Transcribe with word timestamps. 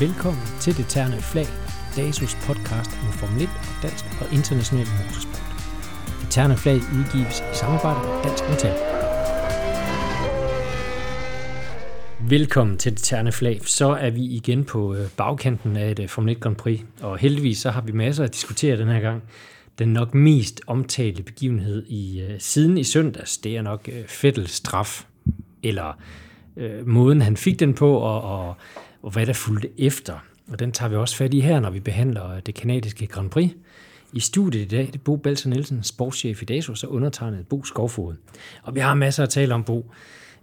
Velkommen 0.00 0.42
til 0.60 0.76
Det 0.76 0.86
Terne 0.88 1.20
Flag, 1.20 1.46
DASUS 1.96 2.34
podcast 2.34 2.90
om 2.90 3.12
Formel 3.12 3.42
1 3.42 3.48
og 3.48 3.82
dansk 3.82 4.04
og 4.20 4.26
international 4.32 4.86
motorsport. 4.98 5.42
Det 6.20 6.30
Terne 6.30 6.56
Flag 6.56 6.74
udgives 6.74 7.40
i 7.40 7.54
samarbejde 7.54 8.00
med 8.08 8.22
Dansk 8.24 8.44
Metal. 8.48 8.74
Velkommen 12.30 12.78
til 12.78 12.92
Det 12.92 13.02
Terne 13.02 13.32
Flag. 13.32 13.60
Så 13.64 13.88
er 13.88 14.10
vi 14.10 14.24
igen 14.24 14.64
på 14.64 14.94
øh, 14.94 15.08
bagkanten 15.16 15.76
af 15.76 15.90
et 15.90 15.98
øh, 15.98 16.08
Formel 16.08 16.32
1 16.32 16.40
Grand 16.40 16.56
Prix, 16.56 16.80
og 17.00 17.18
heldigvis 17.18 17.58
så 17.58 17.70
har 17.70 17.80
vi 17.80 17.92
masser 17.92 18.24
at 18.24 18.32
diskutere 18.34 18.76
den 18.76 18.88
her 18.88 19.00
gang. 19.00 19.22
Den 19.78 19.88
nok 19.88 20.14
mest 20.14 20.60
omtalte 20.66 21.22
begivenhed 21.22 21.86
i 21.86 22.20
øh, 22.20 22.40
siden 22.40 22.78
i 22.78 22.84
søndags, 22.84 23.38
det 23.38 23.56
er 23.56 23.62
nok 23.62 23.88
Fettels 24.06 24.52
straf, 24.52 25.04
eller 25.62 25.98
øh, 26.56 26.86
måden 26.86 27.22
han 27.22 27.36
fik 27.36 27.60
den 27.60 27.74
på, 27.74 27.96
og, 27.96 28.22
og 28.22 28.56
og 29.02 29.10
hvad 29.10 29.26
der 29.26 29.32
fulgte 29.32 29.68
efter. 29.78 30.18
Og 30.50 30.58
den 30.58 30.72
tager 30.72 30.88
vi 30.88 30.96
også 30.96 31.16
fat 31.16 31.34
i 31.34 31.40
her, 31.40 31.60
når 31.60 31.70
vi 31.70 31.80
behandler 31.80 32.30
øh, 32.30 32.40
det 32.46 32.54
kanadiske 32.54 33.06
Grand 33.06 33.30
Prix. 33.30 33.50
I 34.12 34.20
studiet 34.20 34.62
i 34.62 34.68
dag, 34.68 34.86
det 34.86 34.94
er 34.94 34.98
Bo 35.04 35.16
Balser 35.16 35.50
Nielsen, 35.50 35.82
sportschef 35.82 36.42
i 36.42 36.44
DASO, 36.44 36.74
så 36.74 36.86
undertegnet 36.86 37.46
Bo 37.46 37.64
Skovfod. 37.64 38.14
Og 38.62 38.74
vi 38.74 38.80
har 38.80 38.94
masser 38.94 39.22
at 39.22 39.28
tale 39.28 39.54
om, 39.54 39.64
Bo. 39.64 39.92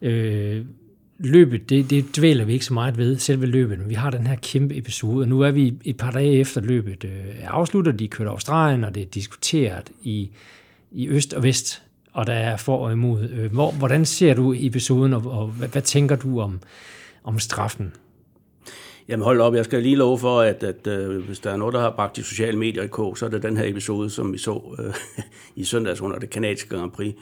Øh, 0.02 0.66
løbet, 1.20 1.70
det, 1.70 1.90
det 1.90 2.18
dvæler 2.18 2.46
vi 2.46 2.54
ikke 2.54 2.66
så 2.66 2.74
meget 2.74 2.98
ved, 2.98 3.18
selve 3.18 3.46
løbet, 3.46 3.80
men 3.80 3.90
vi 3.90 3.94
har 3.94 4.10
den 4.10 4.28
her 4.28 4.36
kæmpe 4.36 4.78
episode, 4.78 5.24
og 5.24 5.28
nu 5.28 5.42
er 5.42 5.52
vi 5.52 5.74
et 5.86 5.98
par 5.98 6.12
dage 6.12 6.34
efter 6.34 6.62
løbet 6.62 7.04
øh, 7.04 7.12
afslutter, 7.12 7.50
afsluttet, 7.50 8.00
de 8.00 8.08
kører 8.08 8.30
Australien, 8.30 8.84
og 8.84 8.96
det 8.96 9.04
er 9.04 9.08
diskuteret 9.08 9.92
i, 10.02 10.30
i 10.92 11.08
øst 11.08 11.34
og 11.34 11.44
vest, 11.44 11.84
og 12.14 12.28
der 12.28 12.34
er 12.34 12.58
for 12.58 12.78
og 12.78 12.92
imod. 12.92 13.30
Øh, 13.30 13.52
hvor, 13.52 13.72
hvordan 13.72 14.06
ser 14.06 14.34
du 14.34 14.54
episoden, 14.58 15.14
og, 15.14 15.26
og 15.26 15.48
hvad, 15.48 15.68
hvad 15.68 15.82
tænker 15.82 16.16
du 16.16 16.42
om, 16.42 16.60
om 17.24 17.40
straffen? 17.40 17.94
Jamen 19.08 19.24
hold 19.24 19.42
op, 19.42 19.56
jeg 19.56 19.66
skal 19.66 19.82
lige 19.82 19.96
love 19.96 20.20
for, 20.20 20.42
at, 20.42 20.64
at 20.64 20.88
øh, 20.88 21.26
hvis 21.26 21.40
der 21.40 21.52
er 21.52 21.58
noget, 21.58 21.74
der 21.74 21.80
har 21.80 21.94
bragt 21.96 22.16
de 22.16 22.24
sociale 22.24 22.58
medier 22.58 22.84
i 22.84 22.88
kog, 22.88 23.18
så 23.18 23.26
er 23.26 23.30
det 23.30 23.44
den 23.44 23.58
her 23.58 23.66
episode, 23.70 24.10
som 24.10 24.34
vi 24.34 24.38
så 24.38 24.76
øh, 24.80 24.94
i 25.62 25.64
søndags 25.64 26.02
under 26.02 26.20
det 26.20 26.30
kanadiske 26.30 26.70
Grand 26.70 26.92
Prix. 26.92 27.16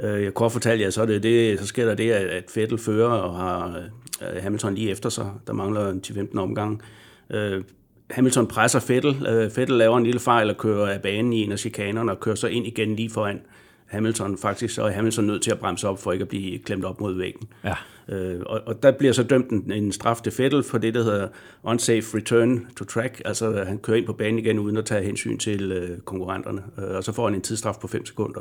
Øh, 0.00 0.22
jeg 0.22 0.34
kort 0.34 0.52
fortalte 0.52 0.84
jer, 0.84 0.90
så, 0.90 1.02
er 1.02 1.06
det 1.06 1.22
det, 1.22 1.60
så 1.60 1.66
sker 1.66 1.86
der 1.86 1.94
det, 1.94 2.10
at 2.10 2.50
Vettel 2.54 2.78
fører 2.78 3.08
og 3.08 3.36
har 3.36 3.82
øh, 4.22 4.42
Hamilton 4.42 4.74
lige 4.74 4.90
efter 4.90 5.08
sig. 5.08 5.30
Der 5.46 5.52
mangler 5.52 5.90
en 5.90 6.02
10-15 6.06 6.38
omgang. 6.38 6.82
Øh, 7.30 7.62
Hamilton 8.10 8.46
presser 8.46 8.84
Vettel. 8.88 9.26
Øh, 9.26 9.56
Vettel 9.56 9.76
laver 9.76 9.98
en 9.98 10.04
lille 10.04 10.20
fejl 10.20 10.50
og 10.50 10.56
kører 10.56 10.86
af 10.86 11.02
banen 11.02 11.32
i 11.32 11.42
en 11.42 11.52
af 11.52 11.58
chikanerne 11.58 12.12
og 12.12 12.20
kører 12.20 12.36
så 12.36 12.46
ind 12.46 12.66
igen 12.66 12.96
lige 12.96 13.10
foran 13.10 13.40
Hamilton. 13.86 14.38
Faktisk 14.38 14.74
så 14.74 14.82
er 14.82 14.90
Hamilton 14.90 15.24
nødt 15.24 15.42
til 15.42 15.50
at 15.50 15.58
bremse 15.58 15.88
op 15.88 16.02
for 16.02 16.12
ikke 16.12 16.22
at 16.22 16.28
blive 16.28 16.58
klemt 16.58 16.84
op 16.84 17.00
mod 17.00 17.14
væggen. 17.14 17.48
Ja. 17.64 17.74
Øh, 18.08 18.40
og, 18.46 18.60
og 18.66 18.82
der 18.82 18.90
bliver 18.90 19.12
så 19.12 19.22
dømt 19.22 19.50
en, 19.50 19.72
en 19.72 19.92
straf 19.92 20.20
til 20.20 20.32
Fettel 20.32 20.62
for 20.62 20.78
det, 20.78 20.94
der 20.94 21.02
hedder 21.02 21.28
unsafe 21.62 22.16
return 22.16 22.66
to 22.76 22.84
track. 22.84 23.22
Altså 23.24 23.64
han 23.66 23.78
kører 23.78 23.96
ind 23.96 24.06
på 24.06 24.12
banen 24.12 24.38
igen 24.38 24.58
uden 24.58 24.76
at 24.76 24.84
tage 24.84 25.04
hensyn 25.04 25.38
til 25.38 25.72
øh, 25.72 25.98
konkurrenterne. 25.98 26.62
Øh, 26.78 26.96
og 26.96 27.04
så 27.04 27.12
får 27.12 27.24
han 27.24 27.34
en 27.34 27.42
tidsstraf 27.42 27.76
på 27.80 27.88
5 27.88 28.06
sekunder 28.06 28.40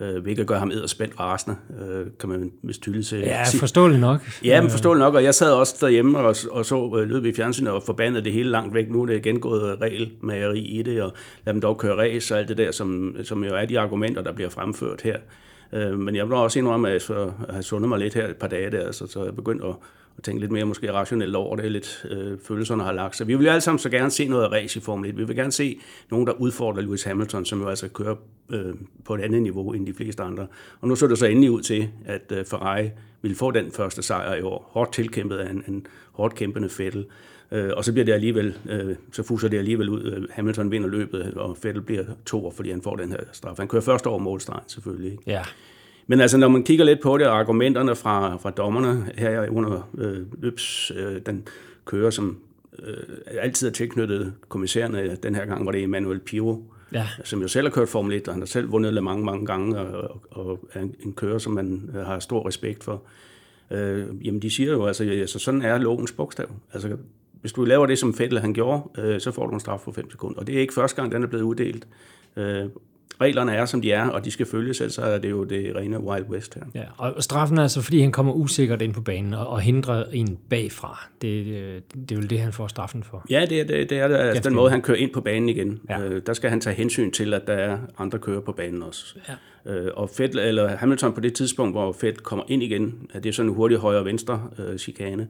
øh, 0.00 0.22
hvilket 0.22 0.46
gør 0.46 0.58
ham 0.58 0.70
edderspændt 0.70 1.20
rasende, 1.20 1.56
øh, 1.80 2.06
kan 2.20 2.28
man 2.28 2.52
vist 2.62 2.82
tydeligt 2.82 3.06
se. 3.06 3.16
Ja, 3.16 3.42
forståeligt 3.60 4.00
nok. 4.00 4.20
Ja, 4.44 4.60
men 4.60 4.70
forståeligt 4.70 5.00
nok, 5.00 5.14
og 5.14 5.24
jeg 5.24 5.34
sad 5.34 5.52
også 5.52 5.76
derhjemme 5.80 6.18
og, 6.18 6.36
og 6.50 6.66
så 6.66 6.96
øh, 6.98 7.08
løb 7.08 7.24
i 7.24 7.32
fjernsynet 7.32 7.72
og 7.72 7.82
forbandede 7.82 8.24
det 8.24 8.32
hele 8.32 8.50
langt 8.50 8.74
væk. 8.74 8.90
Nu 8.90 9.02
er 9.02 9.06
det 9.06 9.16
igen 9.16 9.40
gået 9.40 9.80
regelmageri 9.80 10.60
i 10.60 10.82
det, 10.82 11.02
og 11.02 11.12
lad 11.44 11.54
dem 11.54 11.60
dog 11.60 11.78
køre 11.78 11.96
race 11.96 12.34
og 12.34 12.38
alt 12.38 12.48
det 12.48 12.58
der, 12.58 12.72
som, 12.72 13.16
som 13.22 13.44
jo 13.44 13.54
er 13.54 13.64
de 13.64 13.80
argumenter, 13.80 14.22
der 14.22 14.32
bliver 14.32 14.50
fremført 14.50 15.00
her. 15.00 15.16
Øh, 15.74 15.98
men 15.98 16.16
jeg 16.16 16.28
må 16.28 16.36
også 16.36 16.58
indrømme, 16.58 16.90
at 16.90 17.10
jeg 17.10 17.32
har 17.50 17.62
sundet 17.62 17.88
mig 17.88 17.98
lidt 17.98 18.14
her 18.14 18.28
et 18.28 18.36
par 18.36 18.48
dage 18.48 18.70
der, 18.70 18.92
så, 18.92 19.06
så 19.06 19.24
jeg 19.24 19.36
begyndt 19.36 19.64
at 19.64 19.74
at 20.16 20.24
tænke 20.24 20.40
lidt 20.40 20.52
mere 20.52 20.64
måske 20.64 20.92
rationelt 20.92 21.36
over 21.36 21.56
det, 21.56 21.72
lidt 21.72 22.06
øh, 22.10 22.38
følelserne 22.38 22.82
har 22.82 22.92
lagt 22.92 23.16
sig. 23.16 23.28
Vi 23.28 23.34
vil 23.34 23.44
jo 23.44 23.50
alle 23.50 23.60
sammen 23.60 23.78
så 23.78 23.88
gerne 23.88 24.10
se 24.10 24.28
noget 24.28 24.52
race 24.52 24.78
i 24.78 24.82
Formel 24.82 25.10
1. 25.10 25.18
Vi 25.18 25.24
vil 25.24 25.36
gerne 25.36 25.52
se 25.52 25.80
nogen, 26.10 26.26
der 26.26 26.32
udfordrer 26.32 26.82
Lewis 26.82 27.02
Hamilton, 27.02 27.44
som 27.44 27.60
jo 27.60 27.68
altså 27.68 27.88
kører 27.88 28.16
øh, 28.50 28.74
på 29.04 29.14
et 29.14 29.20
andet 29.20 29.42
niveau 29.42 29.72
end 29.72 29.86
de 29.86 29.94
fleste 29.94 30.22
andre. 30.22 30.46
Og 30.80 30.88
nu 30.88 30.96
så 30.96 31.06
det 31.06 31.18
så 31.18 31.26
endelig 31.26 31.50
ud 31.50 31.62
til, 31.62 31.88
at 32.04 32.32
øh, 32.32 32.44
Ferrari 32.44 32.90
ville 33.22 33.36
få 33.36 33.50
den 33.50 33.72
første 33.72 34.02
sejr 34.02 34.34
i 34.34 34.42
år. 34.42 34.70
Hårdt 34.72 34.92
tilkæmpet 34.92 35.36
af 35.36 35.50
en, 35.50 35.64
en 35.68 35.86
hårdt 36.12 36.34
kæmpende 36.34 36.68
Vettel. 36.78 37.06
Øh, 37.54 37.70
og 37.76 37.84
så 37.84 37.92
bliver 37.92 38.04
det 38.04 38.12
alligevel, 38.12 38.58
øh, 38.68 38.96
så 39.12 39.22
fuser 39.22 39.48
det 39.48 39.58
alligevel 39.58 39.88
ud. 39.88 40.28
Hamilton 40.30 40.70
vinder 40.70 40.88
løbet, 40.88 41.34
og 41.34 41.56
Vettel 41.62 41.82
bliver 41.82 42.04
to, 42.26 42.50
fordi 42.50 42.70
han 42.70 42.82
får 42.82 42.96
den 42.96 43.10
her 43.10 43.18
straf. 43.32 43.56
Han 43.58 43.68
kører 43.68 43.82
først 43.82 44.06
over 44.06 44.18
målstregen 44.18 44.64
selvfølgelig. 44.66 45.12
Ikke? 45.12 45.22
Ja. 45.26 45.42
Men 46.06 46.20
altså, 46.20 46.38
når 46.38 46.48
man 46.48 46.64
kigger 46.64 46.84
lidt 46.84 47.00
på 47.00 47.18
det, 47.18 47.26
og 47.26 47.38
argumenterne 47.38 47.94
fra, 47.94 48.36
fra 48.36 48.50
dommerne 48.50 49.10
her 49.18 49.48
under 49.48 49.90
øh, 49.98 50.42
løbs, 50.42 50.92
øh, 50.96 51.20
den 51.26 51.48
kører, 51.84 52.10
som 52.10 52.38
øh, 52.78 52.96
altid 53.26 53.68
er 53.68 53.72
tilknyttet 53.72 54.32
kommissærerne, 54.48 55.16
den 55.22 55.34
her 55.34 55.46
gang 55.46 55.66
var 55.66 55.72
det 55.72 55.82
Emmanuel 55.82 56.18
Piro, 56.18 56.64
ja. 56.92 57.08
som 57.24 57.42
jo 57.42 57.48
selv 57.48 57.66
har 57.66 57.72
kørt 57.72 57.88
Formel 57.88 58.16
1, 58.16 58.28
og 58.28 58.34
han 58.34 58.40
har 58.40 58.46
selv 58.46 58.72
vundet 58.72 58.94
Le 58.94 59.00
mange, 59.00 59.24
mange 59.24 59.46
gange, 59.46 59.78
og, 59.78 60.22
og 60.30 60.68
er 60.72 60.80
en, 60.80 61.12
kører, 61.16 61.38
som 61.38 61.52
man 61.52 61.90
øh, 61.94 62.06
har 62.06 62.18
stor 62.18 62.48
respekt 62.48 62.84
for. 62.84 63.02
Øh, 63.70 64.06
jamen, 64.26 64.42
de 64.42 64.50
siger 64.50 64.72
jo, 64.72 64.86
altså, 64.86 65.04
altså 65.04 65.38
sådan 65.38 65.62
er 65.62 65.78
lovens 65.78 66.12
bogstav. 66.12 66.50
Altså, 66.72 66.96
hvis 67.44 67.52
du 67.52 67.64
laver 67.64 67.86
det, 67.86 67.98
som 67.98 68.14
Fettel 68.14 68.40
han 68.40 68.54
gjorde, 68.54 68.82
øh, 68.98 69.20
så 69.20 69.32
får 69.32 69.46
du 69.46 69.54
en 69.54 69.60
straf 69.60 69.80
på 69.80 69.92
5 69.92 70.10
sekunder. 70.10 70.40
Og 70.40 70.46
det 70.46 70.56
er 70.56 70.60
ikke 70.60 70.74
første 70.74 70.96
gang, 70.96 71.12
den 71.12 71.22
er 71.22 71.26
blevet 71.26 71.42
uddelt. 71.42 71.86
Øh, 72.36 72.64
reglerne 73.20 73.52
er, 73.52 73.64
som 73.64 73.80
de 73.80 73.92
er, 73.92 74.08
og 74.08 74.24
de 74.24 74.30
skal 74.30 74.46
følges, 74.46 74.80
ellers 74.80 74.98
er 74.98 75.18
det 75.18 75.30
jo 75.30 75.44
det 75.44 75.76
rene 75.76 76.00
Wild 76.00 76.24
West 76.30 76.54
her. 76.54 76.62
Ja, 76.74 76.84
og 76.96 77.22
straffen 77.22 77.58
er 77.58 77.62
altså, 77.62 77.82
fordi 77.82 78.00
han 78.00 78.12
kommer 78.12 78.32
usikkert 78.32 78.82
ind 78.82 78.94
på 78.94 79.00
banen 79.00 79.34
og, 79.34 79.46
og 79.46 79.60
hindrer 79.60 80.04
en 80.12 80.38
bagfra. 80.50 81.06
Det, 81.22 81.44
det 82.08 82.12
er 82.12 82.16
jo 82.16 82.22
det, 82.22 82.40
han 82.40 82.52
får 82.52 82.66
straffen 82.66 83.02
for. 83.02 83.26
Ja, 83.30 83.46
det, 83.50 83.68
det, 83.68 83.90
det 83.90 83.98
er 83.98 84.08
det, 84.08 84.16
altså 84.16 84.42
den 84.48 84.54
måde, 84.54 84.70
han 84.70 84.82
kører 84.82 84.98
ind 84.98 85.12
på 85.12 85.20
banen 85.20 85.48
igen. 85.48 85.80
Ja. 85.88 86.00
Øh, 86.00 86.22
der 86.26 86.32
skal 86.32 86.50
han 86.50 86.60
tage 86.60 86.76
hensyn 86.76 87.10
til, 87.10 87.34
at 87.34 87.46
der 87.46 87.54
er 87.54 87.78
andre 87.98 88.18
kører 88.18 88.40
på 88.40 88.52
banen 88.52 88.82
også. 88.82 89.16
Ja. 89.28 89.72
Øh, 89.72 89.90
og 89.96 90.10
Fett, 90.10 90.36
eller 90.36 90.76
Hamilton 90.76 91.12
på 91.12 91.20
det 91.20 91.34
tidspunkt, 91.34 91.74
hvor 91.74 91.92
Fett 91.92 92.22
kommer 92.22 92.44
ind 92.48 92.62
igen, 92.62 93.10
det 93.14 93.26
er 93.26 93.32
sådan 93.32 93.50
en 93.50 93.54
hurtig 93.54 93.78
højre 93.78 93.98
og 93.98 94.04
venstre 94.04 94.42
øh, 94.58 94.78
chikane, 94.78 95.22
øh, 95.22 95.28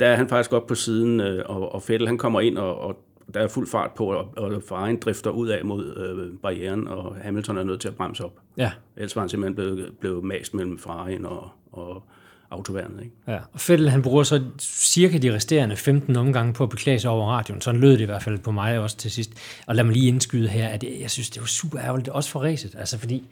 der 0.00 0.06
er 0.06 0.16
han 0.16 0.28
faktisk 0.28 0.52
op 0.52 0.66
på 0.66 0.74
siden, 0.74 1.20
øh, 1.20 1.44
og, 1.46 1.74
og 1.74 1.82
Fettel 1.82 2.06
han 2.06 2.18
kommer 2.18 2.40
ind 2.40 2.58
og, 2.58 2.80
og 2.80 3.04
der 3.34 3.40
er 3.40 3.48
fuld 3.48 3.66
fart 3.66 3.90
på, 3.90 4.06
og, 4.06 4.32
og 4.36 4.62
Ferrari 4.68 4.96
drifter 4.96 5.30
ud 5.30 5.48
af 5.48 5.64
mod 5.64 5.96
øh, 5.96 6.38
barrieren, 6.42 6.88
og 6.88 7.16
Hamilton 7.22 7.58
er 7.58 7.64
nødt 7.64 7.80
til 7.80 7.88
at 7.88 7.94
bremse 7.94 8.24
op. 8.24 8.38
Ja. 8.56 8.72
Ellers 8.96 9.16
var 9.16 9.22
han 9.22 9.28
simpelthen 9.28 9.54
blevet, 9.54 9.92
blevet 10.00 10.24
mast 10.24 10.54
mellem 10.54 10.78
Ferrari 10.78 11.18
og, 11.24 11.50
og 11.72 12.02
autoværnet. 12.50 13.02
Ikke? 13.02 13.14
Ja, 13.28 13.38
og 13.52 13.60
Fettel 13.60 13.88
han 13.88 14.02
bruger 14.02 14.22
så 14.22 14.42
cirka 14.60 15.18
de 15.18 15.34
resterende 15.34 15.76
15 15.76 16.16
omgange 16.16 16.52
på 16.52 16.64
at 16.64 16.70
beklage 16.70 16.98
sig 16.98 17.10
over 17.10 17.26
radioen. 17.26 17.60
Sådan 17.60 17.80
lød 17.80 17.92
det 17.92 18.00
i 18.00 18.04
hvert 18.04 18.22
fald 18.22 18.38
på 18.38 18.50
mig 18.50 18.78
også 18.78 18.96
til 18.96 19.10
sidst. 19.10 19.32
Og 19.66 19.74
lad 19.74 19.84
mig 19.84 19.92
lige 19.92 20.08
indskyde 20.08 20.48
her, 20.48 20.68
at 20.68 20.84
jeg 21.00 21.10
synes, 21.10 21.30
det 21.30 21.40
var 21.40 21.46
super 21.46 21.80
ærgerligt, 21.80 22.08
også 22.08 22.30
for 22.30 22.40
racet. 22.40 22.74
Altså 22.78 22.98
fordi 22.98 23.28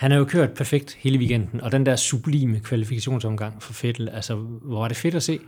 han 0.00 0.10
har 0.10 0.18
jo 0.18 0.24
kørt 0.24 0.50
perfekt 0.50 0.96
hele 0.98 1.18
weekenden, 1.18 1.60
og 1.60 1.72
den 1.72 1.86
der 1.86 1.96
sublime 1.96 2.60
kvalifikationsomgang 2.60 3.62
for 3.62 3.72
Fettel, 3.72 4.08
altså 4.08 4.34
hvor 4.34 4.80
var 4.80 4.88
det 4.88 4.96
fedt 4.96 5.14
at 5.14 5.22
se. 5.22 5.38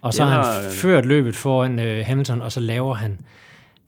Og 0.00 0.14
så 0.14 0.24
har 0.24 0.52
han 0.52 0.72
ført 0.72 1.06
løbet 1.06 1.36
foran 1.36 1.78
uh, 1.78 2.06
Hamilton, 2.06 2.42
og 2.42 2.52
så 2.52 2.60
laver 2.60 2.94
han 2.94 3.20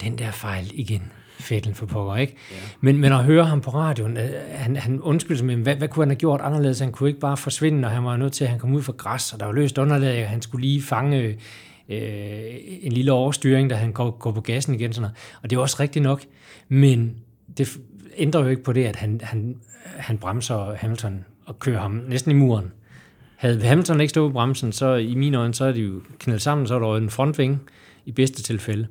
den 0.00 0.19
der 0.19 0.31
fejl 0.31 0.71
igen. 0.75 1.03
Fettel 1.41 1.75
for 1.75 1.87
pokker, 1.87 2.16
ikke? 2.16 2.37
Ja. 2.50 2.56
Men, 2.81 2.99
men 2.99 3.12
at 3.12 3.25
høre 3.25 3.44
ham 3.44 3.61
på 3.61 3.71
radioen, 3.71 4.16
uh, 4.16 4.22
han, 4.50 4.77
han 4.77 5.00
undskylder 5.00 5.38
sig 5.38 5.47
med, 5.47 5.56
hvad, 5.56 5.77
hvad 5.77 5.88
kunne 5.88 6.03
han 6.03 6.11
have 6.11 6.19
gjort 6.19 6.41
anderledes? 6.41 6.81
Han 6.81 6.93
kunne 6.93 7.09
ikke 7.09 7.21
bare 7.21 7.37
forsvinde, 7.37 7.81
når 7.81 7.88
han 7.88 8.05
var 8.05 8.16
nødt 8.16 8.32
til, 8.32 8.44
at 8.44 8.50
han 8.50 8.59
kom 8.59 8.75
ud 8.75 8.82
fra 8.82 8.93
græs, 8.93 9.32
og 9.32 9.41
der 9.41 9.47
var 9.47 9.53
løst 9.53 9.78
underlag, 9.78 10.25
og 10.25 10.31
han 10.31 10.43
skulle 10.43 10.66
lige 10.66 10.82
fange 10.82 11.28
uh, 11.28 11.97
en 12.82 12.93
lille 12.93 13.12
overstyring, 13.12 13.71
da 13.71 13.75
han 13.75 13.93
går, 13.93 14.11
går 14.11 14.32
på 14.32 14.41
gassen 14.41 14.75
igen. 14.75 14.93
Sådan 14.93 15.03
noget. 15.03 15.16
Og 15.43 15.50
det 15.50 15.56
er 15.56 15.61
også 15.61 15.77
rigtigt 15.81 16.03
nok, 16.03 16.22
men 16.69 17.15
det 17.59 17.78
ændrer 18.16 18.43
jo 18.43 18.49
ikke 18.49 18.62
på 18.62 18.72
det, 18.72 18.84
at 18.84 18.97
han, 18.97 19.21
han, 19.25 19.56
han 19.84 20.19
bremser 20.19 20.75
Hamilton 20.75 21.25
og 21.46 21.58
kører 21.58 21.81
ham 21.81 21.90
næsten 22.08 22.31
i 22.31 22.34
muren. 22.34 22.73
Havde 23.37 23.62
Hamilton 23.62 24.00
ikke 24.00 24.11
stået 24.11 24.31
på 24.31 24.32
bremsen, 24.32 24.73
så 24.73 24.94
i 24.94 25.14
mine 25.14 25.38
øjne, 25.38 25.55
så 25.55 25.64
er 25.64 25.73
de 25.73 25.81
jo 25.81 26.00
knældt 26.19 26.43
sammen, 26.43 26.67
så 26.67 26.75
er 26.75 26.79
der 26.79 26.96
en 26.96 27.11
frontvinge 27.11 27.58
i 28.05 28.12
bedste 28.12 28.43
tilfælde. 28.43 28.87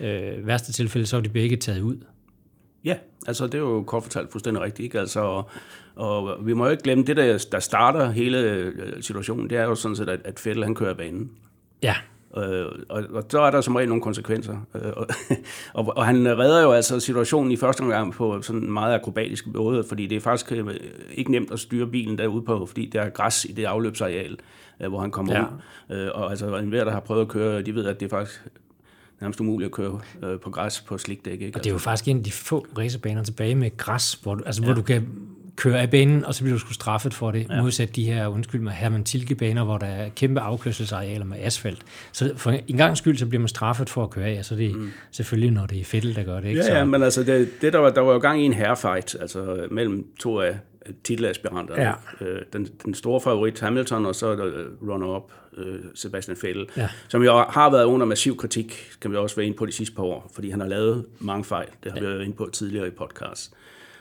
Øh, 0.00 0.46
værste 0.46 0.72
tilfælde, 0.72 1.06
så 1.06 1.16
er 1.16 1.20
de 1.20 1.28
begge 1.28 1.56
taget 1.56 1.80
ud. 1.80 1.96
Ja, 2.84 2.96
altså 3.26 3.46
det 3.46 3.54
er 3.54 3.58
jo 3.58 3.82
kort 3.82 4.02
fortalt 4.02 4.32
fuldstændig 4.32 4.62
rigtigt. 4.62 4.84
Ikke? 4.84 5.00
Altså, 5.00 5.20
og, 5.20 5.48
og 5.96 6.46
vi 6.46 6.52
må 6.52 6.64
jo 6.64 6.70
ikke 6.70 6.82
glemme, 6.82 7.04
det 7.04 7.16
der, 7.16 7.46
der 7.52 7.60
starter 7.60 8.10
hele 8.10 8.38
øh, 8.38 9.02
situationen, 9.02 9.50
det 9.50 9.58
er 9.58 9.64
jo 9.64 9.74
sådan 9.74 9.96
set, 9.96 10.08
at, 10.08 10.20
at 10.24 10.40
Fettel 10.40 10.64
han 10.64 10.74
kører 10.74 10.94
banen. 10.94 11.30
Ja. 11.82 11.94
Øh, 12.36 12.66
og, 12.88 13.04
og 13.10 13.24
så 13.28 13.40
er 13.40 13.50
der 13.50 13.60
som 13.60 13.76
regel 13.76 13.88
nogle 13.88 14.02
konsekvenser. 14.02 14.56
Øh, 14.74 14.92
og, 14.96 15.06
og, 15.86 15.96
og 15.96 16.06
han 16.06 16.38
redder 16.38 16.62
jo 16.62 16.72
altså 16.72 17.00
situationen 17.00 17.52
i 17.52 17.56
første 17.56 17.80
omgang 17.80 18.12
på 18.12 18.42
sådan 18.42 18.62
en 18.62 18.72
meget 18.72 18.94
akrobatisk 18.94 19.46
måde, 19.46 19.84
fordi 19.84 20.06
det 20.06 20.16
er 20.16 20.20
faktisk 20.20 20.52
øh, 20.52 20.74
ikke 21.10 21.30
nemt 21.30 21.50
at 21.50 21.60
styre 21.60 21.86
bilen 21.86 22.18
derude 22.18 22.42
på, 22.42 22.66
fordi 22.66 22.86
der 22.86 23.00
er 23.00 23.10
græs 23.10 23.44
i 23.44 23.52
det 23.52 23.64
afløbsareal, 23.64 24.36
øh, 24.80 24.88
hvor 24.88 25.00
han 25.00 25.10
kommer 25.10 25.34
ja. 25.34 25.42
ud. 25.42 25.96
Øh, 25.96 26.10
og 26.14 26.30
altså 26.30 26.56
enhver, 26.56 26.84
der 26.84 26.92
har 26.92 27.00
prøvet 27.00 27.20
at 27.22 27.28
køre, 27.28 27.62
de 27.62 27.74
ved, 27.74 27.86
at 27.86 28.00
det 28.00 28.06
er 28.06 28.10
faktisk 28.10 28.42
nærmest 29.20 29.40
umuligt 29.40 29.66
at 29.66 29.72
køre 29.72 30.00
øh, 30.22 30.40
på 30.40 30.50
græs 30.50 30.80
på 30.80 30.98
slikdæk. 30.98 31.40
Ikke? 31.40 31.58
Og 31.58 31.64
det 31.64 31.70
er 31.70 31.74
jo 31.74 31.78
faktisk 31.78 32.08
en 32.08 32.18
af 32.18 32.24
de 32.24 32.32
få 32.32 32.66
racerbaner 32.78 33.22
tilbage 33.22 33.54
med 33.54 33.76
græs, 33.76 34.14
hvor 34.14 34.34
du, 34.34 34.44
altså, 34.44 34.62
ja. 34.62 34.66
hvor 34.66 34.74
du 34.74 34.82
kan 34.82 35.08
køre 35.56 35.80
af 35.80 35.90
banen, 35.90 36.24
og 36.24 36.34
så 36.34 36.42
bliver 36.42 36.54
du 36.54 36.58
sgu 36.58 36.72
straffet 36.72 37.14
for 37.14 37.30
det, 37.30 37.46
ja. 37.50 37.62
modsat 37.62 37.96
de 37.96 38.04
her, 38.04 38.26
undskyld 38.26 38.60
mig, 38.60 38.72
Herman 38.72 39.04
Tilke-baner, 39.04 39.64
hvor 39.64 39.78
der 39.78 39.86
er 39.86 40.08
kæmpe 40.08 40.40
afkørselsarealer 40.40 41.24
med 41.24 41.36
asfalt. 41.40 41.82
Så 42.12 42.32
for 42.36 42.50
en 42.50 42.76
gang 42.76 42.96
skyld, 42.96 43.16
så 43.16 43.26
bliver 43.26 43.40
man 43.40 43.48
straffet 43.48 43.90
for 43.90 44.02
at 44.04 44.10
køre 44.10 44.26
af, 44.26 44.44
så 44.44 44.56
det 44.56 44.66
er 44.66 44.74
mm. 44.74 44.90
selvfølgelig, 45.10 45.50
når 45.50 45.66
det 45.66 45.80
er 45.80 45.84
Fettel, 45.84 46.16
der 46.16 46.22
gør 46.22 46.40
det. 46.40 46.48
Ikke? 46.48 46.64
Ja, 46.64 46.78
ja, 46.78 46.84
men 46.84 47.02
altså, 47.02 47.22
det, 47.22 47.48
det 47.60 47.72
der, 47.72 47.78
var, 47.78 47.90
der 47.90 48.00
var 48.00 48.12
jo 48.12 48.18
gang 48.18 48.42
i 48.42 48.44
en 48.44 48.52
herrefight, 48.52 49.16
altså 49.20 49.66
mellem 49.70 50.06
to 50.20 50.40
af 50.40 50.58
titelaspiranterne. 51.04 51.82
Ja. 51.82 51.92
Øh, 52.20 52.42
den, 52.52 52.68
den 52.84 52.94
store 52.94 53.20
favorit 53.20 53.60
Hamilton, 53.60 54.06
og 54.06 54.14
så 54.14 54.34
runner-up 54.82 55.32
øh, 55.56 55.78
Sebastian 55.94 56.36
Vettel, 56.42 56.66
ja. 56.76 56.88
som 57.08 57.22
jo 57.22 57.32
har 57.32 57.70
været 57.70 57.84
under 57.84 58.06
massiv 58.06 58.36
kritik, 58.36 58.90
kan 59.00 59.10
vi 59.10 59.16
også 59.16 59.36
være 59.36 59.46
inde 59.46 59.56
på 59.56 59.66
de 59.66 59.72
sidste 59.72 59.96
par 59.96 60.02
år, 60.02 60.30
fordi 60.34 60.50
han 60.50 60.60
har 60.60 60.68
lavet 60.68 61.04
mange 61.18 61.44
fejl. 61.44 61.68
Det 61.84 61.92
har 61.92 62.00
ja. 62.00 62.06
vi 62.06 62.12
været 62.12 62.24
inde 62.24 62.36
på 62.36 62.48
tidligere 62.52 62.86
i 62.86 62.90
podcast. 62.90 63.52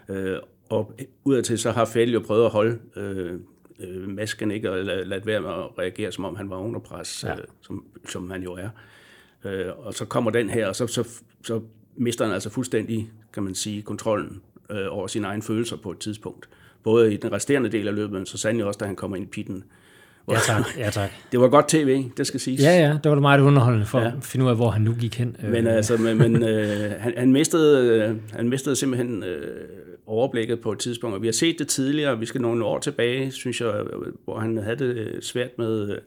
Øh, 0.09 0.37
og 0.71 0.93
udadtil 1.23 1.59
så 1.59 1.71
har 1.71 1.91
Vettel 1.93 2.13
jo 2.13 2.19
prøvet 2.19 2.45
at 2.45 2.51
holde 2.51 2.79
øh, 2.95 3.33
øh, 3.79 4.09
masken 4.09 4.51
ikke, 4.51 4.71
og 4.71 4.83
lade, 4.83 5.05
lade 5.05 5.25
være 5.25 5.41
med 5.41 5.49
at 5.49 5.79
reagere, 5.79 6.11
som 6.11 6.25
om 6.25 6.35
han 6.35 6.49
var 6.49 6.57
under 6.57 6.79
pres, 6.79 7.23
ja. 7.27 7.33
øh, 7.33 7.43
som, 7.61 7.85
som 8.09 8.31
han 8.31 8.43
jo 8.43 8.53
er. 8.53 8.69
Øh, 9.45 9.65
og 9.77 9.93
så 9.93 10.05
kommer 10.05 10.31
den 10.31 10.49
her, 10.49 10.67
og 10.67 10.75
så, 10.75 10.87
så, 10.87 11.07
så 11.43 11.61
mister 11.95 12.25
han 12.25 12.33
altså 12.33 12.49
fuldstændig, 12.49 13.11
kan 13.33 13.43
man 13.43 13.55
sige, 13.55 13.81
kontrollen 13.81 14.41
øh, 14.69 14.85
over 14.89 15.07
sine 15.07 15.27
egne 15.27 15.41
følelser 15.41 15.77
på 15.77 15.91
et 15.91 15.99
tidspunkt. 15.99 16.49
Både 16.83 17.13
i 17.13 17.17
den 17.17 17.31
resterende 17.31 17.69
del 17.69 17.87
af 17.87 17.95
løbet, 17.95 18.11
men 18.11 18.25
så 18.25 18.37
sandelig 18.37 18.65
også, 18.65 18.77
da 18.77 18.85
han 18.85 18.95
kommer 18.95 19.17
ind 19.17 19.25
i 19.25 19.29
pitten. 19.29 19.63
Ja 20.31 20.37
tak, 20.47 20.65
ja 20.77 20.89
tak. 20.89 21.09
Det 21.31 21.39
var 21.39 21.47
godt 21.47 21.67
tv, 21.67 22.03
det 22.17 22.27
skal 22.27 22.39
siges. 22.39 22.61
Ja, 22.61 22.79
ja, 22.79 22.89
det 23.03 23.09
var 23.09 23.15
det 23.15 23.21
meget 23.21 23.41
underholdende 23.41 23.85
for 23.85 23.99
ja. 23.99 24.07
at 24.07 24.13
finde 24.21 24.45
ud 24.45 24.49
af, 24.49 24.55
hvor 24.55 24.69
han 24.69 24.81
nu 24.81 24.93
gik 24.93 25.17
hen. 25.17 25.37
Men 25.43 25.67
altså, 25.67 25.97
men, 25.97 26.17
men 26.17 26.43
øh, 26.43 26.91
han, 26.99 27.13
han, 27.17 27.31
mistede, 27.31 27.87
øh, 27.87 28.15
han 28.33 28.49
mistede 28.49 28.75
simpelthen 28.75 29.23
øh, 29.23 29.67
overblikket 30.11 30.61
på 30.61 30.71
et 30.71 30.79
tidspunkt, 30.79 31.15
og 31.15 31.21
vi 31.21 31.27
har 31.27 31.31
set 31.31 31.59
det 31.59 31.67
tidligere, 31.67 32.19
vi 32.19 32.25
skal 32.25 32.41
nogle 32.41 32.65
år 32.65 32.79
tilbage, 32.79 33.31
synes 33.31 33.61
jeg, 33.61 33.83
hvor 34.25 34.39
han 34.39 34.57
havde 34.57 34.75
det 34.75 35.25
svært 35.25 35.57
med 35.57 35.97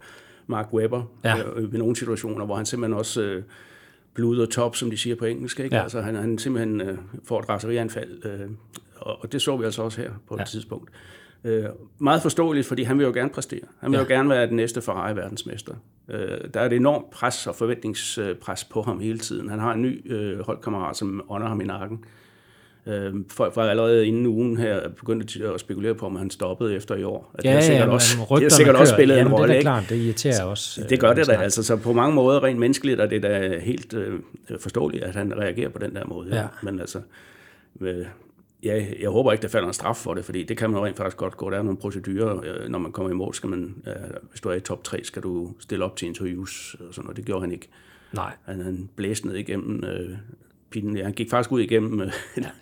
Mark 0.46 0.72
Webber 0.72 1.02
ja. 1.24 1.34
øh, 1.38 1.72
ved 1.72 1.78
nogle 1.78 1.96
situationer, 1.96 2.44
hvor 2.44 2.56
han 2.56 2.66
simpelthen 2.66 2.98
også 2.98 3.22
øh, 3.22 3.42
og 4.40 4.50
top, 4.50 4.76
som 4.76 4.90
de 4.90 4.96
siger 4.96 5.16
på 5.16 5.24
engelsk, 5.24 5.60
ikke? 5.60 5.76
Ja. 5.76 5.82
Altså, 5.82 6.00
han, 6.00 6.14
han 6.14 6.38
simpelthen 6.38 6.80
øh, 6.80 6.98
får 7.24 7.40
et 7.40 7.48
raserianfald, 7.48 8.26
øh, 8.26 8.50
og, 8.96 9.22
og 9.22 9.32
det 9.32 9.42
så 9.42 9.56
vi 9.56 9.64
altså 9.64 9.82
også 9.82 10.00
her 10.00 10.10
på 10.28 10.34
et 10.34 10.38
ja. 10.38 10.44
tidspunkt. 10.44 10.90
Øh, 11.44 11.64
meget 11.98 12.22
forståeligt, 12.22 12.66
fordi 12.66 12.82
han 12.82 12.98
vil 12.98 13.04
jo 13.04 13.12
gerne 13.12 13.30
præstere. 13.30 13.64
Han 13.80 13.90
vil 13.90 13.96
ja. 13.96 14.02
jo 14.02 14.08
gerne 14.08 14.28
være 14.28 14.46
den 14.46 14.56
næste 14.56 14.82
Ferrari-verdensmester. 14.82 15.74
Øh, 16.08 16.38
der 16.54 16.60
er 16.60 16.66
et 16.66 16.72
enormt 16.72 17.10
pres 17.10 17.46
og 17.46 17.54
forventningspres 17.54 18.64
på 18.64 18.82
ham 18.82 19.00
hele 19.00 19.18
tiden. 19.18 19.48
Han 19.48 19.58
har 19.58 19.72
en 19.72 19.82
ny 19.82 20.12
øh, 20.12 20.40
holdkammerat, 20.40 20.96
som 20.96 21.24
ånder 21.28 21.48
ham 21.48 21.60
i 21.60 21.64
nakken. 21.64 22.04
Øh, 22.04 22.23
folk 23.30 23.56
var 23.56 23.62
allerede 23.62 24.06
inden 24.06 24.26
ugen 24.26 24.56
her 24.56 24.88
begyndt 24.88 25.36
at 25.36 25.60
spekulere 25.60 25.94
på, 25.94 26.06
om 26.06 26.16
han 26.16 26.30
stoppede 26.30 26.76
efter 26.76 26.94
i 26.94 27.04
år. 27.04 27.30
At 27.34 27.44
ja, 27.44 27.48
det 27.48 27.56
har 27.56 27.62
sikkert, 27.62 27.88
ja, 27.88 27.92
også, 27.92 28.16
det 28.30 28.42
har 28.42 28.48
sikkert 28.48 28.76
også 28.76 28.94
spillet 28.94 29.16
Jamen, 29.16 29.32
en 29.32 29.38
rolle. 29.38 29.52
Det 29.52 29.58
er 29.58 29.62
klart, 29.62 29.84
det 29.88 29.96
irriterer 29.96 30.44
også. 30.44 30.86
Det 30.88 31.00
gør 31.00 31.12
det 31.12 31.26
da. 31.26 31.32
Altså, 31.32 31.62
så 31.62 31.76
på 31.76 31.92
mange 31.92 32.14
måder 32.14 32.44
rent 32.44 32.58
menneskeligt 32.58 33.00
er 33.00 33.06
det 33.06 33.22
da 33.22 33.58
helt 33.58 33.94
øh, 33.94 34.20
forståeligt, 34.60 35.04
at 35.04 35.14
han 35.14 35.38
reagerer 35.38 35.68
på 35.68 35.78
den 35.78 35.94
der 35.94 36.06
måde. 36.06 36.36
Ja. 36.36 36.46
Men 36.62 36.80
altså, 36.80 37.00
øh, 37.80 38.06
ja, 38.62 38.84
jeg 39.00 39.10
håber 39.10 39.32
ikke, 39.32 39.42
der 39.42 39.48
falder 39.48 39.68
en 39.68 39.74
straf 39.74 39.96
for 39.96 40.14
det, 40.14 40.24
fordi 40.24 40.42
det 40.42 40.56
kan 40.56 40.70
man 40.70 40.84
rent 40.84 40.96
faktisk 40.96 41.16
godt 41.16 41.36
gå. 41.36 41.50
Der 41.50 41.58
er 41.58 41.62
nogle 41.62 41.78
procedurer, 41.78 42.40
øh, 42.44 42.68
når 42.68 42.78
man 42.78 42.92
kommer 42.92 43.10
i 43.10 43.14
mål, 43.14 43.34
skal 43.34 43.48
man, 43.48 43.74
øh, 43.86 43.92
hvis 44.30 44.40
du 44.40 44.48
er 44.48 44.54
i 44.54 44.60
top 44.60 44.84
3, 44.84 45.04
skal 45.04 45.22
du 45.22 45.52
stille 45.60 45.84
op 45.84 45.96
til 45.96 46.08
interviews, 46.08 46.76
og 46.88 46.94
sådan 46.94 47.04
noget. 47.04 47.16
Det 47.16 47.24
gjorde 47.24 47.40
han 47.40 47.52
ikke. 47.52 47.68
Nej. 48.12 48.32
Han, 48.44 48.60
han 48.60 48.88
blæste 48.96 49.26
ned 49.26 49.36
igennem 49.36 49.84
øh, 49.84 50.16
Ja, 50.76 51.04
han 51.04 51.12
gik 51.12 51.30
faktisk 51.30 51.52
ud 51.52 51.60
igennem 51.60 52.00
øh, 52.00 52.10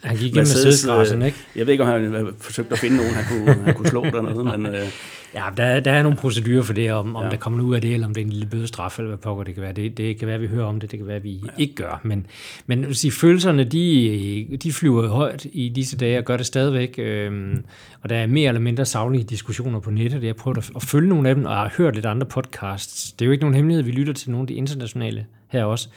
Han 0.02 0.16
gik 0.16 0.26
igennem 0.26 0.38
Mercedes, 0.38 1.12
ikke? 1.12 1.38
Jeg 1.56 1.66
ved 1.66 1.72
ikke, 1.72 1.84
om 1.84 1.90
han 1.90 2.28
forsøgte 2.38 2.72
at 2.72 2.78
finde 2.78 2.96
nogen, 2.96 3.12
han 3.12 3.24
kunne, 3.24 3.64
han 3.64 3.74
kunne 3.74 3.88
slå 3.88 4.04
dernede, 4.14 4.44
men... 4.58 4.66
Øh, 4.74 4.88
Ja, 5.34 5.44
der, 5.56 5.80
der 5.80 5.92
er 5.92 6.02
nogle 6.02 6.18
procedurer 6.18 6.62
for 6.62 6.72
det, 6.72 6.92
om, 6.92 7.16
om 7.16 7.24
ja. 7.24 7.30
der 7.30 7.36
kommer 7.36 7.64
ud 7.64 7.74
af 7.74 7.80
det, 7.80 7.94
eller 7.94 8.06
om 8.06 8.14
det 8.14 8.20
er 8.20 8.24
en 8.24 8.32
lille 8.32 8.46
bødestraf, 8.46 8.98
eller 8.98 9.08
hvad 9.08 9.18
pokker 9.18 9.44
det 9.44 9.54
kan 9.54 9.62
være. 9.62 9.72
Det, 9.72 9.96
det 9.98 10.18
kan 10.18 10.28
være, 10.28 10.40
vi 10.40 10.46
hører 10.46 10.64
om 10.64 10.80
det, 10.80 10.90
det 10.90 10.98
kan 10.98 11.08
være, 11.08 11.22
vi 11.22 11.30
ja. 11.30 11.48
ikke 11.58 11.74
gør. 11.74 12.00
Men, 12.04 12.26
men 12.66 12.94
sige, 12.94 13.10
følelserne, 13.10 13.64
de, 13.64 14.58
de 14.62 14.72
flyver 14.72 15.08
højt 15.08 15.46
i 15.52 15.68
disse 15.68 15.96
dage, 15.96 16.18
og 16.18 16.24
gør 16.24 16.36
det 16.36 16.46
stadigvæk. 16.46 16.94
Øhm, 16.98 17.64
og 18.02 18.10
der 18.10 18.16
er 18.16 18.26
mere 18.26 18.48
eller 18.48 18.60
mindre 18.60 18.84
savlige 18.84 19.24
diskussioner 19.24 19.80
på 19.80 19.90
nettet. 19.90 20.22
Jeg 20.22 20.28
har 20.28 20.34
prøvet 20.34 20.58
at, 20.58 20.70
at 20.76 20.82
følge 20.82 21.08
nogle 21.08 21.28
af 21.28 21.34
dem, 21.34 21.44
og 21.44 21.52
har 21.52 21.74
hørt 21.76 21.94
lidt 21.94 22.06
andre 22.06 22.26
podcasts. 22.26 23.12
Det 23.12 23.24
er 23.24 23.26
jo 23.26 23.32
ikke 23.32 23.44
nogen 23.44 23.54
hemmelighed, 23.54 23.84
vi 23.84 23.90
lytter 23.90 24.12
til 24.12 24.30
nogle 24.30 24.42
af 24.42 24.46
de 24.46 24.54
internationale 24.54 25.26
her 25.48 25.64
også. 25.64 25.88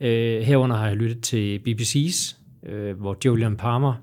Øh, 0.00 0.42
herunder 0.42 0.76
har 0.76 0.86
jeg 0.86 0.96
lyttet 0.96 1.20
til 1.20 1.60
BBC's, 1.68 2.36
øh, 2.66 3.00
hvor 3.00 3.16
Julian 3.24 3.56
Palmer 3.56 3.94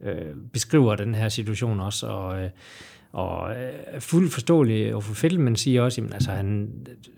øh, 0.00 0.14
beskriver 0.52 0.96
den 0.96 1.14
her 1.14 1.28
situation 1.28 1.80
også, 1.80 2.06
og 2.06 2.42
øh, 2.42 2.50
og 3.12 3.50
øh, 3.50 3.72
er 3.86 4.00
fuldt 4.00 4.32
forståelig 4.32 4.94
og 4.94 5.04
for 5.04 5.14
Fettel, 5.14 5.40
men 5.40 5.56
siger 5.56 5.82
også, 5.82 6.02
at 6.02 6.14
altså, 6.14 6.30
han, 6.30 6.70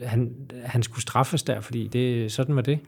han, 0.05 0.33
han 0.65 0.83
skulle 0.83 1.03
straffes 1.03 1.43
der, 1.43 1.61
fordi 1.61 1.87
det, 1.87 2.33
sådan 2.33 2.57
var 2.57 2.63
det. 2.63 2.79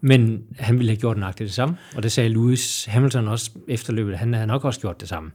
Men 0.00 0.44
han 0.58 0.78
ville 0.78 0.90
have 0.90 1.00
gjort 1.00 1.16
nøjagtigt 1.16 1.46
det 1.46 1.54
samme, 1.54 1.76
og 1.96 2.02
det 2.02 2.12
sagde 2.12 2.28
Lewis 2.28 2.84
Hamilton 2.84 3.28
også 3.28 3.50
efterløbet, 3.68 4.18
han 4.18 4.34
havde 4.34 4.46
nok 4.46 4.64
også 4.64 4.80
gjort 4.80 5.00
det 5.00 5.08
samme. 5.08 5.30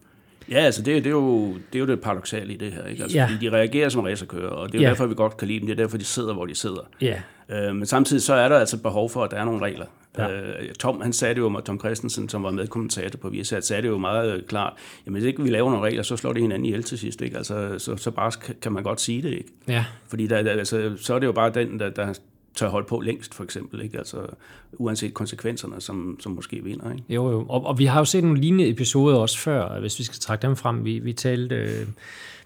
Ja, 0.51 0.57
altså 0.59 0.81
det, 0.81 1.03
det, 1.03 1.09
er, 1.09 1.11
jo, 1.11 1.53
det 1.53 1.75
er 1.75 1.79
jo 1.79 1.85
det 1.85 2.01
paradoxale 2.01 2.53
i 2.53 2.57
det 2.57 2.71
her. 2.71 2.85
Ikke? 2.85 3.03
Altså, 3.03 3.17
ja. 3.17 3.25
Fordi 3.25 3.45
de 3.45 3.51
reagerer 3.51 3.89
som 3.89 4.01
racerkører, 4.01 4.49
og 4.49 4.67
det 4.67 4.75
er 4.75 4.79
jo 4.79 4.83
ja. 4.83 4.89
derfor, 4.89 5.05
vi 5.05 5.15
godt 5.15 5.37
kan 5.37 5.47
lide 5.47 5.59
dem. 5.59 5.67
Det 5.67 5.79
er 5.79 5.83
derfor, 5.83 5.97
de 5.97 6.05
sidder, 6.05 6.33
hvor 6.33 6.45
de 6.45 6.55
sidder. 6.55 6.89
Ja. 7.01 7.21
Øh, 7.49 7.75
men 7.75 7.85
samtidig 7.85 8.23
så 8.23 8.33
er 8.33 8.49
der 8.49 8.59
altså 8.59 8.77
behov 8.77 9.09
for, 9.09 9.23
at 9.23 9.31
der 9.31 9.37
er 9.37 9.45
nogle 9.45 9.61
regler. 9.61 9.85
Ja. 10.17 10.31
Øh, 10.31 10.73
Tom, 10.79 11.01
han 11.01 11.13
sagde 11.13 11.35
det 11.35 11.41
jo, 11.41 11.61
Tom 11.61 11.79
Christensen, 11.79 12.29
som 12.29 12.43
var 12.43 12.51
medkommentator 12.51 13.17
på 13.17 13.29
Viasat, 13.29 13.65
sagde 13.65 13.81
det 13.81 13.87
jo 13.87 13.97
meget 13.97 14.33
øh, 14.33 14.43
klart, 14.43 14.73
jamen 15.05 15.21
hvis 15.21 15.27
ikke 15.27 15.43
vi 15.43 15.49
laver 15.49 15.69
nogle 15.69 15.85
regler, 15.85 16.03
så 16.03 16.17
slår 16.17 16.33
det 16.33 16.41
hinanden 16.41 16.65
ihjel 16.65 16.83
til 16.83 16.97
sidst. 16.97 17.21
Ikke? 17.21 17.37
Altså, 17.37 17.79
så, 17.79 17.97
så 17.97 18.11
bare 18.11 18.31
kan 18.61 18.71
man 18.71 18.83
godt 18.83 19.01
sige 19.01 19.21
det. 19.21 19.31
Ikke? 19.31 19.49
Ja. 19.67 19.85
Fordi 20.07 20.27
der, 20.27 20.43
der, 20.43 20.51
altså, 20.51 20.91
så 20.97 21.13
er 21.13 21.19
det 21.19 21.27
jo 21.27 21.31
bare 21.31 21.49
den, 21.49 21.79
der, 21.79 21.89
der 21.89 22.13
tør 22.55 22.69
holde 22.69 22.87
på 22.87 22.99
længst, 22.99 23.33
for 23.33 23.43
eksempel. 23.43 23.81
Ikke? 23.81 23.97
Altså, 23.97 24.17
uanset 24.73 25.13
konsekvenserne, 25.13 25.81
som, 25.81 26.17
som 26.19 26.31
måske 26.31 26.63
vinder. 26.63 26.91
Ikke? 26.91 27.03
Jo, 27.09 27.31
jo. 27.31 27.45
Og, 27.49 27.65
og 27.65 27.79
vi 27.79 27.85
har 27.85 27.99
jo 27.99 28.05
set 28.05 28.23
nogle 28.23 28.41
lignende 28.41 28.69
episoder 28.69 29.17
også 29.17 29.37
før, 29.37 29.79
hvis 29.79 29.99
vi 29.99 30.03
skal 30.03 30.19
trække 30.19 30.47
dem 30.47 30.55
frem. 30.55 30.85
Vi, 30.85 30.99
vi 30.99 31.13
talte... 31.13 31.55
Øh 31.55 31.87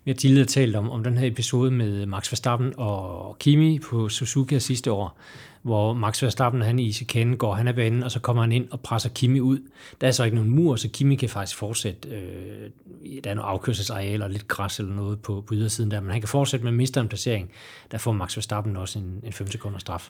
vi 0.05 0.11
har 0.11 0.15
tidligere 0.15 0.45
talt 0.45 0.75
om, 0.75 0.89
om 0.89 1.03
den 1.03 1.17
her 1.17 1.27
episode 1.27 1.71
med 1.71 2.05
Max 2.05 2.31
Verstappen 2.31 2.73
og 2.77 3.37
Kimi 3.39 3.79
på 3.79 4.09
Suzuka 4.09 4.59
sidste 4.59 4.91
år, 4.91 5.19
hvor 5.61 5.93
Max 5.93 6.23
Verstappen 6.23 6.61
han 6.61 6.79
i 6.79 6.91
chikanen 6.91 7.37
går 7.37 7.53
han 7.53 7.67
af 7.67 7.75
banen, 7.75 8.03
og 8.03 8.11
så 8.11 8.19
kommer 8.19 8.43
han 8.43 8.51
ind 8.51 8.67
og 8.71 8.79
presser 8.79 9.09
Kimi 9.09 9.39
ud. 9.39 9.59
Der 10.01 10.07
er 10.07 10.11
så 10.11 10.23
ikke 10.23 10.35
nogen 10.35 10.51
mur, 10.51 10.75
så 10.75 10.89
Kimi 10.89 11.15
kan 11.15 11.29
faktisk 11.29 11.57
fortsætte. 11.57 12.09
Øh, 12.09 12.69
der 13.23 13.29
er 13.29 13.33
nogle 13.33 13.49
afkørselsareal 13.49 14.21
og 14.21 14.29
lidt 14.29 14.47
græs 14.47 14.79
eller 14.79 14.95
noget 14.95 15.19
på, 15.19 15.43
på 15.47 15.53
ydersiden 15.53 15.91
der, 15.91 15.99
men 15.99 16.11
han 16.11 16.21
kan 16.21 16.27
fortsætte 16.27 16.63
med 16.63 16.71
at 16.71 16.77
miste 16.77 16.99
en 16.99 17.07
placering. 17.07 17.51
Der 17.91 17.97
får 17.97 18.11
Max 18.11 18.37
Verstappen 18.37 18.77
også 18.77 18.99
en, 18.99 19.21
en 19.23 19.33
5 19.33 19.47
sekunder 19.47 19.79
straf. 19.79 20.09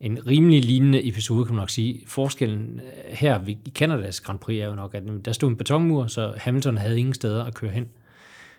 En 0.00 0.26
rimelig 0.26 0.64
lignende 0.64 1.08
episode, 1.08 1.44
kan 1.44 1.54
man 1.54 1.62
nok 1.62 1.70
sige. 1.70 2.02
Forskellen 2.06 2.80
øh, 2.80 3.16
her 3.16 3.40
i 3.46 3.58
Canadas 3.74 4.20
Grand 4.20 4.38
Prix 4.38 4.60
er 4.60 4.66
jo 4.66 4.74
nok, 4.74 4.94
at 4.94 5.02
der 5.24 5.32
stod 5.32 5.48
en 5.48 5.56
betonmur, 5.56 6.06
så 6.06 6.34
Hamilton 6.36 6.76
havde 6.76 6.98
ingen 6.98 7.14
steder 7.14 7.44
at 7.44 7.54
køre 7.54 7.70
hen. 7.70 7.88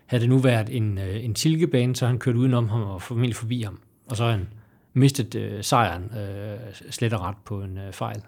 Havde 0.06 0.22
det 0.22 0.30
nu 0.30 0.38
været 0.38 0.70
en, 0.70 0.98
øh, 0.98 1.26
en 1.26 1.34
tilkebane, 1.34 1.96
så 1.96 2.08
han 2.08 2.20
kørt 2.20 2.36
udenom 2.36 2.70
ham 2.70 2.82
og 2.82 3.02
formentlig 3.02 3.36
forbi 3.36 3.62
ham. 3.62 3.80
Og 4.08 4.18
så 4.18 4.26
han 4.26 4.48
mistet 4.94 5.36
øh, 5.36 5.64
sejren 5.64 6.04
øh, 6.04 6.58
slet 6.90 7.14
og 7.14 7.22
ret 7.22 7.36
på 7.46 7.62
en 7.62 7.78
øh, 7.78 7.94
fejl. 7.94 8.22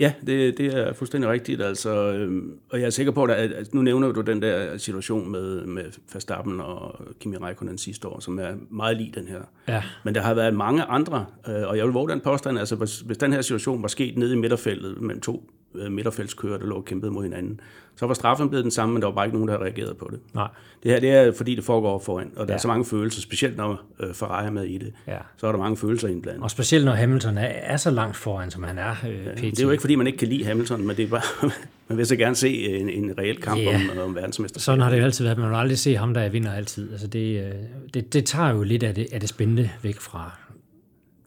Ja, 0.00 0.12
det, 0.26 0.58
det 0.58 0.66
er 0.66 0.92
fuldstændig 0.92 1.30
rigtigt. 1.30 1.62
Altså, 1.62 2.12
øh, 2.12 2.42
og 2.70 2.80
jeg 2.80 2.86
er 2.86 2.90
sikker 2.90 3.12
på, 3.12 3.24
at, 3.24 3.30
at 3.30 3.74
nu 3.74 3.82
nævner 3.82 4.12
du 4.12 4.20
den 4.20 4.42
der 4.42 4.76
situation 4.76 5.32
med, 5.32 5.66
med 5.66 5.84
Verstappen 6.12 6.60
og 6.60 7.00
Kimi 7.20 7.36
Räikkönen 7.36 7.76
sidste 7.76 8.08
år, 8.08 8.20
som 8.20 8.38
er 8.38 8.54
meget 8.70 8.96
lige 8.96 9.12
den 9.14 9.28
her. 9.28 9.40
Ja. 9.68 9.82
Men 10.04 10.14
der 10.14 10.20
har 10.20 10.34
været 10.34 10.54
mange 10.54 10.82
andre, 10.82 11.26
øh, 11.48 11.68
og 11.68 11.76
jeg 11.76 11.84
vil 11.84 11.92
våge 11.92 12.08
den 12.08 12.20
påstand, 12.20 12.58
altså 12.58 12.76
hvis, 12.76 13.00
hvis 13.00 13.18
den 13.18 13.32
her 13.32 13.42
situation 13.42 13.82
var 13.82 13.88
sket 13.88 14.18
nede 14.18 14.32
i 14.32 14.36
midterfeltet 14.36 15.00
mellem 15.00 15.20
to 15.20 15.50
midterfeltskører, 15.90 16.58
der 16.58 16.66
lå 16.66 16.74
og 16.74 16.84
kæmpede 16.84 17.12
mod 17.12 17.22
hinanden, 17.22 17.60
så 17.98 18.06
var 18.06 18.14
straffen 18.14 18.48
blevet 18.48 18.64
den 18.64 18.70
samme, 18.70 18.92
men 18.92 19.02
der 19.02 19.08
var 19.08 19.14
bare 19.14 19.26
ikke 19.26 19.36
nogen, 19.36 19.48
der 19.48 19.54
havde 19.54 19.64
reageret 19.64 19.96
på 19.96 20.08
det. 20.10 20.20
Nej. 20.34 20.48
Det 20.82 20.90
her 20.90 21.00
det 21.00 21.10
er, 21.10 21.32
fordi 21.32 21.54
det 21.54 21.64
foregår 21.64 21.98
foran, 21.98 22.30
og 22.36 22.46
der 22.46 22.52
ja. 22.52 22.56
er 22.56 22.60
så 22.60 22.68
mange 22.68 22.84
følelser, 22.84 23.20
specielt 23.20 23.56
når 23.56 23.82
øh, 24.00 24.14
Ferrari 24.14 24.46
er 24.46 24.50
med 24.50 24.64
i 24.64 24.78
det. 24.78 24.92
Ja. 25.06 25.18
Så 25.36 25.46
er 25.46 25.52
der 25.52 25.58
mange 25.58 25.76
følelser 25.76 26.08
indblandet. 26.08 26.42
Og 26.42 26.50
specielt 26.50 26.84
når 26.84 26.92
Hamilton 26.92 27.38
er, 27.38 27.46
er 27.46 27.76
så 27.76 27.90
langt 27.90 28.16
foran, 28.16 28.50
som 28.50 28.62
han 28.62 28.78
er. 28.78 28.90
Øh, 29.08 29.26
ja, 29.26 29.30
det 29.30 29.60
er 29.60 29.64
jo 29.64 29.70
ikke, 29.70 29.80
fordi 29.80 29.94
man 29.94 30.06
ikke 30.06 30.18
kan 30.18 30.28
lide 30.28 30.44
Hamilton, 30.44 30.86
men 30.86 30.96
det 30.96 31.04
er 31.04 31.08
bare, 31.08 31.50
man 31.88 31.98
vil 31.98 32.06
så 32.06 32.16
gerne 32.16 32.36
se 32.36 32.66
en, 32.66 32.90
en 32.90 33.18
reel 33.18 33.40
kamp 33.40 33.60
ja. 33.60 33.74
om, 33.74 33.98
om 34.04 34.14
verdensmesterskabet. 34.14 34.62
Sådan 34.62 34.80
har 34.80 34.90
det 34.90 34.98
jo 34.98 35.04
altid 35.04 35.24
været. 35.24 35.38
Man 35.38 35.50
vil 35.50 35.56
aldrig 35.56 35.78
se 35.78 35.96
ham, 35.96 36.14
der 36.14 36.28
vinder 36.28 36.52
altid. 36.52 36.92
Altså 36.92 37.06
det, 37.06 37.44
øh, 37.44 37.52
det, 37.94 38.12
det 38.12 38.24
tager 38.24 38.50
jo 38.50 38.62
lidt 38.62 38.82
af 38.82 38.94
det, 38.94 39.06
af 39.12 39.20
det 39.20 39.28
spændende 39.28 39.70
væk 39.82 40.00
fra, 40.00 40.38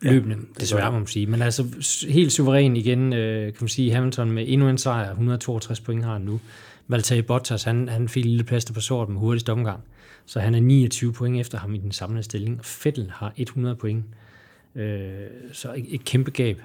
løbende, 0.02 0.36
ja, 0.36 0.60
desværre 0.60 0.92
må 0.92 0.98
man 0.98 1.08
sige. 1.08 1.28
Men 1.28 1.42
altså 1.42 1.66
helt 2.10 2.32
suveræn 2.32 2.76
igen, 2.76 3.14
øh, 3.14 3.46
kan 3.46 3.58
man 3.62 3.70
sige, 3.70 3.94
Hamilton 3.94 4.32
med 4.32 4.46
endnu 4.48 4.70
en 4.70 4.78
sejr, 4.78 5.10
162 5.10 5.80
point 5.80 6.06
har 6.06 6.14
han 6.14 6.22
nu. 6.22 6.40
Valtteri 6.88 7.22
Bottas, 7.22 7.64
han, 7.64 7.90
han 7.90 8.10
fik 8.10 8.26
lille 8.26 8.44
plaster 8.44 8.74
på 8.74 8.82
sort 8.82 9.10
med 9.10 9.20
hurtigst 9.20 9.50
omgang. 9.50 9.80
Så 10.26 10.40
han 10.40 10.56
er 10.56 10.60
29 10.60 11.14
point 11.14 11.40
efter 11.40 11.58
ham 11.58 11.74
i 11.74 11.78
den 11.78 11.92
samlede 11.92 12.24
stilling. 12.24 12.66
Fettel 12.66 13.12
har 13.16 13.34
100 13.38 13.76
point. 13.76 14.06
Øh, 14.76 15.12
så 15.52 15.74
et, 15.74 15.86
et 15.90 16.06
kæmpe 16.06 16.32
gab. 16.32 16.62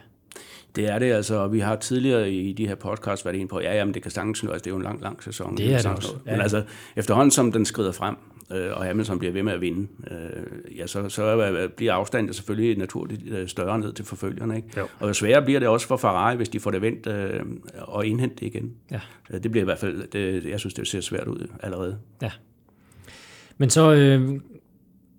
Det 0.76 0.88
er 0.88 0.98
det 0.98 1.12
altså, 1.12 1.46
vi 1.46 1.60
har 1.60 1.76
tidligere 1.76 2.30
i 2.30 2.52
de 2.52 2.68
her 2.68 2.74
podcasts 2.74 3.24
været 3.24 3.36
inde 3.36 3.48
på, 3.48 3.60
ja, 3.60 3.76
jamen 3.76 3.94
det 3.94 4.02
kan 4.02 4.10
sagtens 4.10 4.42
altså 4.42 4.58
det 4.58 4.66
er 4.66 4.70
jo 4.70 4.76
en 4.76 4.82
lang, 4.82 5.02
lang 5.02 5.22
sæson. 5.22 5.56
Det 5.56 5.74
er 5.74 5.78
det 5.78 5.86
også, 5.86 6.14
ja. 6.26 6.30
Men 6.30 6.40
altså, 6.40 6.62
efterhånden 6.96 7.30
som 7.30 7.52
den 7.52 7.64
skrider 7.64 7.92
frem, 7.92 8.16
øh, 8.52 8.70
og 8.72 8.84
Hamilton 8.84 9.18
bliver 9.18 9.32
ved 9.32 9.42
med 9.42 9.52
at 9.52 9.60
vinde, 9.60 9.88
øh, 10.10 10.78
ja, 10.78 10.86
så, 10.86 11.08
så 11.08 11.68
bliver 11.76 11.92
afstanden 11.92 12.34
selvfølgelig 12.34 12.78
naturligt 12.78 13.22
øh, 13.28 13.48
større 13.48 13.78
ned 13.78 13.92
til 13.92 14.04
forfølgerne. 14.04 14.56
Ikke? 14.56 14.68
Jo. 14.76 14.86
Og 15.00 15.16
sværere 15.16 15.42
bliver 15.42 15.60
det 15.60 15.68
også 15.68 15.86
for 15.86 15.96
Ferrari, 15.96 16.36
hvis 16.36 16.48
de 16.48 16.60
får 16.60 16.70
det 16.70 16.82
vendt 16.82 17.06
øh, 17.06 17.40
og 17.78 18.06
indhentet 18.06 18.40
det 18.40 18.46
igen. 18.46 18.72
Ja. 18.90 19.00
Øh, 19.30 19.42
Det 19.42 19.50
bliver 19.50 19.62
i 19.62 19.64
hvert 19.64 19.78
fald, 19.78 20.08
det, 20.12 20.44
jeg 20.44 20.60
synes, 20.60 20.74
det 20.74 20.88
ser 20.88 21.00
svært 21.00 21.28
ud 21.28 21.48
allerede. 21.62 21.98
Ja. 22.22 22.30
Men 23.58 23.70
så 23.70 23.94
øh, 23.94 24.40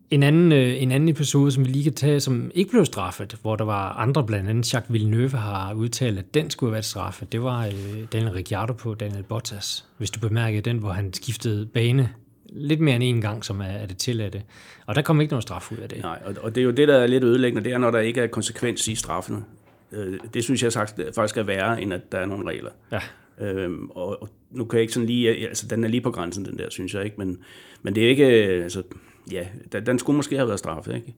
en, 0.10 0.24
anden, 0.24 0.52
øh, 0.52 0.82
en 0.82 0.92
anden 0.92 1.10
episode, 1.10 1.52
som 1.52 1.66
vi 1.66 1.70
lige 1.70 1.84
kan 1.84 1.94
tage, 1.94 2.20
som 2.20 2.52
ikke 2.56 2.72
blev 2.72 2.86
straffet, 2.86 3.38
hvor 3.42 3.56
der 3.56 3.66
var 3.66 3.94
andre, 3.94 4.24
blandt 4.24 4.50
andet 4.50 4.74
Jacques 4.74 4.94
Villeneuve 4.94 5.30
har 5.30 5.74
udtalt, 5.74 6.20
at 6.20 6.34
den 6.34 6.50
skulle 6.50 6.70
have 6.70 6.74
været 6.74 6.86
straffet. 6.86 7.32
Det 7.32 7.42
var 7.42 7.66
øh, 7.66 7.74
Daniel 8.14 8.32
Ricciardo 8.32 8.74
på 8.74 8.94
Daniel 8.94 9.24
Bottas. 9.24 9.86
Hvis 9.98 10.12
du 10.12 10.20
bemærkede 10.20 10.62
den, 10.62 10.78
hvor 10.78 10.90
han 10.90 11.14
skiftede 11.14 11.66
bane 11.66 12.10
lidt 12.58 12.80
mere 12.80 12.96
end 12.96 13.04
en 13.04 13.22
gang, 13.22 13.46
som 13.46 13.62
er, 13.62 13.66
er 13.66 13.86
det 13.86 13.98
tilladte. 13.98 14.44
Og 14.86 14.96
der 14.96 15.02
kom 15.02 15.22
ikke 15.22 15.32
noget 15.32 15.44
straf 15.44 15.72
ud 15.72 15.78
af 15.78 15.90
det. 15.90 16.02
Nej, 16.02 16.20
og, 16.26 16.36
og 16.42 16.56
det 16.56 16.62
er 16.62 16.66
jo 16.66 16.72
det, 16.72 16.88
der 16.88 16.98
er 16.98 17.08
lidt 17.08 17.24
ødelæggende, 17.24 17.64
det 17.64 17.74
er, 17.74 17.78
når 17.78 17.92
der 17.92 18.00
ikke 18.00 18.22
er 18.22 18.28
konsekvens 18.28 18.88
i 18.88 18.96
straffene. 18.96 19.44
Øh, 19.92 20.20
det 20.34 20.44
synes 20.44 20.64
jeg 20.64 20.74
sagt, 20.74 21.02
faktisk 21.16 21.38
er 21.38 21.44
værre, 21.44 21.82
end 21.82 21.94
at 21.94 22.12
der 22.12 22.18
er 22.18 22.26
nogle 22.26 22.50
regler. 22.50 22.72
Ja. 22.92 23.00
Øhm, 23.42 23.90
og, 23.90 24.22
og 24.22 24.30
nu 24.52 24.66
kan 24.66 24.78
jeg 24.78 24.82
ikke 24.82 24.94
sådan 24.94 25.08
lige, 25.08 25.48
altså 25.48 25.68
den 25.68 25.84
er 25.84 25.88
lige 25.88 26.02
på 26.02 26.12
grænsen, 26.12 26.46
den 26.46 26.58
der, 26.58 26.70
synes 26.70 26.94
jeg 26.94 27.06
ikke, 27.06 27.16
men, 27.18 27.38
men 27.82 27.96
det 27.96 28.06
er 28.06 28.10
ikke, 28.10 28.26
altså, 28.26 28.84
ja, 29.32 29.48
den, 29.72 29.86
den 29.86 30.00
skulle 30.00 30.16
måske 30.16 30.36
have 30.36 30.48
været 30.48 30.60
straffet, 30.60 30.96
ikke? 30.96 31.14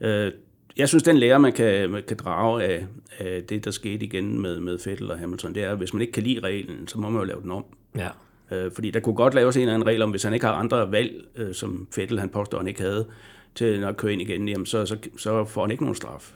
Øh, 0.00 0.32
jeg 0.76 0.88
synes, 0.88 1.02
den 1.02 1.16
lærer, 1.16 1.38
man 1.38 1.52
kan, 1.52 1.90
man 1.90 2.02
kan 2.08 2.16
drage 2.16 2.64
af, 2.64 2.86
af 3.18 3.42
det, 3.42 3.64
der 3.64 3.70
skete 3.70 4.04
igen 4.04 4.42
med, 4.42 4.60
med 4.60 4.78
Vettel 4.86 5.10
og 5.10 5.18
Hamilton, 5.18 5.54
det 5.54 5.64
er, 5.64 5.70
at 5.70 5.78
hvis 5.78 5.92
man 5.92 6.00
ikke 6.00 6.12
kan 6.12 6.22
lide 6.22 6.40
reglen, 6.40 6.88
så 6.88 6.98
må 6.98 7.10
man 7.10 7.20
jo 7.20 7.24
lave 7.24 7.42
den 7.42 7.50
om. 7.50 7.64
Ja. 7.96 8.08
Øh, 8.52 8.70
fordi 8.74 8.90
der 8.90 9.00
kunne 9.00 9.14
godt 9.14 9.34
laves 9.34 9.56
en 9.56 9.62
eller 9.62 9.74
anden 9.74 9.86
regel 9.86 10.02
om, 10.02 10.10
hvis 10.10 10.22
han 10.22 10.34
ikke 10.34 10.46
har 10.46 10.52
andre 10.52 10.92
valg, 10.92 11.24
øh, 11.36 11.54
som 11.54 11.88
Vettel 11.96 12.18
han 12.20 12.28
påstår, 12.28 12.58
han 12.58 12.68
ikke 12.68 12.80
havde, 12.82 13.06
til 13.54 13.64
at 13.64 13.96
køre 13.96 14.12
ind 14.12 14.22
igen, 14.22 14.48
jamen 14.48 14.66
så, 14.66 14.86
så, 14.86 14.96
så 15.16 15.44
får 15.44 15.60
han 15.62 15.70
ikke 15.70 15.82
nogen 15.82 15.96
straf. 15.96 16.32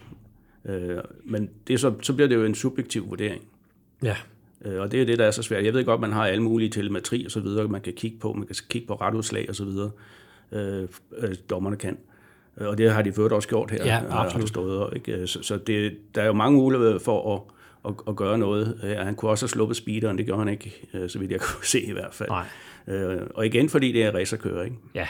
Øh, 0.65 0.97
men 1.25 1.51
det 1.69 1.81
så, 1.81 1.93
så 2.03 2.13
bliver 2.15 2.29
det 2.29 2.35
jo 2.37 2.45
en 2.45 2.55
subjektiv 2.55 3.09
vurdering. 3.11 3.43
Ja. 4.03 4.17
Øh, 4.65 4.81
Og 4.81 4.93
det 4.93 5.03
er 5.03 5.07
det, 5.07 5.19
der 5.19 5.25
er 5.25 5.31
så 5.31 5.43
svært. 5.43 5.65
Jeg 5.65 5.75
ved 5.75 5.85
godt, 5.85 6.01
man 6.01 6.13
har 6.13 6.27
alle 6.27 6.43
mulige 6.43 6.69
telemetri 6.71 7.25
og 7.25 7.31
så 7.31 7.41
videre, 7.41 7.69
man 7.69 7.81
kan 7.81 7.93
kigge 7.93 8.19
på, 8.19 8.33
man 8.33 8.47
kan 8.47 8.57
kigge 8.69 8.87
på 8.89 8.95
retudslag 8.95 9.47
og 9.49 9.55
så 9.55 9.65
videre, 9.65 9.91
øh, 10.53 10.89
øh, 11.19 11.35
dommerne 11.51 11.77
kan. 11.77 11.99
Øh, 12.61 12.69
Og 12.69 12.79
det 12.79 12.91
har 12.93 13.03
de 13.03 13.13
ført 13.13 13.33
også 13.33 13.49
gjort 13.49 13.71
her, 13.71 13.85
Ja, 13.85 13.91
har- 13.99 14.09
har 14.09 14.19
absolut. 14.19 14.41
det 14.43 14.49
stået. 14.49 14.93
Ikke? 14.97 15.27
Så, 15.27 15.43
så 15.43 15.57
det, 15.57 15.97
der 16.15 16.23
er 16.23 16.27
jo 16.27 16.33
mange 16.33 16.59
muligheder 16.59 16.99
for 16.99 17.35
at, 17.35 17.41
at, 17.85 17.95
at 18.09 18.17
gøre 18.17 18.39
noget. 18.39 18.81
Øh, 18.85 18.91
Han 18.97 19.15
kunne 19.15 19.31
også 19.31 19.45
have 19.45 19.49
sluppet 19.49 19.77
speederen, 19.77 20.19
det 20.19 20.27
gjorde 20.27 20.39
han 20.45 20.49
ikke, 20.53 20.89
øh, 20.95 21.09
så 21.11 21.19
vidt 21.19 21.31
jeg 21.31 21.41
kunne 21.55 21.65
se 21.67 21.81
i 21.83 21.93
hvert 21.93 22.15
fald. 22.15 22.29
Nej. 22.29 22.45
Øh, 22.89 23.21
Og 23.35 23.47
igen, 23.47 23.69
fordi 23.69 23.93
det 23.93 24.03
er 24.05 24.15
racerkører, 24.15 24.65
ikke? 24.65 24.77
Ja. 24.95 25.07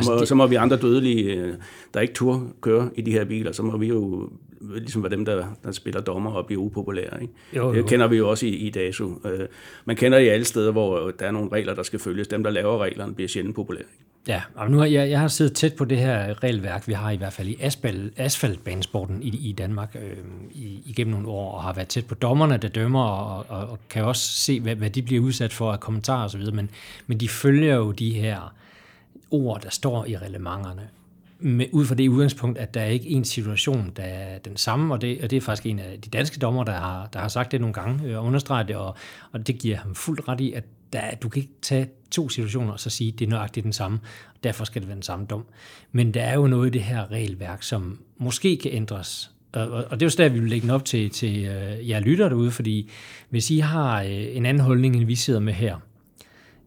Så 0.00 0.10
må, 0.12 0.24
så 0.24 0.34
må 0.34 0.46
vi 0.46 0.54
andre 0.54 0.76
dødelige, 0.76 1.34
øh, 1.34 1.54
der 1.94 2.00
ikke 2.00 2.14
tur 2.14 2.52
køre 2.60 2.90
i 2.96 3.00
de 3.02 3.12
her 3.12 3.24
biler, 3.24 3.52
så 3.52 3.62
må 3.62 3.76
vi 3.76 3.86
jo 3.86 4.30
ligesom 4.60 5.02
være 5.02 5.10
dem, 5.10 5.24
der, 5.24 5.46
der 5.64 5.72
spiller 5.72 6.00
dommer 6.00 6.30
og 6.30 6.46
bliver 6.46 6.62
upopulære. 6.62 7.22
Ikke? 7.22 7.32
Jo, 7.56 7.66
jo. 7.68 7.74
Det 7.74 7.86
kender 7.86 8.06
vi 8.08 8.16
jo 8.16 8.30
også 8.30 8.46
i, 8.46 8.48
i 8.50 8.70
DASU. 8.70 9.10
Øh, 9.24 9.40
Man 9.84 9.96
kender 9.96 10.18
det 10.18 10.24
i 10.24 10.28
alle 10.28 10.44
steder, 10.44 10.72
hvor 10.72 11.10
der 11.10 11.26
er 11.26 11.30
nogle 11.30 11.52
regler, 11.52 11.74
der 11.74 11.82
skal 11.82 11.98
følges. 11.98 12.28
Dem, 12.28 12.42
der 12.42 12.50
laver 12.50 12.78
reglerne, 12.78 13.14
bliver 13.14 13.28
sjældent 13.28 13.54
populære. 13.56 13.82
Ikke? 13.82 14.04
Ja, 14.26 14.42
og 14.54 14.70
nu 14.70 14.78
har 14.78 14.86
jeg, 14.86 15.10
jeg 15.10 15.20
har 15.20 15.28
siddet 15.28 15.56
tæt 15.56 15.74
på 15.74 15.84
det 15.84 15.98
her 15.98 16.42
regelværk, 16.42 16.88
vi 16.88 16.92
har 16.92 17.10
i 17.10 17.16
hvert 17.16 17.32
fald 17.32 17.48
i 17.48 17.56
asfalt, 17.60 18.12
asfaltbanesporten 18.16 19.22
i, 19.22 19.28
i 19.28 19.52
Danmark 19.52 19.96
øh, 20.02 20.16
i, 20.52 20.82
igennem 20.86 21.14
nogle 21.14 21.28
år, 21.28 21.52
og 21.52 21.62
har 21.62 21.72
været 21.72 21.88
tæt 21.88 22.06
på 22.06 22.14
dommerne, 22.14 22.56
der 22.56 22.68
dømmer, 22.68 23.04
og, 23.04 23.46
og, 23.48 23.70
og 23.70 23.78
kan 23.90 24.04
også 24.04 24.32
se, 24.32 24.60
hvad, 24.60 24.74
hvad 24.74 24.90
de 24.90 25.02
bliver 25.02 25.22
udsat 25.22 25.52
for 25.52 25.72
af 25.72 25.80
kommentarer 25.80 26.24
osv., 26.24 26.52
men, 26.52 26.70
men 27.06 27.18
de 27.18 27.28
følger 27.28 27.74
jo 27.74 27.92
de 27.92 28.12
her 28.14 28.54
ord, 29.30 29.60
der 29.60 29.70
står 29.70 30.04
i 30.04 30.16
reglementerne, 30.16 30.88
med, 31.40 31.66
ud 31.72 31.86
fra 31.86 31.94
det 31.94 32.08
udgangspunkt, 32.08 32.58
at 32.58 32.74
der 32.74 32.80
er 32.80 32.86
ikke 32.86 33.08
en 33.08 33.24
situation, 33.24 33.92
der 33.96 34.02
er 34.02 34.38
den 34.38 34.56
samme, 34.56 34.94
og 34.94 35.00
det, 35.00 35.22
og 35.22 35.30
det 35.30 35.36
er 35.36 35.40
faktisk 35.40 35.66
en 35.66 35.78
af 35.78 36.00
de 36.00 36.10
danske 36.10 36.38
dommer, 36.38 36.64
der 36.64 36.72
har, 36.72 37.08
der 37.12 37.18
har 37.18 37.28
sagt 37.28 37.52
det 37.52 37.60
nogle 37.60 37.74
gange 37.74 38.04
øh, 38.04 38.18
og 38.18 38.24
understreget 38.24 38.68
det, 38.68 38.76
og, 38.76 38.96
og 39.32 39.46
det 39.46 39.58
giver 39.58 39.76
ham 39.76 39.94
fuldt 39.94 40.28
ret 40.28 40.40
i, 40.40 40.52
at 40.52 40.64
der, 40.92 41.14
du 41.22 41.28
kan 41.28 41.42
ikke 41.42 41.54
tage 41.62 41.88
to 42.10 42.28
situationer 42.28 42.72
og 42.72 42.80
så 42.80 42.90
sige, 42.90 43.12
at 43.12 43.18
det 43.18 43.24
er 43.26 43.30
nøjagtigt 43.30 43.64
den 43.64 43.72
samme, 43.72 43.98
og 44.34 44.44
derfor 44.44 44.64
skal 44.64 44.82
det 44.82 44.88
være 44.88 44.94
den 44.94 45.02
samme 45.02 45.26
dom. 45.26 45.44
Men 45.92 46.14
der 46.14 46.22
er 46.22 46.34
jo 46.34 46.46
noget 46.46 46.66
i 46.66 46.70
det 46.70 46.82
her 46.82 47.10
regelværk, 47.10 47.62
som 47.62 47.98
måske 48.18 48.56
kan 48.56 48.72
ændres, 48.72 49.30
og, 49.52 49.70
og 49.70 49.90
det 49.90 50.02
er 50.02 50.06
jo 50.06 50.10
så 50.10 50.22
der, 50.22 50.28
vi 50.28 50.40
vil 50.40 50.50
lægge 50.50 50.62
den 50.62 50.70
op 50.70 50.84
til, 50.84 51.10
til 51.10 51.44
øh, 51.44 51.88
jer 51.88 52.00
lytter 52.00 52.28
derude, 52.28 52.50
fordi 52.50 52.90
hvis 53.30 53.50
I 53.50 53.58
har 53.58 54.02
øh, 54.02 54.36
en 54.36 54.46
anden 54.46 54.64
holdning, 54.64 54.96
end 54.96 55.04
vi 55.04 55.14
sidder 55.14 55.40
med 55.40 55.52
her, 55.52 55.76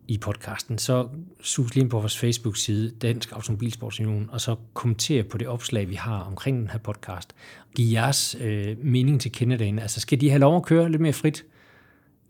i 0.07 0.17
podcasten, 0.17 0.77
så 0.77 1.07
sus 1.41 1.75
lige 1.75 1.81
ind 1.83 1.89
på 1.89 1.99
vores 1.99 2.17
Facebook-side, 2.17 2.91
Dansk 3.01 3.31
Automobilsportsunion, 3.31 4.29
og 4.31 4.41
så 4.41 4.55
kommenter 4.73 5.23
på 5.23 5.37
det 5.37 5.47
opslag, 5.47 5.89
vi 5.89 5.95
har 5.95 6.19
omkring 6.19 6.57
den 6.57 6.69
her 6.69 6.79
podcast. 6.79 7.33
Giv 7.75 7.91
jeres 7.91 8.37
øh, 8.41 8.77
mening 8.83 9.21
til 9.21 9.31
kende 9.31 9.57
derinde. 9.57 9.81
Altså, 9.81 9.99
skal 9.99 10.21
de 10.21 10.29
have 10.29 10.39
lov 10.39 10.55
at 10.55 10.63
køre 10.63 10.91
lidt 10.91 11.01
mere 11.01 11.13
frit? 11.13 11.43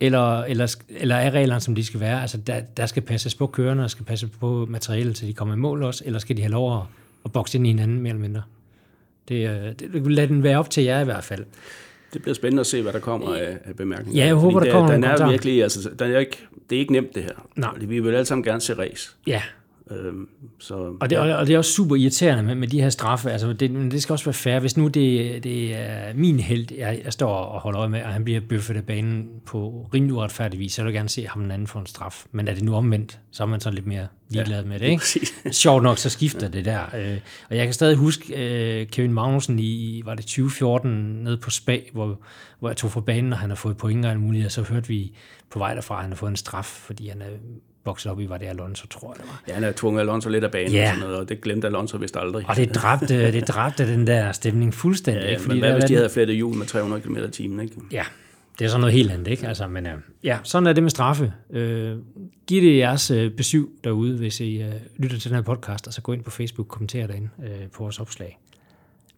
Eller, 0.02 0.44
eller, 0.44 0.76
eller 0.90 1.16
er 1.16 1.32
reglerne, 1.32 1.62
som 1.62 1.76
de 1.76 1.86
skal 1.86 2.00
være? 2.00 2.22
Altså, 2.22 2.38
der, 2.38 2.60
der 2.60 2.86
skal 2.86 3.02
passes 3.02 3.36
på 3.36 3.48
kørende, 3.48 3.84
og 3.84 3.90
skal 3.90 4.06
passes 4.06 4.30
på 4.40 4.66
materialet, 4.70 5.18
så 5.18 5.26
de 5.26 5.34
kommer 5.34 5.54
i 5.54 5.58
mål 5.58 5.84
også, 5.84 6.04
eller 6.06 6.20
skal 6.20 6.38
de 6.38 6.42
have 6.42 6.52
lov 6.52 6.78
at, 6.78 6.84
at 7.26 7.32
bokse 7.32 7.58
ind 7.58 7.68
i 7.68 7.70
hinanden, 7.70 8.02
mere 8.02 8.10
eller 8.10 8.22
mindre? 8.22 8.42
Det, 9.30 9.50
øh, 9.50 9.74
det, 9.80 10.12
lad 10.12 10.28
den 10.28 10.44
være 10.44 10.58
op 10.58 10.70
til 10.70 10.84
jer 10.84 11.02
i 11.02 11.04
hvert 11.04 11.24
fald. 11.24 11.46
Det 12.14 12.22
bliver 12.22 12.36
spændende 12.36 12.60
at 12.60 12.68
se, 12.68 12.82
hvad 12.82 12.94
der 12.94 13.00
kommer 13.00 13.36
af, 13.36 13.58
af 13.64 13.76
bemærkninger. 13.76 14.22
Ja, 14.22 14.28
jeg 14.28 14.36
håber, 14.36 14.60
Fordi 14.60 14.70
der 14.70 14.74
kommer 14.74 14.92
den 14.92 15.02
nogle 15.02 15.24
er 15.24 15.30
virkelig, 15.30 15.64
altså, 15.64 15.90
den 16.00 16.12
er 16.12 16.20
ikke, 16.20 16.38
det 16.70 16.76
er 16.76 16.80
ikke 16.80 16.94
nemt, 16.94 17.16
det 17.16 17.24
her. 17.24 17.48
Nej. 17.56 17.72
Vi 17.78 18.00
vil 18.00 18.14
alle 18.14 18.26
sammen 18.26 18.44
gerne 18.44 18.62
se 18.62 18.74
race. 18.74 19.12
Ja, 19.28 19.42
Øhm, 19.92 20.30
så, 20.60 20.94
Og 21.02 21.10
det, 21.10 21.18
og 21.18 21.48
det 21.48 21.54
er 21.54 21.58
også 21.58 21.72
super 21.72 21.96
irriterende 21.96 22.44
med, 22.44 22.56
med 22.56 22.68
de 22.68 22.82
her 22.82 22.90
straffe. 22.90 23.32
Altså, 23.32 23.54
det, 23.54 23.72
men 23.72 23.92
det 23.92 24.02
skal 24.02 24.14
også 24.14 24.26
være 24.26 24.34
fair. 24.34 24.60
Hvis 24.60 24.78
nu 24.78 24.88
det, 24.88 25.44
det 25.44 25.76
er 25.76 26.14
min 26.16 26.40
held, 26.40 26.68
jeg, 26.78 27.02
jeg 27.04 27.14
står 27.14 27.34
og 27.36 27.62
holder 27.62 27.80
øje 27.80 27.90
med, 27.90 28.04
og 28.04 28.10
han 28.10 28.24
bliver 28.24 28.40
bøffet 28.50 28.78
af 28.78 28.86
banen 28.86 29.30
på 29.46 29.90
rimelig 29.94 30.14
uretfærdig 30.16 30.60
vis, 30.60 30.74
så 30.74 30.84
vil 30.84 30.90
jeg 30.90 30.98
gerne 30.98 31.10
se 31.10 31.28
ham 31.28 31.42
den 31.42 31.52
anden 31.52 31.68
få 31.68 31.80
en 31.80 31.86
straf. 31.86 32.26
Men 32.32 32.48
er 32.48 32.54
det 32.54 32.64
nu 32.64 32.76
omvendt, 32.76 33.20
så 33.32 33.44
er 33.44 33.48
man 33.48 33.60
sådan 33.60 33.76
lidt 33.76 33.88
mere 33.88 34.08
ligeglad 34.30 34.66
med 34.66 34.80
det, 34.80 34.88
ikke? 34.88 35.04
Sjovt 35.52 35.84
nok, 35.84 35.98
så 35.98 36.10
skifter 36.10 36.48
det 36.48 36.66
der. 36.66 36.82
Øh, 36.98 37.18
Og 37.50 37.58
jeg 37.58 37.66
kan 37.66 37.74
stadig 37.74 37.98
huske 37.98 38.34
øh, 38.36 38.88
Kevin 38.88 39.14
Magnussen 39.14 39.60
i, 39.60 40.02
var 40.06 40.16
det 40.16 40.26
2014, 40.26 40.92
nede 41.24 41.38
på 41.38 41.50
Spa, 41.50 41.80
hvor, 41.94 42.20
hvor 42.60 42.70
jeg 42.70 42.78
tog 42.78 42.92
fra 42.92 43.02
banen, 43.02 43.34
og 43.34 43.40
han 43.40 43.50
har 43.50 43.56
fået 43.56 43.78
point 43.78 44.06
og 44.06 44.12
alt 44.12 44.20
muligt, 44.20 44.46
og 44.46 44.52
så 44.52 44.62
hørte 44.62 44.88
vi 44.88 45.14
på 45.50 45.60
vej 45.60 45.74
derfra, 45.74 45.96
at 45.96 46.02
han 46.02 46.12
har 46.12 46.16
fået 46.18 46.30
en 46.30 46.36
straf, 46.36 46.66
fordi 46.66 47.08
han 47.08 47.22
er 47.22 47.26
vokset 47.86 48.12
op 48.12 48.20
i, 48.20 48.30
var 48.30 48.38
det 48.38 48.46
Alonso, 48.46 48.88
tror 48.88 49.10
jeg 49.14 49.18
det 49.22 49.26
var. 49.28 49.44
Ja, 49.48 49.54
han 49.54 49.64
har 49.64 49.72
tvunget 49.72 50.02
Alonso 50.02 50.30
lidt 50.30 50.44
af 50.44 50.52
banen 50.52 50.72
Ja. 50.72 50.82
og 50.82 50.88
sådan 50.88 51.00
noget, 51.10 51.18
og 51.18 51.30
det 51.30 51.42
glemte 51.42 51.68
Alonso 51.68 51.98
vist 51.98 52.18
aldrig. 52.18 52.46
Og 52.50 52.56
det 52.56 52.76
dræbte, 52.76 53.32
det 53.40 53.48
dræbte 53.48 53.88
den 53.88 54.08
der 54.08 54.32
stemning 54.32 54.74
fuldstændig. 54.74 55.24
ja, 55.24 55.30
ikke? 55.30 55.48
men 55.48 55.60
hvad 55.60 55.74
hvis 55.74 55.84
de 55.84 55.96
havde 55.96 56.10
flettet 56.10 56.36
hjul 56.36 56.56
med 56.56 56.66
300 56.66 57.02
km 57.02 57.16
i 57.18 57.32
timen, 57.32 57.60
ikke? 57.60 57.76
Ja, 57.92 58.04
det 58.60 58.66
er 58.66 58.70
så 58.70 58.78
noget 58.78 58.94
helt 58.94 59.12
andet, 59.12 59.28
ikke? 59.28 59.48
Altså, 59.48 59.68
men 59.68 59.86
øh, 59.86 59.94
ja, 60.24 60.38
sådan 60.44 60.68
er 60.68 60.74
det 60.74 60.84
med 60.84 60.92
straffe. 60.92 61.34
Øh, 61.50 61.98
giv 62.48 62.62
det 62.62 62.78
jeres 62.78 63.12
øh, 63.12 63.32
besøg 63.32 63.66
derude, 63.84 64.18
hvis 64.18 64.40
I 64.40 64.62
øh, 64.62 64.72
lytter 64.98 65.18
til 65.20 65.30
den 65.32 65.36
her 65.36 65.44
podcast, 65.44 65.88
og 65.88 65.94
så 65.94 66.02
gå 66.02 66.14
ind 66.14 66.24
på 66.24 66.32
Facebook 66.32 66.66
og 66.68 66.70
kommentere 66.72 67.08
derinde 67.08 67.30
øh, 67.44 67.68
på 67.74 67.84
vores 67.84 68.00
opslag. 68.00 68.38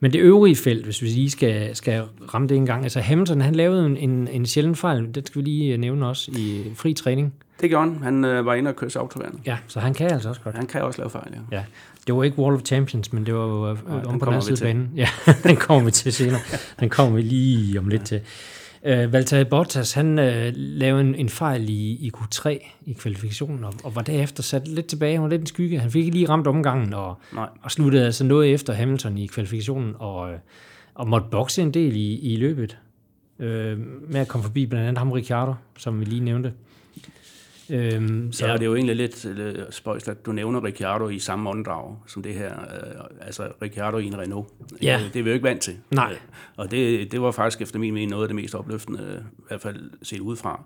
Men 0.03 0.13
det 0.13 0.19
øvrige 0.19 0.55
felt, 0.55 0.85
hvis 0.85 1.01
vi 1.01 1.07
lige 1.07 1.29
skal, 1.29 1.75
skal 1.75 2.03
ramme 2.33 2.47
det 2.47 2.57
en 2.57 2.65
gang, 2.65 2.83
altså 2.83 2.99
Hamilton, 2.99 3.41
han 3.41 3.55
lavede 3.55 3.85
en, 3.85 3.97
en, 3.97 4.27
en 4.27 4.45
sjælden 4.45 4.75
fejl, 4.75 5.15
det 5.15 5.27
skal 5.27 5.41
vi 5.41 5.45
lige 5.45 5.73
øh, 5.73 5.79
nævne 5.79 6.07
også 6.07 6.31
i 6.31 6.63
fri 6.75 6.93
træning. 6.93 7.33
Det 7.61 7.69
gjorde 7.69 7.91
han. 7.91 8.03
Han 8.03 8.25
øh, 8.25 8.45
var 8.45 8.53
inde 8.53 8.69
og 8.69 8.75
kørte 8.75 8.99
autoværnet. 8.99 9.39
Ja, 9.45 9.57
så 9.67 9.79
han 9.79 9.93
kan 9.93 10.11
altså 10.11 10.29
også 10.29 10.41
godt. 10.41 10.55
Han 10.55 10.67
kan 10.67 10.81
også 10.81 11.01
lave 11.01 11.09
fejl, 11.09 11.33
ja. 11.51 11.57
Ja, 11.57 11.63
det 12.07 12.15
var 12.15 12.23
ikke 12.23 12.39
Wall 12.39 12.55
of 12.55 12.61
Champions, 12.61 13.13
men 13.13 13.25
det 13.25 13.33
var 13.33 13.45
jo 13.45 13.69
øh, 13.69 13.77
Nej, 13.87 13.97
om 13.97 14.09
den 14.09 14.19
på 14.19 14.25
den 14.25 14.33
anden 14.33 14.57
side 14.57 14.67
banen. 14.67 14.89
Ja, 14.95 15.07
den 15.43 15.55
kommer 15.55 15.85
vi 15.85 15.91
til 15.91 16.13
senere. 16.13 16.39
Den 16.79 16.89
kommer 16.89 17.15
vi 17.15 17.21
lige 17.21 17.79
om 17.79 17.87
lidt 17.87 18.05
til. 18.05 18.21
Uh, 18.85 19.13
Valtteri 19.13 19.43
Bottas, 19.43 19.93
han 19.93 20.19
uh, 20.19 20.25
lavede 20.55 21.01
en, 21.01 21.15
en 21.15 21.29
fejl 21.29 21.69
i, 21.69 21.91
i 21.91 22.11
Q3 22.17 22.49
i 22.85 22.93
kvalifikationen, 22.93 23.63
og, 23.63 23.73
og 23.83 23.95
var 23.95 24.01
derefter 24.01 24.43
sat 24.43 24.67
lidt 24.67 24.87
tilbage. 24.87 25.13
Han 25.13 25.23
var 25.23 25.29
lidt 25.29 25.41
en 25.41 25.47
skygge. 25.47 25.79
Han 25.79 25.91
fik 25.91 26.05
ikke 26.05 26.17
lige 26.17 26.29
ramt 26.29 26.47
omgangen, 26.47 26.93
og, 26.93 27.15
Nej. 27.33 27.49
og 27.61 27.71
sluttede 27.71 28.05
altså 28.05 28.23
noget 28.23 28.53
efter 28.53 28.73
Hamilton 28.73 29.17
i 29.17 29.25
kvalifikationen, 29.25 29.95
og, 29.99 30.31
øh, 30.31 30.39
og 30.93 31.07
måtte 31.07 31.27
bokse 31.31 31.61
en 31.61 31.71
del 31.71 31.95
i, 31.95 32.33
i 32.33 32.35
løbet. 32.35 32.77
Uh, 33.39 33.45
med 33.45 34.15
at 34.15 34.27
komme 34.27 34.43
forbi 34.43 34.65
blandt 34.65 34.87
andet 34.87 34.97
ham 34.97 35.11
Ricciardo, 35.11 35.53
som 35.77 35.99
vi 35.99 36.05
lige 36.05 36.23
nævnte. 36.23 36.53
Uh, 37.69 37.75
Så 38.31 38.45
ja, 38.47 38.53
det 38.53 38.61
er 38.61 38.65
jo 38.65 38.75
egentlig 38.75 38.95
lidt 38.95 39.25
øh, 39.25 39.55
spøjst, 39.69 40.07
at 40.09 40.25
du 40.25 40.31
nævner 40.31 40.63
Ricciardo 40.63 41.09
i 41.09 41.19
samme 41.19 41.49
åndedrag 41.49 41.95
som 42.07 42.23
det 42.23 42.33
her. 42.33 42.51
Øh, 42.51 43.01
altså 43.21 43.47
Ricciardo 43.61 43.97
i 43.97 44.05
en 44.05 44.17
Renault. 44.17 44.47
Ja. 44.81 44.99
Øh, 45.05 45.13
Det 45.13 45.19
er 45.19 45.23
vi 45.23 45.29
jo 45.29 45.33
ikke 45.33 45.43
vant 45.47 45.61
til. 45.61 45.77
Nej. 45.91 46.11
Øh, 46.11 46.17
Og 46.57 46.71
det, 46.71 47.11
det 47.11 47.21
var 47.21 47.31
faktisk 47.31 47.61
efter 47.61 47.79
min 47.79 47.93
mening 47.93 48.11
noget 48.11 48.23
af 48.23 48.27
det 48.29 48.35
mest 48.35 48.55
opløftende, 48.55 48.99
øh, 49.03 49.21
i 49.39 49.43
hvert 49.47 49.61
fald 49.61 49.91
set 50.03 50.19
udefra. 50.19 50.63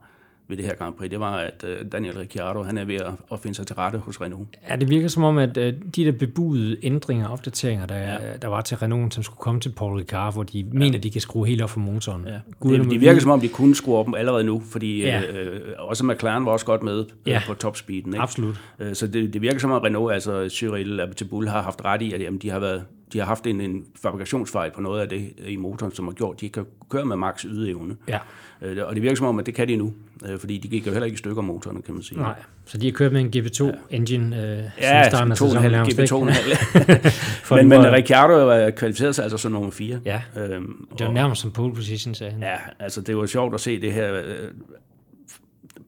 Ved 0.47 0.57
det 0.57 0.65
her 0.65 0.75
Grand 0.75 0.93
Prix, 0.93 1.11
det 1.11 1.19
var, 1.19 1.37
at 1.37 1.65
øh, 1.67 1.91
Daniel 1.91 2.17
Ricciardo, 2.17 2.63
han 2.63 2.77
er 2.77 2.85
ved 2.85 2.95
at, 2.95 3.11
at 3.31 3.39
finde 3.39 3.55
sig 3.55 3.67
til 3.67 3.75
rette 3.75 3.97
hos 3.97 4.21
Renault. 4.21 4.47
Ja, 4.69 4.75
det 4.75 4.89
virker 4.89 5.07
som 5.07 5.23
om, 5.23 5.37
at 5.37 5.57
øh, 5.57 5.73
de 5.95 6.05
der 6.05 6.11
bebudede 6.11 6.77
ændringer 6.83 7.27
og 7.27 7.33
opdateringer, 7.33 7.85
der, 7.85 7.97
ja. 7.97 8.17
der 8.41 8.47
var 8.47 8.61
til 8.61 8.77
Renault, 8.77 9.13
som 9.13 9.23
skulle 9.23 9.37
komme 9.37 9.61
til 9.61 9.69
Paul 9.69 9.97
Ricard, 9.99 10.33
hvor 10.33 10.43
de 10.43 10.59
ja. 10.59 10.65
mener, 10.71 10.99
de 10.99 11.09
kan 11.09 11.21
skrue 11.21 11.47
helt 11.47 11.61
op 11.61 11.69
for 11.69 11.79
motoren. 11.79 12.27
Ja. 12.27 12.39
Gud, 12.59 12.79
det, 12.79 12.89
det 12.91 13.01
virker 13.01 13.21
som 13.21 13.31
om, 13.31 13.41
de 13.41 13.47
kunne 13.47 13.75
skrue 13.75 13.97
op 13.97 14.07
allerede 14.17 14.43
nu, 14.43 14.61
fordi 14.65 15.01
ja. 15.01 15.21
øh, 15.21 15.61
også 15.77 16.05
McLaren 16.05 16.45
var 16.45 16.51
også 16.51 16.65
godt 16.65 16.83
med 16.83 17.05
ja. 17.25 17.35
øh, 17.35 17.45
på 17.47 17.53
topspeeden. 17.53 18.13
Ikke? 18.13 18.19
Absolut. 18.19 18.61
Øh, 18.79 18.95
så 18.95 19.07
det, 19.07 19.33
det 19.33 19.41
virker 19.41 19.59
som 19.59 19.71
om, 19.71 19.81
Renault, 19.81 20.13
altså 20.13 20.49
Cyril 20.49 20.99
Abiteboul, 20.99 21.47
har 21.47 21.61
haft 21.61 21.85
ret 21.85 22.01
i, 22.01 22.13
at 22.13 22.21
jamen, 22.21 22.39
de 22.39 22.49
har 22.49 22.59
været 22.59 22.83
de 23.13 23.19
har 23.19 23.25
haft 23.25 23.47
en, 23.47 23.61
en 23.61 23.85
fabrikationsfejl 24.01 24.71
på 24.71 24.81
noget 24.81 25.01
af 25.01 25.09
det 25.09 25.33
i 25.47 25.55
motoren, 25.55 25.91
som 25.91 26.05
har 26.05 26.13
gjort, 26.13 26.35
at 26.35 26.41
de 26.41 26.49
kan 26.49 26.65
køre 26.89 27.05
med 27.05 27.15
max 27.15 27.41
ydeevne. 27.41 27.95
Ja. 28.07 28.19
Øh, 28.61 28.87
og 28.87 28.95
det 28.95 29.03
virker 29.03 29.15
som 29.15 29.25
om, 29.27 29.39
at 29.39 29.45
det 29.45 29.55
kan 29.55 29.67
de 29.67 29.75
nu, 29.75 29.93
øh, 30.25 30.39
fordi 30.39 30.57
de 30.57 30.67
gik 30.67 30.87
jo 30.87 30.91
heller 30.91 31.05
ikke 31.05 31.15
i 31.15 31.17
stykker 31.17 31.41
motorerne, 31.41 31.81
kan 31.81 31.93
man 31.93 32.03
sige. 32.03 32.19
Nej, 32.19 32.35
så 32.65 32.77
de 32.77 32.85
har 32.85 32.91
kørt 32.91 33.11
med 33.13 33.21
en 33.21 33.27
GP2-engine 33.35 34.35
ja. 34.35 34.57
øh, 34.57 34.63
ja, 34.81 35.09
starten 35.09 35.31
af 35.31 35.37
sæsonen. 35.37 35.71
Ja, 35.71 35.83
GP2 35.83 37.55
men, 37.55 37.69
men 37.69 37.93
Ricciardo 37.93 38.69
kvalificerede 38.75 39.13
sig 39.13 39.23
altså 39.23 39.37
som 39.37 39.51
nummer 39.51 39.71
4. 39.71 39.99
Ja, 40.05 40.21
øhm, 40.37 40.87
det 40.97 41.05
var 41.05 41.13
nærmest 41.13 41.41
som 41.41 41.51
pole 41.51 41.75
position, 41.75 42.15
sagde 42.15 42.31
han. 42.31 42.41
Ja, 42.41 42.55
altså 42.79 43.01
det 43.01 43.17
var 43.17 43.25
sjovt 43.25 43.53
at 43.53 43.59
se 43.59 43.81
det 43.81 43.93
her 43.93 44.13
øh, 44.13 44.51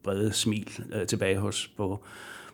brede 0.03 0.33
smil 0.33 0.69
øh, 0.93 1.07
tilbage 1.07 1.37
hos 1.37 1.71
på 1.77 2.03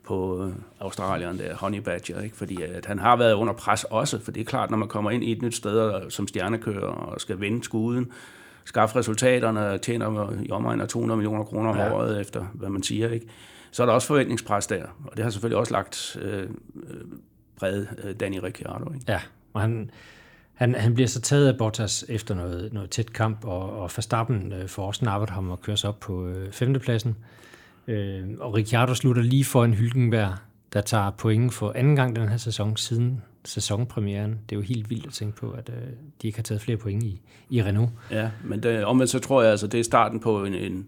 på 0.08 0.46
øh, 0.46 0.54
Australien, 0.80 1.38
der 1.38 1.56
Honey 1.56 1.80
Badger, 1.80 2.22
ikke? 2.22 2.36
fordi 2.36 2.62
at 2.62 2.86
han 2.86 3.00
har 3.00 3.16
været 3.16 3.34
under 3.34 3.54
pres 3.54 3.84
også, 3.84 4.20
for 4.20 4.32
det 4.32 4.42
er 4.42 4.46
klart, 4.46 4.70
når 4.70 4.78
man 4.78 4.88
kommer 4.88 5.12
ind 5.12 5.24
i 5.24 5.32
et 5.32 5.42
nyt 5.42 5.56
sted 5.56 6.10
som 6.10 6.28
stjernekører 6.28 6.88
og 6.88 7.22
skal 7.22 7.40
vende 7.40 7.64
skuden, 7.64 8.12
skaffe 8.66 9.00
resultaterne, 9.00 9.78
tjener 9.78 10.32
i 10.44 10.52
omegn 10.52 10.82
af 10.82 10.88
200 10.88 11.18
millioner 11.18 11.44
kroner 11.44 11.70
om 11.70 11.78
ja. 11.78 11.94
året 11.94 12.22
efter, 12.22 12.46
hvad 12.54 12.70
man 12.70 12.84
siger, 12.84 13.10
ikke? 13.10 13.28
så 13.72 13.84
er 13.84 13.86
der 13.86 13.94
også 13.94 14.08
forventningspres 14.08 14.68
der, 14.68 14.84
og 15.06 15.18
det 15.18 15.24
har 15.24 15.30
selvfølgelig 15.30 15.58
også 15.58 15.74
lagt 15.74 16.18
øh, 16.22 16.50
øh, 17.64 18.16
Danny 18.20 18.40
Ricciardo. 18.44 18.94
Ikke? 18.94 19.06
Ja, 19.08 19.20
og 19.54 19.62
han, 19.62 19.92
han, 20.54 20.76
han 20.76 20.94
bliver 20.94 21.08
så 21.08 21.22
taget 21.22 21.48
af 21.48 21.58
Bottas 21.58 22.06
efter 22.10 22.36
noget, 22.36 22.74
noget 22.74 22.90
tæt 22.90 23.14
kamp, 23.14 23.46
og, 23.46 23.80
og 23.80 23.92
Verstappen 23.96 24.54
øh, 24.54 24.68
får 24.68 24.88
også 24.88 25.06
nappet 25.06 25.30
ham 25.30 25.50
og 25.50 25.62
kører 25.62 25.78
sig 25.78 25.90
op 25.90 26.00
på 26.00 26.28
øh, 26.28 26.52
femtepladsen. 26.52 27.16
Øh, 27.88 28.24
og 28.40 28.54
Ricciardo 28.54 28.94
slutter 28.94 29.22
lige 29.22 29.46
for 29.46 29.66
en 29.66 29.74
Hylkenberg, 29.74 30.34
der 30.74 30.82
tager 30.82 31.12
point 31.12 31.54
for 31.54 31.72
anden 31.76 31.96
gang 31.96 32.16
den 32.16 32.30
her 32.30 32.38
sæson 32.38 32.78
siden 32.78 33.22
sæsonpremieren. 33.46 34.32
Det 34.32 34.56
er 34.56 34.56
jo 34.56 34.62
helt 34.62 34.90
vildt 34.90 35.06
at 35.06 35.14
tænke 35.14 35.38
på, 35.38 35.52
at 35.52 35.70
øh, 35.70 35.90
de 36.22 36.28
ikke 36.28 36.38
har 36.38 36.44
taget 36.44 36.62
flere 36.62 36.78
point 36.78 37.04
i, 37.04 37.22
i 37.50 37.64
Renault. 37.64 37.92
Ja, 38.12 38.30
men 38.44 38.64
det, 38.64 38.86
omvendt 38.86 39.12
så 39.12 39.20
tror 39.20 39.42
jeg, 39.42 39.52
altså, 39.52 39.68
det 39.68 39.80
er 39.80 39.84
starten 39.84 40.20
på 40.20 40.44
en, 40.44 40.54
en, 40.54 40.88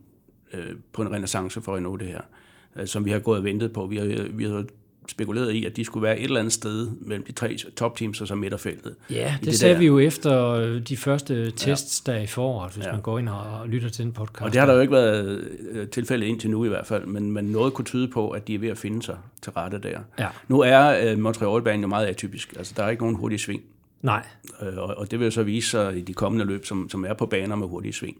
øh, 0.53 0.75
på 0.93 1.01
en 1.01 1.11
renaissance 1.11 1.61
for 1.61 1.75
Renault, 1.75 2.01
det 2.01 2.07
her, 2.07 2.21
øh, 2.75 2.87
som 2.87 3.05
vi 3.05 3.11
har 3.11 3.19
gået 3.19 3.37
og 3.37 3.43
ventet 3.43 3.73
på. 3.73 3.85
Vi 3.85 3.97
har, 3.97 4.27
vi 4.33 4.43
har 4.43 4.65
spekuleret 5.11 5.53
i, 5.53 5.65
at 5.65 5.77
de 5.77 5.85
skulle 5.85 6.03
være 6.03 6.19
et 6.19 6.23
eller 6.23 6.39
andet 6.39 6.53
sted 6.53 6.89
mellem 7.01 7.25
de 7.25 7.31
tre 7.31 7.57
topteams 7.75 8.21
og 8.21 8.27
så 8.27 8.35
midterfeltet. 8.35 8.95
Ja, 9.09 9.35
det, 9.39 9.45
det 9.45 9.59
sagde 9.59 9.73
der. 9.73 9.79
vi 9.79 9.85
jo 9.85 9.99
efter 9.99 10.49
øh, 10.49 10.81
de 10.81 10.97
første 10.97 11.51
tests 11.51 12.03
ja. 12.07 12.11
der 12.11 12.19
i 12.19 12.27
foråret, 12.27 12.73
hvis 12.73 12.85
ja. 12.85 12.91
man 12.91 13.01
går 13.01 13.19
ind 13.19 13.29
og 13.29 13.69
lytter 13.69 13.89
til 13.89 14.05
en 14.05 14.11
podcast. 14.11 14.41
Og 14.41 14.51
det 14.51 14.59
har 14.59 14.67
der 14.67 14.73
jo 14.73 14.79
ikke 14.79 14.93
været 14.93 15.43
øh, 15.71 15.87
tilfældet 15.87 16.27
indtil 16.27 16.49
nu 16.49 16.65
i 16.65 16.67
hvert 16.67 16.87
fald, 16.87 17.05
men, 17.05 17.31
men 17.31 17.45
noget 17.45 17.73
kunne 17.73 17.85
tyde 17.85 18.07
på, 18.07 18.29
at 18.29 18.47
de 18.47 18.55
er 18.55 18.59
ved 18.59 18.69
at 18.69 18.77
finde 18.77 19.03
sig 19.03 19.17
til 19.41 19.51
rette 19.51 19.77
der. 19.77 19.99
Ja. 20.19 20.27
Nu 20.47 20.59
er 20.59 21.13
uh, 21.13 21.19
Montreal-banen 21.19 21.81
jo 21.81 21.87
meget 21.87 22.07
atypisk, 22.07 22.53
altså 22.57 22.73
der 22.77 22.83
er 22.83 22.89
ikke 22.89 23.03
nogen 23.03 23.15
hurtig 23.15 23.39
sving. 23.39 23.61
Nej. 24.01 24.25
Uh, 24.61 24.77
og, 24.77 24.97
og 24.97 25.11
det 25.11 25.19
vil 25.19 25.25
jo 25.25 25.31
så 25.31 25.43
vise 25.43 25.69
sig 25.69 25.97
i 25.97 26.01
de 26.01 26.13
kommende 26.13 26.45
løb, 26.45 26.65
som, 26.65 26.89
som 26.89 27.05
er 27.05 27.13
på 27.13 27.25
baner 27.25 27.55
med 27.55 27.67
hurtig 27.67 27.93
sving 27.93 28.17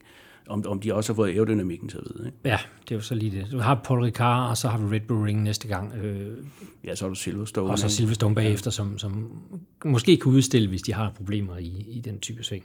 om, 0.50 0.64
om 0.68 0.80
de 0.80 0.94
også 0.94 1.14
har 1.14 1.16
fået 1.16 1.30
aerodynamikken 1.30 1.90
til 1.90 1.98
at 1.98 2.04
vide. 2.04 2.28
Ikke? 2.28 2.38
Ja, 2.46 2.58
det 2.84 2.92
er 2.92 2.96
jo 2.96 3.02
så 3.02 3.16
lige 3.16 3.38
det. 3.38 3.48
Du 3.52 3.60
har 3.60 3.82
Paul 3.84 4.00
Ricard, 4.00 4.50
og 4.50 4.58
så 4.58 4.68
har 4.68 4.78
vi 4.78 4.96
Red 4.96 5.02
Bull 5.02 5.22
Ring 5.22 5.44
næste 5.44 5.68
gang. 5.68 5.94
Øh, 5.96 6.38
ja, 6.84 6.96
så 6.96 7.06
har 7.06 7.10
du 7.10 7.16
Silverstone. 7.16 7.72
Og 7.72 7.80
så 7.80 7.90
Silverstone 7.90 8.36
bagefter, 8.36 8.72
ja. 8.72 8.74
som, 8.74 8.98
som 8.98 9.42
måske 9.86 10.18
kan 10.18 10.32
udstille, 10.32 10.70
hvis 10.70 10.82
de 10.82 10.94
har 10.94 11.12
problemer 11.16 11.58
i, 11.58 11.86
i 11.88 12.00
den 12.00 12.20
type 12.20 12.44
sving. 12.44 12.64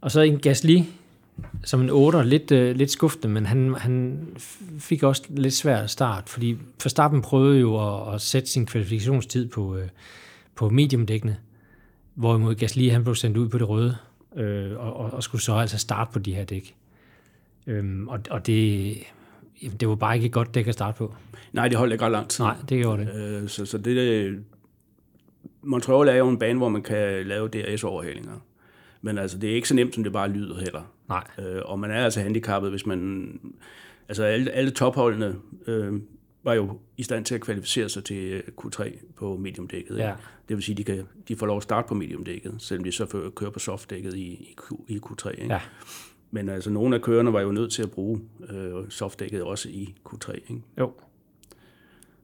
Og 0.00 0.10
så 0.10 0.20
en 0.20 0.38
Gasly, 0.38 0.78
som 1.64 1.80
en 1.80 1.90
8, 1.90 2.22
lidt, 2.24 2.50
øh, 2.50 2.76
lidt 2.76 2.90
skuffende, 2.90 3.28
men 3.28 3.46
han, 3.46 3.74
han 3.74 4.26
fik 4.78 5.02
også 5.02 5.22
lidt 5.28 5.54
svær 5.54 5.86
start, 5.86 6.28
fordi 6.28 6.56
Verstappen 6.82 7.22
prøvede 7.22 7.60
jo 7.60 8.06
at, 8.08 8.14
at 8.14 8.20
sætte 8.20 8.50
sin 8.50 8.66
kvalifikationstid 8.66 9.48
på, 9.48 9.76
øh, 9.76 9.88
på 10.54 10.68
mediumdækkene, 10.70 11.36
hvorimod 12.14 12.54
Gasly 12.54 12.90
han 12.90 13.04
blev 13.04 13.14
sendt 13.14 13.36
ud 13.36 13.48
på 13.48 13.58
det 13.58 13.68
røde 13.68 13.96
øh, 14.36 14.78
og, 14.78 14.96
og, 14.96 15.12
og 15.12 15.22
skulle 15.22 15.42
så 15.42 15.54
altså 15.54 15.78
starte 15.78 16.12
på 16.12 16.18
de 16.18 16.34
her 16.34 16.44
dæk. 16.44 16.74
Øhm, 17.66 18.08
og, 18.08 18.20
og 18.30 18.46
det, 18.46 18.96
det 19.80 19.88
var 19.88 19.94
bare 19.94 20.14
ikke 20.14 20.26
et 20.26 20.32
godt 20.32 20.54
dæk 20.54 20.66
at 20.66 20.74
starte 20.74 20.98
på. 20.98 21.14
Nej, 21.52 21.68
det 21.68 21.78
holdt 21.78 21.92
ikke 21.92 22.04
ret 22.04 22.12
lang 22.12 22.28
tid. 22.28 22.44
Nej, 22.44 22.56
det 22.68 22.78
gjorde 22.78 23.06
det. 23.06 23.14
Øh, 23.14 23.48
så, 23.48 23.66
så 23.66 23.78
det, 23.78 24.44
Montreal 25.62 26.08
er 26.08 26.14
jo 26.14 26.28
en 26.28 26.38
bane, 26.38 26.58
hvor 26.58 26.68
man 26.68 26.82
kan 26.82 27.26
lave 27.26 27.48
DRS-overhalinger. 27.48 28.32
Men 29.02 29.18
altså, 29.18 29.38
det 29.38 29.50
er 29.50 29.54
ikke 29.54 29.68
så 29.68 29.74
nemt, 29.74 29.94
som 29.94 30.04
det 30.04 30.12
bare 30.12 30.28
lyder 30.28 30.58
heller. 30.58 30.82
Nej. 31.08 31.24
Øh, 31.38 31.62
og 31.64 31.78
man 31.78 31.90
er 31.90 32.04
altså 32.04 32.20
handicappet, 32.20 32.70
hvis 32.70 32.86
man... 32.86 33.30
Altså, 34.08 34.24
alle, 34.24 34.50
alle 34.50 34.70
topholdene 34.70 35.36
øh, 35.66 36.00
var 36.44 36.54
jo 36.54 36.78
i 36.96 37.02
stand 37.02 37.24
til 37.24 37.34
at 37.34 37.40
kvalificere 37.40 37.88
sig 37.88 38.04
til 38.04 38.16
øh, 38.16 38.42
Q3 38.60 38.98
på 39.16 39.36
mediumdækket. 39.36 39.98
Ja. 39.98 40.12
Det 40.48 40.56
vil 40.56 40.62
sige, 40.62 40.72
at 40.72 40.78
de, 40.78 40.84
kan, 40.84 41.06
de 41.28 41.36
får 41.36 41.46
lov 41.46 41.56
at 41.56 41.62
starte 41.62 41.88
på 41.88 41.94
mediumdækket, 41.94 42.54
selvom 42.58 42.84
de 42.84 42.92
så 42.92 43.30
kører 43.36 43.50
på 43.50 43.58
softdækket 43.58 44.14
i, 44.14 44.20
i, 44.20 44.54
Q, 44.56 44.72
i 44.88 45.00
Q3. 45.06 45.30
Ikke? 45.30 45.54
Ja. 45.54 45.60
Men 46.30 46.48
altså, 46.48 46.70
nogle 46.70 46.96
af 46.96 47.02
kørerne 47.02 47.32
var 47.32 47.40
jo 47.40 47.52
nødt 47.52 47.72
til 47.72 47.82
at 47.82 47.90
bruge 47.90 48.20
øh, 48.50 48.72
softdækket 48.88 49.42
også 49.42 49.68
i 49.68 49.94
Q3. 50.08 50.32
Ikke? 50.32 50.62
Jo. 50.78 50.92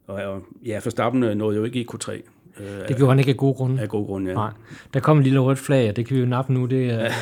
Og 0.07 0.43
ja, 0.67 0.75
Verstappen 0.85 1.23
øh, 1.23 1.35
nåede 1.35 1.57
jo 1.57 1.65
ikke 1.65 1.81
i 1.81 1.87
Q3. 1.95 2.13
Øh, 2.13 2.89
det 2.89 2.97
gjorde 2.97 3.09
han 3.09 3.19
ikke 3.19 3.31
af 3.31 3.37
gode 3.37 3.55
grunde. 3.55 3.83
Af 3.83 3.89
gode 3.89 4.07
grunde, 4.07 4.31
ja. 4.31 4.35
Nej. 4.35 4.53
Der 4.95 5.01
kom 5.01 5.17
en 5.17 5.23
lille 5.23 5.39
rødt 5.39 5.59
flag, 5.59 5.89
og 5.89 5.97
det 5.97 6.07
kan 6.07 6.17
vi 6.17 6.21
jo 6.21 6.27
nappe 6.27 6.53
nu. 6.53 6.67
Det 6.67 6.91
er, 6.91 7.01
ja. 7.01 7.13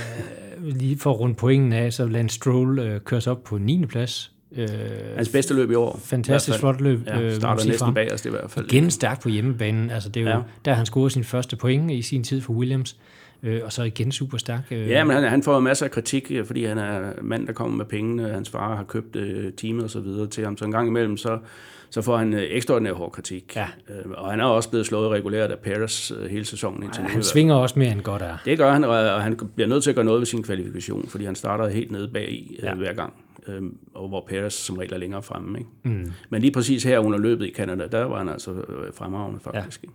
lige 0.60 0.98
for 0.98 1.10
at 1.10 1.20
runde 1.20 1.34
pointen 1.34 1.72
af, 1.72 1.92
så 1.92 2.06
Lance 2.06 2.36
Stroll 2.36 2.78
øh, 2.78 3.00
køres 3.00 3.26
op 3.26 3.44
på 3.44 3.58
9. 3.58 3.86
plads 3.86 4.32
Øh, 4.56 4.68
Hans 5.16 5.28
bedste 5.28 5.54
løb 5.54 5.70
i 5.70 5.74
år. 5.74 6.00
Fantastisk 6.04 6.58
flot 6.58 6.80
løb. 6.80 7.06
Ja, 7.06 7.20
øh, 7.20 7.34
starter 7.34 7.64
næsten 7.64 7.78
frem. 7.78 7.94
bagerst 7.94 8.26
i 8.26 8.30
hvert 8.30 8.50
fald. 8.50 8.66
Igen 8.66 8.90
stærkt 8.90 9.22
på 9.22 9.28
hjemmebanen. 9.28 9.90
Altså, 9.90 10.08
det 10.08 10.20
er 10.20 10.24
jo, 10.24 10.36
ja. 10.36 10.42
der 10.64 10.74
han 10.74 10.86
scorede 10.86 11.10
sin 11.10 11.24
første 11.24 11.56
point 11.56 11.90
i 11.90 12.02
sin 12.02 12.24
tid 12.24 12.40
for 12.40 12.52
Williams. 12.52 12.96
Øh, 13.42 13.60
og 13.64 13.72
så 13.72 13.82
igen 13.82 14.12
super 14.12 14.38
stærk. 14.38 14.60
Øh. 14.70 14.88
Ja, 14.88 15.04
men 15.04 15.16
han, 15.16 15.24
han 15.24 15.42
får 15.42 15.60
masser 15.60 15.86
af 15.86 15.90
kritik, 15.90 16.30
øh, 16.30 16.46
fordi 16.46 16.64
han 16.64 16.78
er 16.78 17.00
mand, 17.22 17.46
der 17.46 17.52
kommer 17.52 17.76
med 17.76 17.84
pengene. 17.84 18.28
Hans 18.28 18.50
far 18.50 18.76
har 18.76 18.84
købt 18.84 19.16
øh, 19.16 19.52
teamet 19.52 19.84
og 19.84 19.90
så 19.90 20.00
videre 20.00 20.26
til 20.26 20.44
ham. 20.44 20.56
Så 20.56 20.64
en 20.64 20.72
gang 20.72 20.88
imellem, 20.88 21.16
så, 21.16 21.38
så 21.90 22.02
får 22.02 22.16
han 22.16 22.34
øh, 22.34 22.42
ekstraordinær 22.42 22.92
hård 22.92 23.12
kritik. 23.12 23.56
Ja. 23.56 23.66
Øh, 23.88 24.10
og 24.14 24.30
han 24.30 24.40
er 24.40 24.44
også 24.44 24.70
blevet 24.70 24.86
slået 24.86 25.10
regulært 25.10 25.50
af 25.50 25.58
Paris 25.58 26.12
øh, 26.20 26.30
hele 26.30 26.44
sæsonen. 26.44 26.82
Indtil 26.82 27.02
ja, 27.02 27.08
han 27.08 27.22
svinger 27.22 27.54
også 27.54 27.78
mere 27.78 27.92
end 27.92 28.00
godt 28.00 28.22
er. 28.22 28.36
Det 28.44 28.58
gør 28.58 28.72
han, 28.72 28.84
og 28.84 29.22
han 29.22 29.38
bliver 29.54 29.68
nødt 29.68 29.82
til 29.82 29.90
at 29.90 29.96
gøre 29.96 30.04
noget 30.04 30.20
ved 30.20 30.26
sin 30.26 30.42
kvalifikation, 30.42 31.08
fordi 31.08 31.24
han 31.24 31.34
starter 31.34 31.68
helt 31.68 31.90
nede 31.90 32.08
bag 32.08 32.46
øh, 32.58 32.64
ja. 32.64 32.74
hver 32.74 32.92
gang 32.92 33.12
øh, 33.48 33.62
og 33.94 34.08
hvor 34.08 34.26
Paris 34.28 34.52
som 34.52 34.76
regel 34.76 34.92
er 34.92 34.98
længere 34.98 35.22
fremme. 35.22 35.58
Ikke? 35.58 35.70
Mm. 35.82 36.12
Men 36.30 36.40
lige 36.40 36.52
præcis 36.52 36.84
her 36.84 36.98
under 36.98 37.18
løbet 37.18 37.46
i 37.46 37.52
Canada, 37.56 37.86
der 37.86 38.04
var 38.04 38.18
han 38.18 38.28
altså 38.28 38.50
øh, 38.52 38.94
fremragende 38.94 39.40
faktisk. 39.40 39.82
Ja. 39.84 39.88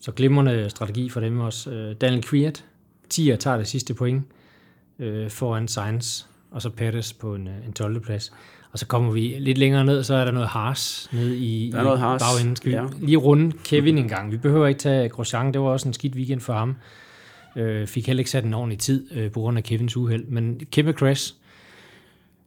Så 0.00 0.12
glimrende 0.12 0.70
strategi 0.70 1.08
for 1.08 1.20
dem 1.20 1.40
også. 1.40 1.70
Øh, 1.70 1.94
Daniel 2.00 2.22
Kviat, 2.22 2.64
10 3.08 3.36
tager 3.40 3.56
det 3.56 3.66
sidste 3.66 3.94
point 3.94 4.22
øh, 4.98 5.30
foran 5.30 5.68
Sainz, 5.68 6.24
og 6.50 6.62
så 6.62 6.70
Paris 6.70 7.12
på 7.12 7.34
en, 7.34 7.48
øh, 7.48 7.66
en 7.66 7.72
12. 7.72 8.00
plads. 8.00 8.32
Og 8.72 8.78
så 8.78 8.86
kommer 8.86 9.12
vi 9.12 9.36
lidt 9.38 9.58
længere 9.58 9.84
ned, 9.84 10.02
så 10.02 10.14
er 10.14 10.24
der 10.24 10.32
noget 10.32 10.48
Haas 10.48 11.08
nede 11.12 11.36
i, 11.36 11.70
der 11.72 11.78
er 11.78 11.82
noget 11.82 11.98
Haas. 11.98 12.22
bagenden. 12.22 12.56
Skal 12.56 12.70
vi 12.70 12.76
ja. 12.76 12.84
lige 13.00 13.16
runde 13.16 13.52
Kevin 13.64 13.98
en 13.98 14.08
gang? 14.08 14.32
Vi 14.32 14.36
behøver 14.36 14.66
ikke 14.66 14.78
tage 14.78 15.08
Grosjean, 15.08 15.52
det 15.52 15.60
var 15.60 15.66
også 15.66 15.88
en 15.88 15.92
skidt 15.94 16.14
weekend 16.14 16.40
for 16.40 16.52
ham. 16.52 16.76
Øh, 17.56 17.86
fik 17.86 18.06
heller 18.06 18.20
ikke 18.20 18.30
sat 18.30 18.44
en 18.44 18.54
ordentlig 18.54 18.78
tid 18.78 19.16
øh, 19.16 19.30
på 19.30 19.40
grund 19.40 19.58
af 19.58 19.64
Kevins 19.64 19.96
uheld. 19.96 20.24
Men 20.26 20.60
kæmpe 20.70 20.92
crash, 20.92 21.34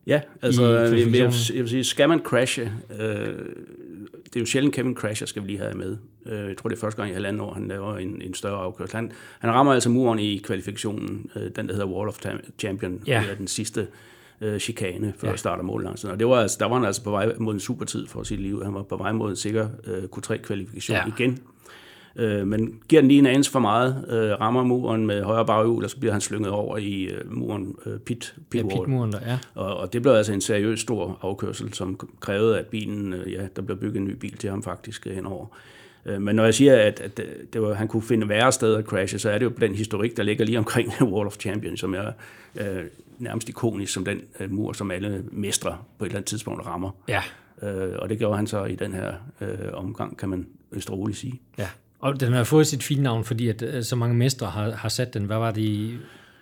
Ja, 0.08 0.22
altså 0.41 0.65
jeg, 0.65 0.93
jeg, 1.15 1.34
jeg 1.54 1.62
vil 1.62 1.70
sige, 1.70 1.84
skal 1.84 2.10
man 2.10 2.20
crashe, 2.20 2.72
øh, 3.00 3.36
det 4.26 4.36
er 4.36 4.39
jo 4.39 4.46
sjældent 4.46 4.76
Kevin 4.76 4.96
crasher, 4.96 5.28
skal 5.28 5.43
vi 5.43 5.48
lige 5.48 5.60
have 5.60 5.74
med. 5.74 5.98
Øh, 6.26 6.48
jeg 6.48 6.58
tror, 6.58 6.70
det 6.70 6.76
er 6.76 6.80
første 6.80 7.02
gang 7.02 7.12
i 7.12 7.13
halvanden 7.13 7.41
år, 7.41 7.54
han 7.54 7.67
laver 7.67 7.98
en, 7.98 8.22
en 8.22 8.34
større 8.34 8.63
afkørsel. 8.63 8.96
Han, 8.96 9.12
han 9.39 9.52
rammer 9.52 9.74
altså 9.74 9.89
muren 9.89 10.20
i 10.20 10.38
kvalifikationen, 10.38 11.30
øh, 11.36 11.52
den 11.56 11.67
der 11.67 11.74
hedder 11.74 11.88
Wall 11.88 12.10
of 12.10 12.20
Champion, 12.60 13.02
ja. 13.08 13.24
er 13.32 13.36
den 13.36 13.48
sidste 13.48 13.88
øh, 14.41 14.60
chikane 14.60 15.13
før 15.17 15.30
ja. 15.30 15.36
start 15.36 15.60
af 15.60 15.65
mållangen. 15.65 16.12
Og 16.12 16.20
det 16.20 16.28
var, 16.28 16.36
altså, 16.36 16.58
der 16.60 16.65
var 16.65 16.76
han 16.76 16.86
altså 16.86 17.04
på 17.04 17.12
vej 17.12 17.34
mod 17.38 17.54
en 17.54 17.60
supertid 17.60 18.08
for 18.08 18.24
sit 18.24 18.39
liv. 18.39 18.63
Han 18.63 18.74
var 18.74 18.84
på 18.84 18.98
vej 18.98 19.12
mod 19.12 19.30
en 19.30 19.36
sikker 19.36 19.70
øh, 19.84 20.04
Q3-kvalifikation 20.04 20.98
ja. 20.98 21.06
igen 21.17 21.39
Øh, 22.17 22.47
men 22.47 22.80
giver 22.89 23.01
den 23.01 23.08
lige 23.08 23.19
en 23.19 23.25
anelse 23.25 23.51
for 23.51 23.60
meget, 23.60 24.06
øh, 24.10 24.41
rammer 24.41 24.63
muren 24.63 25.08
med 25.08 25.23
højre 25.23 25.45
baghjul, 25.45 25.84
og 25.84 25.89
så 25.89 25.97
bliver 25.97 26.12
han 26.12 26.21
slynget 26.21 26.51
over 26.51 26.77
i 26.77 27.03
øh, 27.03 27.34
muren, 27.34 27.75
øh, 27.86 27.99
pit, 27.99 28.36
pit, 28.49 28.62
ja, 28.62 28.67
pitmuren 28.67 29.12
der, 29.12 29.19
ja. 29.25 29.39
Og, 29.56 29.77
og 29.77 29.93
det 29.93 30.01
blev 30.01 30.13
altså 30.13 30.34
en 30.34 30.41
seriøs 30.41 30.80
stor 30.80 31.19
afkørsel, 31.21 31.73
som 31.73 31.99
krævede, 32.19 32.60
at 32.60 32.65
bilen, 32.65 33.13
øh, 33.13 33.32
ja, 33.32 33.47
der 33.56 33.62
blev 33.62 33.77
bygget 33.77 33.97
en 33.97 34.06
ny 34.08 34.13
bil 34.13 34.38
til 34.38 34.49
ham 34.49 34.63
faktisk 34.63 35.08
øh, 35.08 35.15
henover. 35.15 35.45
Øh, 36.06 36.21
men 36.21 36.36
når 36.36 36.43
jeg 36.43 36.53
siger, 36.53 36.75
at, 36.75 36.99
at 36.99 37.21
det 37.53 37.62
var, 37.62 37.73
han 37.73 37.88
kunne 37.88 38.03
finde 38.03 38.30
værre 38.30 38.51
steder 38.51 38.77
at 38.77 38.86
crashe, 38.86 39.19
så 39.19 39.30
er 39.30 39.38
det 39.38 39.45
jo 39.45 39.49
den 39.49 39.75
historik, 39.75 40.17
der 40.17 40.23
ligger 40.23 40.45
lige 40.45 40.58
omkring 40.58 40.89
Wall 41.13 41.27
of 41.27 41.38
Champions, 41.39 41.80
som 41.80 41.93
er 41.93 42.12
øh, 42.56 42.84
nærmest 43.19 43.49
ikonisk 43.49 43.93
som 43.93 44.06
den 44.06 44.21
øh, 44.39 44.51
mur, 44.51 44.73
som 44.73 44.91
alle 44.91 45.23
mestre 45.32 45.77
på 45.97 46.06
et 46.06 46.10
eller 46.10 46.17
andet 46.17 46.30
tidspunkt 46.30 46.65
rammer. 46.65 46.91
Ja. 47.08 47.21
Øh, 47.62 47.95
og 47.99 48.10
det 48.10 48.19
gjorde 48.19 48.36
han 48.36 48.47
så 48.47 48.65
i 48.65 48.75
den 48.75 48.93
her 48.93 49.13
øh, 49.41 49.58
omgang, 49.73 50.17
kan 50.17 50.30
man 50.30 50.47
vist 50.71 50.91
roligt 50.91 51.17
sige. 51.17 51.41
Ja, 51.58 51.67
og 51.99 52.19
den 52.19 52.33
har 52.33 52.43
fået 52.43 52.67
sit 52.67 52.83
fine 52.83 53.03
navn, 53.03 53.23
fordi 53.23 53.49
at, 53.49 53.62
øh, 53.62 53.83
så 53.83 53.95
mange 53.95 54.15
mestre 54.15 54.47
har, 54.47 54.71
har 54.71 54.89
sat 54.89 55.13
den. 55.13 55.23
Hvad 55.23 55.38
var 55.38 55.51
det 55.51 55.62
i 55.62 55.93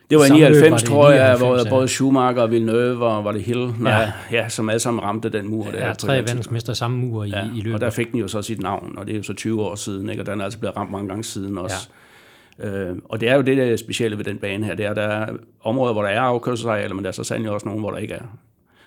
det 0.10 0.18
var 0.18 0.26
i 0.26 0.30
99, 0.30 0.72
var 0.72 0.78
det 0.78 0.86
tror 0.88 1.10
jeg, 1.12 1.34
99, 1.34 1.40
hvor 1.40 1.58
ja. 1.58 1.70
både 1.70 1.88
Schumacher 1.88 2.42
og 2.42 2.52
Villeneuve 2.52 3.06
og 3.06 3.24
var 3.26 3.32
det 3.32 3.42
Hill, 3.44 3.74
nej, 3.80 4.12
Ja. 4.32 4.50
som 4.50 4.70
alle 4.70 4.80
sammen 4.80 5.04
ramte 5.04 5.30
den 5.30 5.48
mur. 5.50 5.64
der 5.72 5.88
Ja, 5.88 5.94
tre 5.94 6.14
verdensmester 6.18 6.74
samme 6.74 6.98
mur 6.98 7.24
i, 7.24 7.30
Ja, 7.30 7.44
i 7.56 7.62
løbet. 7.62 7.74
og 7.74 7.82
der 7.82 7.90
fik 7.90 8.12
den 8.12 8.20
jo 8.20 8.28
så 8.28 8.42
sit 8.42 8.62
navn, 8.62 8.94
og 8.98 9.08
det 9.08 9.14
er 9.14 9.18
jo 9.18 9.24
så 9.24 9.34
20 9.34 9.62
år 9.62 9.76
siden, 9.76 10.10
ikke? 10.10 10.22
og 10.22 10.26
den 10.26 10.40
er 10.42 10.44
altså 10.44 10.60
blevet 10.60 10.78
ramt 10.78 10.92
mange 10.92 11.08
gange 11.08 11.24
siden 11.24 11.58
også. 11.58 11.90
Ja. 12.60 12.68
Øh, 12.70 12.96
og 13.06 13.20
det 13.22 13.30
er 13.30 13.36
jo 13.36 13.42
det 13.42 13.58
der 13.58 13.64
er 13.64 13.76
specielle 13.78 14.18
ved 14.18 14.26
den 14.26 14.38
bane 14.38 14.66
her, 14.66 14.76
det 14.76 14.86
er, 14.86 14.94
der 14.94 15.02
er 15.02 15.34
områder, 15.64 15.94
hvor 15.94 16.02
der 16.02 16.10
er 16.10 16.22
afkørselsarealer, 16.22 16.96
men 16.96 17.04
der 17.04 17.08
er 17.10 17.14
så 17.14 17.24
sandelig 17.24 17.52
også 17.52 17.66
nogle, 17.68 17.82
hvor 17.82 17.92
der 17.92 17.98
ikke 17.98 18.14
er. 18.14 18.38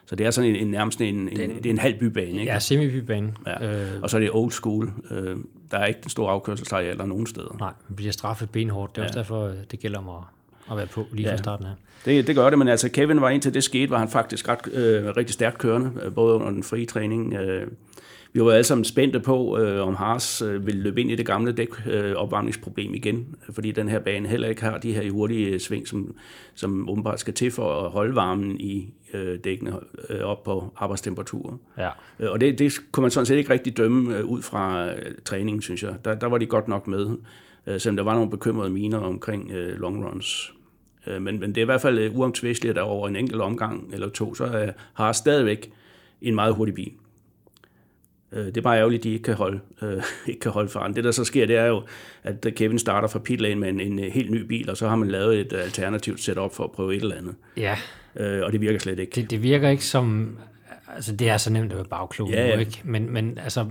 Så 0.09 0.17
det 0.17 0.27
er 0.27 0.31
sådan 0.31 0.51
en, 0.51 0.57
en 0.57 0.71
nærmest 0.71 1.01
en, 1.01 1.15
en, 1.29 1.29
det 1.57 1.67
er 1.67 1.71
en 1.71 1.79
halv 1.79 1.99
bybane, 1.99 2.41
ikke? 2.41 2.53
Ja, 2.53 2.59
semibybane. 2.59 3.33
Ja. 3.47 3.83
Øh, 3.83 4.03
Og 4.03 4.11
så 4.11 4.17
er 4.17 4.21
det 4.21 4.31
old 4.33 4.51
school. 4.51 4.93
Øh, 5.11 5.37
der 5.71 5.79
er 5.79 5.87
ikke 5.87 6.01
den 6.03 6.11
store 6.11 6.33
afkørselsarealer 6.33 7.07
nogen 7.07 7.27
steder. 7.27 7.57
nej, 7.59 7.73
man 7.89 7.97
bliver 7.97 8.13
straffet 8.13 8.51
benhårdt. 8.51 8.97
Det 8.97 8.99
er 8.99 9.03
ja. 9.03 9.09
også 9.09 9.19
derfor, 9.19 9.47
øh, 9.47 9.55
det 9.71 9.81
gælder 9.81 9.99
om 9.99 10.09
at, 10.09 10.23
at 10.71 10.77
være 10.77 10.87
på 10.87 11.07
lige 11.13 11.27
ja. 11.27 11.33
Fra 11.33 11.37
starten 11.39 11.67
af. 11.67 11.73
Det, 12.05 12.27
det 12.27 12.35
gør 12.35 12.51
det, 12.51 12.59
men 12.59 12.69
altså 12.69 12.89
Kevin 12.89 13.21
var 13.21 13.31
indtil 13.31 13.55
det 13.55 13.65
skete, 13.65 13.91
var 13.91 13.99
han 13.99 14.09
faktisk 14.09 14.49
ret, 14.49 14.73
øh, 14.73 15.17
rigtig 15.17 15.35
stærkt 15.35 15.59
kørende, 15.59 16.11
både 16.15 16.35
under 16.35 16.51
den 16.51 16.63
frie 16.63 16.87
træning. 16.87 17.35
Øh, 17.35 17.67
vi 18.33 18.41
var 18.41 18.51
alle 18.51 18.65
sammen 18.65 18.85
spændte 18.85 19.21
på, 19.21 19.59
øh, 19.59 19.87
om 19.87 19.95
Haas 19.95 20.43
øh, 20.43 20.67
ville 20.67 20.83
løbe 20.83 21.01
ind 21.01 21.11
i 21.11 21.15
det 21.15 21.27
gamle 21.27 21.53
dækopvarmningsproblem 21.53 22.91
øh, 22.91 22.97
igen, 22.97 23.37
fordi 23.51 23.73
den 23.73 23.89
her 23.89 23.99
bane 23.99 24.29
heller 24.29 24.49
ikke 24.49 24.63
har 24.63 24.79
de 24.79 24.93
her 24.93 25.11
hurtige 25.11 25.49
øh, 25.49 25.61
sving, 25.61 25.89
som, 25.89 26.15
som 26.55 26.89
åbenbart 26.89 27.21
skal 27.21 27.35
til 27.35 27.51
for 27.51 27.85
at 27.85 27.91
holde 27.91 28.15
varmen 28.15 28.61
i 28.61 28.89
øh, 29.15 29.39
dækkene 29.45 29.73
øh, 30.11 30.21
op 30.21 30.43
på 30.43 30.73
arbejdstemperatur. 30.77 31.61
Ja. 31.79 31.91
Øh, 32.21 32.31
Og 32.31 32.41
det, 32.41 32.59
det 32.59 32.73
kunne 32.93 33.03
man 33.03 33.11
sådan 33.11 33.27
set 33.27 33.37
ikke 33.37 33.51
rigtig 33.51 33.77
dømme 33.77 34.17
øh, 34.17 34.25
ud 34.25 34.43
fra 34.43 34.87
øh, 34.93 35.15
træningen, 35.25 35.63
synes 35.63 35.83
jeg. 35.83 35.95
Der, 36.05 36.15
der 36.15 36.27
var 36.27 36.39
de 36.39 36.47
godt 36.47 36.69
nok 36.69 36.87
med, 36.87 37.17
øh, 37.67 37.81
selvom 37.81 37.97
der 37.97 38.05
var 38.05 38.15
nogle 38.15 38.31
bekymrede 38.31 38.71
miner 38.71 38.99
omkring 38.99 39.51
øh, 39.51 39.81
long 39.81 40.07
runs. 40.07 40.53
Øh, 41.07 41.23
men, 41.23 41.41
men 41.41 41.49
det 41.51 41.59
er 41.59 41.63
i 41.63 41.65
hvert 41.65 41.81
fald 41.81 41.99
øh, 41.99 42.19
uomtvisteligt, 42.19 42.79
at 42.79 42.85
over 42.85 43.09
en 43.09 43.17
enkelt 43.17 43.41
omgang 43.43 43.91
eller 43.93 44.09
to, 44.09 44.35
så 44.35 44.45
øh, 44.45 44.73
har 44.95 45.13
stadigvæk 45.13 45.71
en 46.23 46.35
meget 46.35 46.55
hurtig 46.55 46.75
bil. 46.75 46.93
Øh, 48.33 48.47
det 48.47 48.57
er 48.57 48.61
bare 48.61 48.79
ærgerligt, 48.79 49.01
at 49.01 49.05
de 49.05 49.11
ikke 49.11 49.23
kan 49.23 49.35
holde, 49.35 49.61
øh, 49.83 50.03
ikke 50.29 50.41
kan 50.41 50.53
holde 50.53 50.69
faren. 50.69 50.95
Det, 50.97 51.05
der 51.05 51.11
så 51.11 51.25
sker, 51.25 51.47
det 51.47 51.57
er 51.57 51.67
jo, 51.67 51.83
at 52.23 52.47
Kevin 52.57 52.79
starter 52.79 53.09
fra 53.09 53.19
pitlane 53.19 53.61
med 53.61 53.69
en, 53.69 53.81
en 53.81 53.99
helt 53.99 54.31
ny 54.31 54.41
bil, 54.41 54.71
og 54.71 54.77
så 54.77 54.89
har 54.89 54.97
man 54.97 55.09
lavet 55.09 55.41
et 55.41 55.53
alternativt 55.53 56.21
setup 56.21 56.55
for 56.55 56.65
at 56.65 56.73
prøve 56.73 56.97
et 56.97 57.03
eller 57.03 57.17
andet. 57.17 57.35
ja, 57.57 57.77
Øh, 58.17 58.43
og 58.45 58.53
det 58.53 58.61
virker 58.61 58.79
slet 58.79 58.99
ikke. 58.99 59.13
det, 59.15 59.31
det 59.31 59.43
virker 59.43 59.69
ikke 59.69 59.85
som... 59.85 60.37
Altså, 60.95 61.17
det 61.17 61.29
er 61.29 61.37
så 61.37 61.53
nemt 61.53 61.73
at 61.73 61.77
være 61.77 61.85
bagklog 61.85 62.31
Ja, 62.31 62.59
ikke? 62.59 62.81
Men, 62.85 63.13
men 63.13 63.39
altså, 63.39 63.67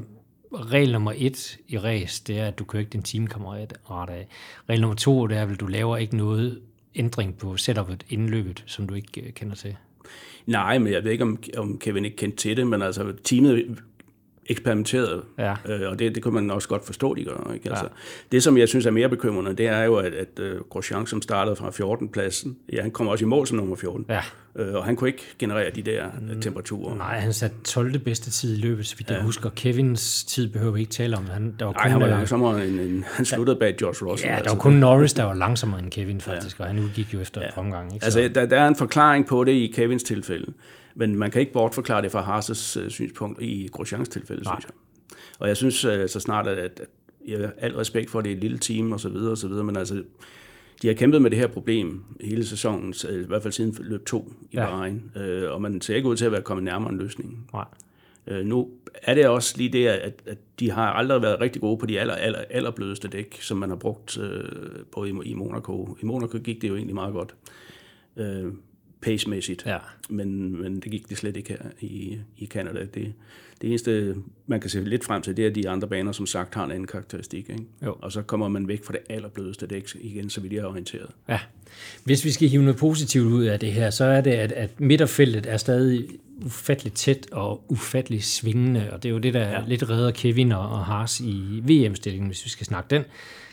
regel 0.53 0.91
nummer 0.91 1.13
et 1.15 1.57
i 1.67 1.77
race, 1.77 2.23
det 2.27 2.39
er, 2.39 2.45
at 2.45 2.59
du 2.59 2.63
kører 2.63 2.79
ikke 2.79 2.89
din 2.89 3.01
teamkammerat 3.01 3.73
af. 3.89 4.27
Regel 4.69 4.81
nummer 4.81 4.95
to, 4.95 5.27
det 5.27 5.37
er, 5.37 5.47
at 5.47 5.59
du 5.59 5.67
laver 5.67 5.97
ikke 5.97 6.17
noget 6.17 6.59
ændring 6.95 7.37
på 7.37 7.57
setupet 7.57 8.05
inden 8.09 8.29
løbet, 8.29 8.63
som 8.65 8.87
du 8.87 8.93
ikke 8.93 9.21
øh, 9.21 9.33
kender 9.33 9.55
til. 9.55 9.75
Nej, 10.45 10.77
men 10.77 10.93
jeg 10.93 11.03
ved 11.03 11.11
ikke, 11.11 11.23
om, 11.23 11.43
om 11.57 11.79
Kevin 11.79 12.05
ikke 12.05 12.17
kendte 12.17 12.37
til 12.37 12.57
det, 12.57 12.67
men 12.67 12.81
altså 12.81 13.13
teamet 13.23 13.79
eksperimenterede, 14.49 15.21
Ja. 15.37 15.53
øh, 15.69 15.91
og 15.91 15.99
det, 15.99 16.15
det 16.15 16.23
kunne 16.23 16.33
man 16.33 16.51
også 16.51 16.67
godt 16.67 16.85
forstå, 16.85 17.13
de 17.15 17.23
gør. 17.23 17.51
Ikke? 17.53 17.69
Altså, 17.69 17.87
Det, 18.31 18.43
som 18.43 18.57
jeg 18.57 18.67
synes 18.67 18.85
er 18.85 18.91
mere 18.91 19.09
bekymrende, 19.09 19.53
det 19.53 19.67
er 19.67 19.83
jo, 19.83 19.95
at, 19.95 20.13
at 20.13 20.39
uh, 20.39 20.59
Grosjean, 20.69 21.05
som 21.07 21.21
startede 21.21 21.55
fra 21.55 21.69
14-pladsen, 21.69 22.57
ja, 22.73 22.81
han 22.81 22.91
kommer 22.91 23.11
også 23.11 23.25
i 23.25 23.27
mål 23.27 23.47
som 23.47 23.57
nummer 23.57 23.75
14, 23.75 24.05
Ja. 24.09 24.19
øh, 24.55 24.75
og 24.75 24.85
han 24.85 24.95
kunne 24.95 25.09
ikke 25.09 25.23
generere 25.39 25.69
de 25.75 25.81
der 25.81 26.05
mm. 26.33 26.41
temperaturer. 26.41 26.95
Nej, 26.95 27.19
han 27.19 27.33
satte 27.33 27.55
12. 27.63 27.99
bedste 27.99 28.31
tid 28.31 28.57
i 28.57 28.61
løbet, 28.61 28.87
så 28.87 28.97
vidt 28.97 29.09
jeg 29.09 29.21
husker. 29.21 29.49
Kevins 29.55 30.23
tid 30.23 30.47
behøver 30.47 30.73
vi 30.73 30.79
ikke 30.79 30.91
tale 30.91 31.17
om. 31.17 31.25
Han, 31.25 31.55
der 31.59 31.65
var 31.65 31.73
Nej, 31.73 31.83
kun, 31.83 31.91
han 31.91 31.99
var 32.01 32.07
øh, 32.07 32.13
langsommere 32.13 32.67
end, 32.67 32.79
end 32.79 33.03
han 33.03 33.25
sluttede 33.25 33.59
bag 33.59 33.75
George 33.77 34.11
Russell. 34.11 34.27
Ja, 34.29 34.33
der 34.33 34.39
altså. 34.39 34.55
var 34.55 34.61
kun 34.61 34.73
Norris, 34.73 35.13
der 35.13 35.23
var 35.23 35.33
langsommere 35.33 35.79
end 35.81 35.91
Kevin 35.91 36.21
faktisk, 36.21 36.59
ja. 36.59 36.63
og 36.63 36.69
han 36.69 36.79
udgik 36.79 37.13
jo 37.13 37.19
efter 37.19 37.41
ja. 37.41 37.47
et 37.47 37.53
omgang. 37.57 37.93
Ikke? 37.93 38.05
Så, 38.05 38.19
Altså, 38.19 38.39
der, 38.39 38.45
der 38.45 38.59
er 38.61 38.67
en 38.67 38.75
forklaring 38.75 39.27
på 39.27 39.43
det 39.43 39.51
i 39.51 39.71
Kevins 39.75 40.03
tilfælde, 40.03 40.53
men 40.97 41.15
man 41.15 41.31
kan 41.31 41.41
ikke 41.41 41.53
bortforklare 41.53 42.01
det 42.01 42.11
fra 42.11 42.39
Haas' 42.39 42.79
øh, 42.79 42.89
synspunkt 42.89 43.41
i 43.41 43.69
Grosjeans 43.71 44.09
tilfælde, 44.09 44.45
synes 44.45 44.65
jeg. 44.65 44.71
Og 45.39 45.47
jeg 45.47 45.57
synes 45.57 45.85
øh, 45.85 46.09
så 46.09 46.19
snart, 46.19 46.47
at, 46.47 46.57
at 46.57 46.81
jeg 47.27 47.39
har 47.39 47.53
al 47.57 47.75
respekt 47.75 48.09
for, 48.09 48.19
at 48.19 48.25
det 48.25 48.31
er 48.31 48.35
et 48.35 48.41
lille 48.41 48.57
team 48.57 48.91
og 48.91 48.99
så 48.99 49.09
videre 49.09 49.31
og 49.31 49.37
så 49.37 49.47
videre, 49.47 49.63
men 49.63 49.77
altså, 49.77 50.03
de 50.81 50.87
har 50.87 50.93
kæmpet 50.93 51.21
med 51.21 51.31
det 51.31 51.39
her 51.39 51.47
problem 51.47 52.03
hele 52.21 52.45
sæsonen, 52.45 52.93
i 53.09 53.25
hvert 53.27 53.41
fald 53.41 53.53
siden 53.53 53.75
løb 53.79 54.05
2 54.05 54.33
i 54.51 54.55
Ja. 54.55 54.65
Bahrain, 54.65 55.11
øh, 55.15 55.51
og 55.51 55.61
man 55.61 55.81
ser 55.81 55.95
ikke 55.95 56.09
ud 56.09 56.15
til 56.15 56.25
at 56.25 56.31
være 56.31 56.41
kommet 56.41 56.63
nærmere 56.63 56.91
en 56.91 56.97
løsning. 56.97 57.49
nej. 57.53 57.65
Øh, 58.27 58.45
nu 58.45 58.69
er 58.93 59.13
det 59.13 59.27
også 59.27 59.57
lige 59.57 59.69
det, 59.69 59.87
at, 59.87 60.21
at 60.25 60.37
de 60.59 60.71
har 60.71 60.91
aldrig 60.93 61.21
været 61.21 61.41
rigtig 61.41 61.61
gode 61.61 61.77
på 61.77 61.85
de 61.85 61.99
aller, 61.99 62.13
aller, 62.13 62.39
allerblødeste 62.49 63.07
dæk, 63.07 63.37
som 63.41 63.57
man 63.57 63.69
har 63.69 63.75
brugt 63.75 64.17
øh, 64.17 64.43
både 64.91 65.09
i, 65.09 65.13
i 65.25 65.33
Monaco. 65.33 65.97
I 66.01 66.05
Monaco 66.05 66.37
gik 66.37 66.61
det 66.61 66.69
jo 66.69 66.75
egentlig 66.75 66.95
meget 66.95 67.13
godt, 67.13 67.35
øh, 68.17 68.45
pacemæssigt, 69.01 69.65
Ja. 69.65 69.77
men, 70.09 70.61
men 70.61 70.79
det 70.79 70.91
gik 70.91 71.09
det 71.09 71.17
slet 71.17 71.37
ikke 71.37 71.49
her 71.49 71.69
i, 71.79 72.17
i 72.37 72.45
Canada. 72.45 72.79
Det, 72.79 73.13
det 73.61 73.69
eneste, 73.69 74.15
man 74.47 74.59
kan 74.61 74.69
se 74.69 74.81
lidt 74.81 75.05
frem 75.05 75.21
til, 75.21 75.37
det 75.37 75.45
er, 75.45 75.49
at 75.49 75.55
de 75.55 75.69
andre 75.69 75.87
baner, 75.87 76.11
som 76.11 76.25
sagt, 76.25 76.55
har 76.55 76.65
en 76.65 76.71
anden 76.71 76.87
karakteristik. 76.87 77.49
Ikke? 77.49 77.63
Jo. 77.85 77.95
Og 78.01 78.11
så 78.11 78.21
kommer 78.21 78.47
man 78.47 78.67
væk 78.67 78.83
fra 78.83 78.93
det 78.93 79.01
allerblødeste 79.09 79.67
dæk 79.67 79.87
igen, 79.95 80.29
så 80.29 80.41
vidt 80.41 80.53
jeg 80.53 80.59
er 80.59 80.65
orienteret. 80.65 81.09
Ja. 81.29 81.39
Hvis 82.03 82.25
vi 82.25 82.31
skal 82.31 82.47
hive 82.49 82.61
noget 82.63 82.77
positivt 82.77 83.25
ud 83.25 83.43
af 83.43 83.59
det 83.59 83.71
her, 83.71 83.89
så 83.89 84.03
er 84.03 84.21
det, 84.21 84.31
at, 84.31 84.51
at 84.51 84.79
midterfeltet 84.79 85.45
er 85.45 85.57
stadig 85.57 86.07
ufatteligt 86.45 86.95
tæt 86.95 87.27
og 87.31 87.63
ufatteligt 87.67 88.25
svingende, 88.25 88.89
og 88.93 89.03
det 89.03 89.09
er 89.09 89.13
jo 89.13 89.19
det, 89.19 89.33
der 89.33 89.49
ja. 89.49 89.63
lidt 89.67 89.89
redder 89.89 90.11
Kevin 90.11 90.51
og, 90.51 90.69
og 90.69 90.85
Haas 90.85 91.19
i 91.19 91.63
VM-stillingen, 91.63 92.27
hvis 92.27 92.45
vi 92.45 92.49
skal 92.49 92.65
snakke 92.65 92.87
den. 92.89 93.03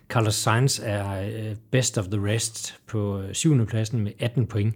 Carlos 0.09 0.35
Sainz 0.35 0.80
er 0.83 1.20
øh, 1.20 1.57
best 1.70 1.98
of 1.98 2.04
the 2.07 2.26
rest 2.26 2.74
på 2.87 3.20
øh, 3.20 3.35
syvende 3.35 3.66
pladsen 3.66 4.00
med 4.00 4.12
18 4.18 4.46
point. 4.46 4.74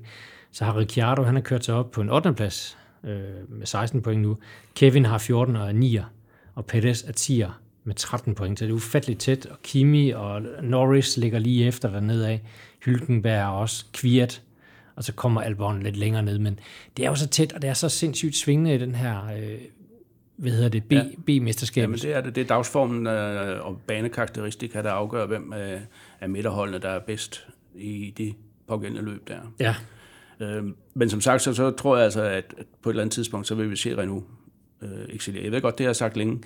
Så 0.59 0.65
har 0.65 0.77
Ricciardo, 0.77 1.23
han 1.23 1.35
har 1.35 1.43
kørt 1.43 1.65
sig 1.65 1.75
op 1.75 1.91
på 1.91 2.01
en 2.01 2.11
8. 2.11 2.33
plads 2.33 2.79
øh, 3.05 3.11
med 3.49 3.67
16 3.67 4.03
point 4.03 4.23
nu. 4.23 4.37
Kevin 4.75 5.05
har 5.05 5.19
14 5.19 5.57
og 5.57 5.69
er 5.69 5.73
9'er, 5.73 6.05
og 6.55 6.67
Perez 6.67 7.03
er 7.03 7.13
10'er 7.13 7.51
med 7.85 7.95
13 7.95 8.35
point. 8.35 8.59
Så 8.59 8.65
det 8.65 8.71
er 8.71 8.75
ufatteligt 8.75 9.21
tæt, 9.21 9.47
og 9.47 9.63
Kimi 9.63 10.11
og 10.11 10.43
Norris 10.63 11.17
ligger 11.17 11.39
lige 11.39 11.67
efter 11.67 11.91
dernede 11.91 12.29
af. 12.29 12.43
Hylkenberg 12.85 13.33
er 13.33 13.47
også 13.47 13.85
Kviat, 13.93 14.43
og 14.97 15.05
så 15.05 15.13
kommer 15.13 15.41
Albon 15.41 15.83
lidt 15.83 15.97
længere 15.97 16.23
ned, 16.23 16.39
men 16.39 16.59
det 16.97 17.05
er 17.05 17.09
jo 17.09 17.15
så 17.15 17.29
tæt, 17.29 17.53
og 17.53 17.63
det 17.63 17.71
er 17.71 17.75
så 17.75 17.89
sindssygt 17.89 18.37
svingende 18.37 18.75
i 18.75 18.79
den 18.79 18.95
her, 18.95 19.25
øh, 19.27 19.59
hvad 20.37 20.53
hedder 20.53 20.69
det, 20.69 20.85
B, 20.85 20.93
ja. 20.93 21.05
B-mesterskab. 21.27 21.83
Jamen 21.83 21.99
det 21.99 22.17
er 22.17 22.21
det. 22.21 22.35
Det 22.35 22.41
er 22.41 22.47
dagsformen 22.47 23.07
øh, 23.07 23.67
og 23.67 23.81
banekarakteristika, 23.87 24.83
der 24.83 24.91
afgør, 24.91 25.27
hvem 25.27 25.53
øh, 25.53 25.81
af 26.21 26.29
midterholdene, 26.29 26.79
der 26.79 26.89
er 26.89 26.99
bedst 26.99 27.47
i 27.75 28.15
de 28.19 28.35
pågældende 28.69 29.11
løb 29.11 29.29
der. 29.29 29.39
Ja, 29.61 29.75
Øh, 30.41 30.63
men 30.95 31.11
som 31.11 31.21
sagt, 31.21 31.43
så, 31.43 31.55
så 31.55 31.71
tror 31.71 31.97
jeg 31.97 32.05
altså, 32.05 32.23
at, 32.23 32.45
på 32.83 32.91
et 32.91 32.93
eller 32.93 33.03
andet 33.03 33.13
tidspunkt, 33.15 33.47
så 33.47 33.55
vil 33.55 33.71
vi 33.71 33.77
se 33.77 33.97
Renault 33.99 34.25
øh, 34.83 34.89
excellere. 35.09 35.45
Jeg 35.45 35.53
ved 35.53 35.61
godt, 35.61 35.79
det 35.79 35.85
har 35.85 35.89
jeg 35.89 35.97
sagt 35.97 36.17
længe, 36.17 36.39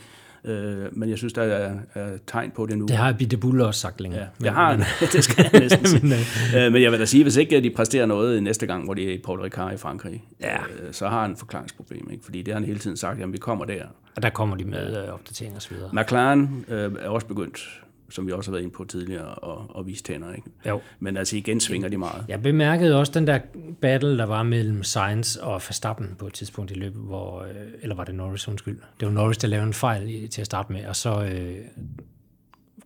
øh, 0.44 0.87
men 0.92 1.09
jeg 1.11 1.18
synes, 1.18 1.33
der 1.33 1.42
er, 1.42 1.74
er 1.94 2.18
tegn 2.26 2.50
på 2.50 2.66
det 2.66 2.78
nu. 2.78 2.87
det 2.87 2.96
har 2.96 3.12
Bitte 3.12 3.37
Buller 3.37 3.64
også 3.66 3.81
sagt 3.81 4.00
længe. 4.00 4.18
Ja, 4.18 4.26
jeg 4.44 4.55
har 4.55 4.72
en, 4.72 4.81
det 5.12 5.24
skal 5.24 5.48
jeg 5.52 5.61
næsten 5.61 5.87
sige. 5.87 6.02
Men, 6.07 6.18
Øh, 6.57 6.72
Men 6.72 6.83
jeg 6.83 6.92
vil 6.92 7.00
da 7.00 7.05
sige, 7.05 7.22
hvis 7.22 7.37
ikke 7.37 7.61
de 7.61 7.70
præsterer 7.70 8.07
noget 8.07 8.42
næste 8.42 8.66
gang, 8.66 8.85
hvor 8.85 8.94
de 8.94 9.09
er 9.11 9.14
i 9.14 9.18
Paul 9.18 9.40
Ricard 9.40 9.72
i 9.74 9.76
Frankrig, 9.76 10.24
Ja. 10.40 10.57
øh, 10.57 10.92
så 10.92 11.09
har 11.09 11.22
han 11.22 11.31
et 11.31 11.38
forklaringsproblem. 11.38 12.09
Ikke? 12.11 12.24
Fordi 12.24 12.42
det 12.42 12.55
har 12.55 12.61
han 12.61 12.66
hele 12.66 12.78
tiden 12.78 12.96
sagt, 12.96 13.22
at 13.22 13.33
vi 13.33 13.38
kommer 13.38 13.64
der. 13.64 13.85
Og 14.16 14.22
der 14.22 14.31
kommer 14.31 14.57
de 14.57 14.64
med 14.64 15.02
øh, 15.05 15.14
opdateringer 15.14 15.57
og 15.57 15.62
så 15.62 15.68
videre. 15.74 15.90
McLaren 15.92 16.64
øh, 16.68 16.92
er 17.00 17.09
også 17.09 17.26
begyndt, 17.26 17.82
som 18.12 18.27
vi 18.27 18.33
også 18.33 18.51
har 18.51 18.53
været 18.53 18.62
inde 18.62 18.75
på 18.75 18.85
tidligere, 18.85 19.31
at, 19.42 19.79
at 19.79 19.87
vise 19.87 20.03
tænder. 20.03 20.33
Ikke? 20.33 20.51
Jo. 20.68 20.81
Men 21.01 21.16
altså 21.16 21.37
igen 21.37 21.61
svinger 21.61 21.88
de 21.88 21.96
meget. 21.96 22.25
Jeg 22.29 22.42
bemærkede 22.42 22.96
også 22.98 23.12
den 23.12 23.27
der 23.27 23.38
battle, 23.81 24.18
der 24.18 24.25
var 24.25 24.42
mellem 24.42 24.83
Sainz 24.83 25.37
og 25.37 25.53
Verstappen 25.53 26.14
på 26.18 26.27
et 26.27 26.33
tidspunkt 26.33 26.70
i 26.70 26.75
løbet, 26.75 27.03
hvor, 27.03 27.42
øh, 27.42 27.48
eller 27.83 27.96
var 27.96 28.05
det 28.05 28.14
Norris, 28.14 28.48
undskyld. 28.48 28.79
Det 29.01 29.07
var 29.09 29.12
Norris, 29.14 29.38
der 29.38 29.48
lavede 29.48 29.66
en 29.66 29.72
fejl 29.75 30.29
til 30.29 30.40
at 30.40 30.46
starte 30.46 30.72
med, 30.72 30.87
og 30.87 30.96
så 30.96 31.25
øh, 31.25 31.57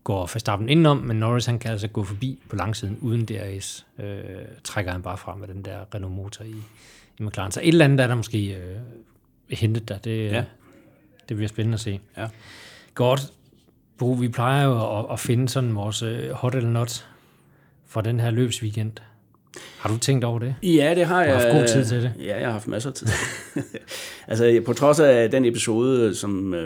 går 0.05 0.31
Verstappen 0.35 0.69
indenom, 0.69 0.97
men 0.97 1.17
Norris 1.17 1.47
han 1.47 1.59
kan 1.59 1.71
altså 1.71 1.89
gå 1.89 2.05
forbi 2.05 2.39
på 2.49 2.57
langsiden 2.57 2.99
uden 3.01 3.25
DRS. 3.25 3.87
Øh, 3.99 4.19
trækker 4.65 4.93
han 4.93 5.03
bare 5.03 5.17
frem 5.19 5.39
med 5.39 5.49
den 5.49 5.65
der 5.65 5.95
Renault 5.95 6.15
motor 6.15 6.45
i, 6.45 6.55
i 7.19 7.23
McLaren. 7.23 7.53
Så 7.53 7.61
et 7.63 7.69
eller 7.69 7.85
andet 7.85 8.01
er 8.01 8.07
der 8.07 8.15
måske 8.15 8.55
øh, 8.57 8.77
hentet 9.51 9.89
der. 9.89 9.99
Det, 9.99 10.27
Ja. 10.31 10.37
ja. 10.37 10.45
det 11.29 11.37
bliver 11.37 11.49
spændende 11.49 11.75
at 11.75 11.81
se. 11.81 12.01
Ja. 12.17 12.29
Godt. 12.95 13.33
Bo, 13.99 14.13
vi 14.13 14.29
plejer 14.29 14.65
jo 14.65 14.99
at, 14.99 15.07
at 15.13 15.21
finde 15.21 15.49
sådan 15.49 15.75
vores 15.75 16.03
øh, 16.03 16.31
hot 16.31 16.55
eller 16.55 16.71
not 16.71 17.07
for 17.89 18.01
den 18.01 18.21
her 18.21 18.31
løbsweekend. 18.31 18.93
Har 19.79 19.89
du 19.89 19.99
tænkt 19.99 20.25
over 20.25 20.39
det? 20.39 20.55
Ja, 20.63 20.95
det 20.97 21.07
har 21.07 21.23
Du 21.25 21.31
jeg. 21.31 21.37
har 21.37 21.43
haft 21.43 21.57
god 21.59 21.69
tid 21.69 21.85
til 21.85 22.03
det. 22.03 22.13
Ja, 22.19 22.37
jeg 22.39 22.47
har 22.47 22.53
haft 22.53 22.69
masser 22.69 22.91
af 22.91 22.95
tid. 22.95 23.07
altså, 24.29 24.63
på 24.67 24.73
trods 24.73 25.01
af 25.01 25.31
den 25.31 25.45
episode, 25.45 26.15
som 26.15 26.55
uh, 26.55 26.59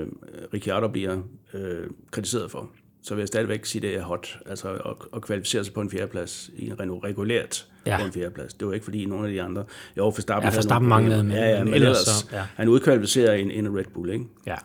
Ricciardo 0.55 0.89
bliver 0.89 1.17
øh, 1.55 1.87
kritiseret 2.11 2.51
for, 2.51 2.69
så 3.03 3.15
vil 3.15 3.21
jeg 3.21 3.29
stadigvæk 3.29 3.65
sige, 3.65 3.83
det 3.83 3.97
er 3.97 4.03
hot, 4.03 4.39
altså 4.47 4.69
at, 4.69 4.93
at 5.17 5.23
kvalificere 5.23 5.65
sig 5.65 5.75
på 5.75 5.81
en 5.81 5.91
fjerdeplads 5.91 6.51
i 6.57 6.67
en 6.67 6.81
Renault 6.81 7.05
regulært 7.05 7.67
ja. 7.87 7.99
på 8.01 8.07
en 8.07 8.13
fjerdeplads. 8.13 8.55
Det 8.55 8.67
var 8.69 8.75
ikke 8.75 8.85
fordi 8.85 9.05
nogle 9.05 9.27
af 9.27 9.33
de 9.33 9.43
andre, 9.43 9.65
jo, 9.97 10.09
Verstappen, 10.09 10.51
ja, 10.51 10.57
Verstappen 10.57 10.89
manglede, 10.89 11.25
men, 11.25 11.33
ja, 11.33 11.51
ja, 11.51 11.59
men, 11.59 11.65
men 11.65 11.75
ellers, 11.75 11.99
så, 11.99 12.27
ja. 12.33 12.43
han 12.57 12.69
udkvalificerer 12.69 13.35
en, 13.35 13.51
en 13.51 13.79
Red 13.79 13.85
Bull, 13.95 14.13
ikke? 14.13 14.25
Ja. 14.47 14.57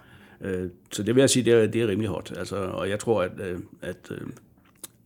Øh, 0.46 0.70
så 0.92 1.04
det 1.04 1.16
vil 1.16 1.22
jeg 1.22 1.30
sige, 1.30 1.46
det 1.46 1.54
er, 1.54 1.68
det 1.68 1.82
er 1.82 1.88
rimelig 1.88 2.10
hot, 2.10 2.34
altså, 2.38 2.56
og 2.56 2.90
jeg 2.90 3.00
tror, 3.00 3.22
at, 3.22 3.32
øh, 3.40 3.60
at 3.82 4.12
øh, 4.12 4.28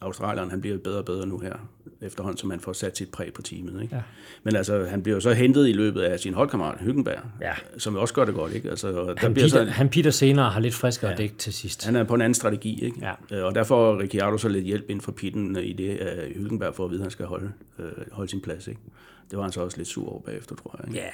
Australien 0.01 0.49
han 0.49 0.61
bliver 0.61 0.77
bedre 0.77 0.97
og 0.97 1.05
bedre 1.05 1.27
nu 1.27 1.39
her, 1.39 1.53
efterhånden 2.01 2.37
som 2.37 2.49
han 2.49 2.59
får 2.59 2.73
sat 2.73 2.97
sit 2.97 3.11
præg 3.11 3.33
på 3.33 3.41
teamet. 3.41 3.81
Ikke? 3.81 3.95
Ja. 3.95 4.01
Men 4.43 4.55
altså, 4.55 4.85
han 4.85 5.03
bliver 5.03 5.15
jo 5.15 5.21
så 5.21 5.33
hentet 5.33 5.67
i 5.67 5.71
løbet 5.71 6.01
af 6.01 6.19
sin 6.19 6.33
holdkammerat, 6.33 6.77
Hyggenberg, 6.79 7.21
ja. 7.41 7.53
som 7.77 7.95
også 7.95 8.13
gør 8.13 8.25
det 8.25 8.35
godt. 8.35 8.53
Ikke? 8.53 8.69
Altså, 8.69 8.91
der 8.91 9.13
han, 9.17 9.33
bliver 9.33 9.47
Peter, 9.47 9.65
så, 9.65 9.71
han 9.71 9.89
Peter 9.89 10.11
senere 10.11 10.49
har 10.49 10.59
lidt 10.59 10.73
friskere 10.73 11.11
ja, 11.11 11.17
dæk 11.17 11.37
til 11.37 11.53
sidst. 11.53 11.85
Han 11.85 11.95
er 11.95 12.03
på 12.03 12.13
en 12.13 12.21
anden 12.21 12.33
strategi, 12.33 12.85
ikke? 12.85 13.15
Ja. 13.31 13.43
Og 13.43 13.55
der 13.55 13.63
får 13.63 13.99
Ricciardo 13.99 14.37
så 14.37 14.49
lidt 14.49 14.65
hjælp 14.65 14.89
ind 14.89 15.01
fra 15.01 15.11
Pitten 15.11 15.57
i 15.57 15.73
det, 15.73 15.97
at 15.97 16.27
Hyggenberg 16.35 16.75
får 16.75 16.85
at 16.85 16.91
vide, 16.91 16.99
at 16.99 17.03
han 17.03 17.11
skal 17.11 17.25
holde, 17.25 17.51
øh, 17.79 17.85
holde 18.11 18.29
sin 18.29 18.41
plads. 18.41 18.67
Ikke? 18.67 18.81
Det 19.29 19.37
var 19.37 19.43
han 19.43 19.51
så 19.51 19.61
også 19.61 19.77
lidt 19.77 19.87
sur 19.87 20.09
over 20.09 20.21
bagefter, 20.21 20.55
tror 20.55 20.75
jeg. 20.79 20.87
Ikke? 20.87 20.99
Ja. 20.99 21.09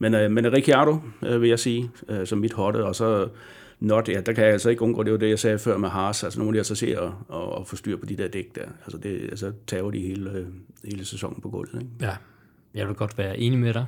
Men, 0.00 0.14
øh, 0.14 0.30
men 0.30 0.52
Ricciardo, 0.52 0.98
øh, 1.22 1.40
vil 1.40 1.48
jeg 1.48 1.58
sige, 1.58 1.90
øh, 2.08 2.26
som 2.26 2.38
mit 2.38 2.52
hotte, 2.52 2.84
og 2.84 2.96
så 2.96 3.28
Not, 3.80 4.08
ja, 4.08 4.20
der 4.20 4.32
kan 4.32 4.44
jeg 4.44 4.52
altså 4.52 4.70
ikke 4.70 4.82
undgå, 4.82 5.02
det 5.02 5.12
var 5.12 5.18
det, 5.18 5.28
jeg 5.28 5.38
sagde 5.38 5.58
før 5.58 5.78
med 5.78 5.88
Haas, 5.88 6.24
altså 6.24 6.38
nogle 6.38 6.58
af 6.58 6.64
de 6.64 6.68
så 6.68 6.74
ser 6.74 6.98
og, 7.28 7.52
og 7.52 7.66
få 7.66 7.76
styr 7.76 7.96
på 7.96 8.06
de 8.06 8.16
der 8.16 8.28
dæk 8.28 8.54
der. 8.54 8.64
Altså, 8.84 8.98
det, 8.98 9.22
altså 9.22 9.52
tager 9.66 9.90
de 9.90 10.00
hele, 10.00 10.30
øh, 10.30 10.46
hele 10.84 11.04
sæsonen 11.04 11.40
på 11.42 11.48
gulvet. 11.48 11.74
Ikke? 11.74 11.92
Ja, 12.00 12.16
jeg 12.74 12.88
vil 12.88 12.94
godt 12.94 13.18
være 13.18 13.38
enig 13.38 13.58
med 13.58 13.74
dig 13.74 13.86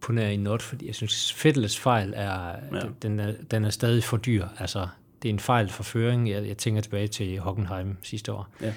på 0.00 0.12
nær 0.12 0.28
i 0.28 0.36
Not, 0.36 0.62
fordi 0.62 0.86
jeg 0.86 0.94
synes, 0.94 1.32
Fettles 1.32 1.78
fejl 1.78 2.12
er, 2.16 2.52
ja. 2.72 2.80
den, 3.02 3.20
er, 3.20 3.32
den 3.50 3.64
er 3.64 3.70
stadig 3.70 4.04
for 4.04 4.16
dyr. 4.16 4.46
Altså, 4.58 4.88
det 5.22 5.28
er 5.28 5.32
en 5.32 5.40
fejl 5.40 5.68
for 5.68 5.82
føring. 5.82 6.30
Jeg, 6.30 6.46
jeg 6.48 6.56
tænker 6.56 6.80
tilbage 6.80 7.08
til 7.08 7.38
Hockenheim 7.38 7.96
sidste 8.02 8.32
år. 8.32 8.48
Ja. 8.60 8.72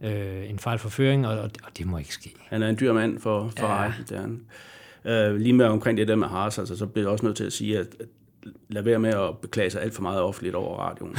Øh, 0.00 0.50
en 0.50 0.58
fejl 0.58 0.78
for 0.78 0.88
føring, 0.88 1.26
og, 1.26 1.38
og, 1.38 1.50
og 1.64 1.78
det 1.78 1.86
må 1.86 1.98
ikke 1.98 2.14
ske. 2.14 2.34
Han 2.46 2.62
er 2.62 2.68
en 2.68 2.76
dyr 2.80 2.92
mand 2.92 3.18
for, 3.18 3.52
for 3.58 3.66
ja. 3.66 3.92
det 4.08 4.18
han. 4.18 4.40
Øh, 5.04 5.36
lige 5.36 5.52
med 5.52 5.66
omkring 5.66 5.98
det 5.98 6.08
der 6.08 6.16
med 6.16 6.28
Haas, 6.28 6.58
altså, 6.58 6.76
så 6.76 6.86
bliver 6.86 7.06
jeg 7.06 7.12
også 7.12 7.26
nødt 7.26 7.36
til 7.36 7.44
at 7.44 7.52
sige, 7.52 7.78
at, 7.78 7.86
at 8.00 8.06
lad 8.68 8.82
være 8.82 8.98
med 8.98 9.10
at 9.10 9.38
beklage 9.42 9.70
sig 9.70 9.82
alt 9.82 9.94
for 9.94 10.02
meget 10.02 10.20
offentligt 10.20 10.54
over 10.54 10.76
radioen. 10.76 11.16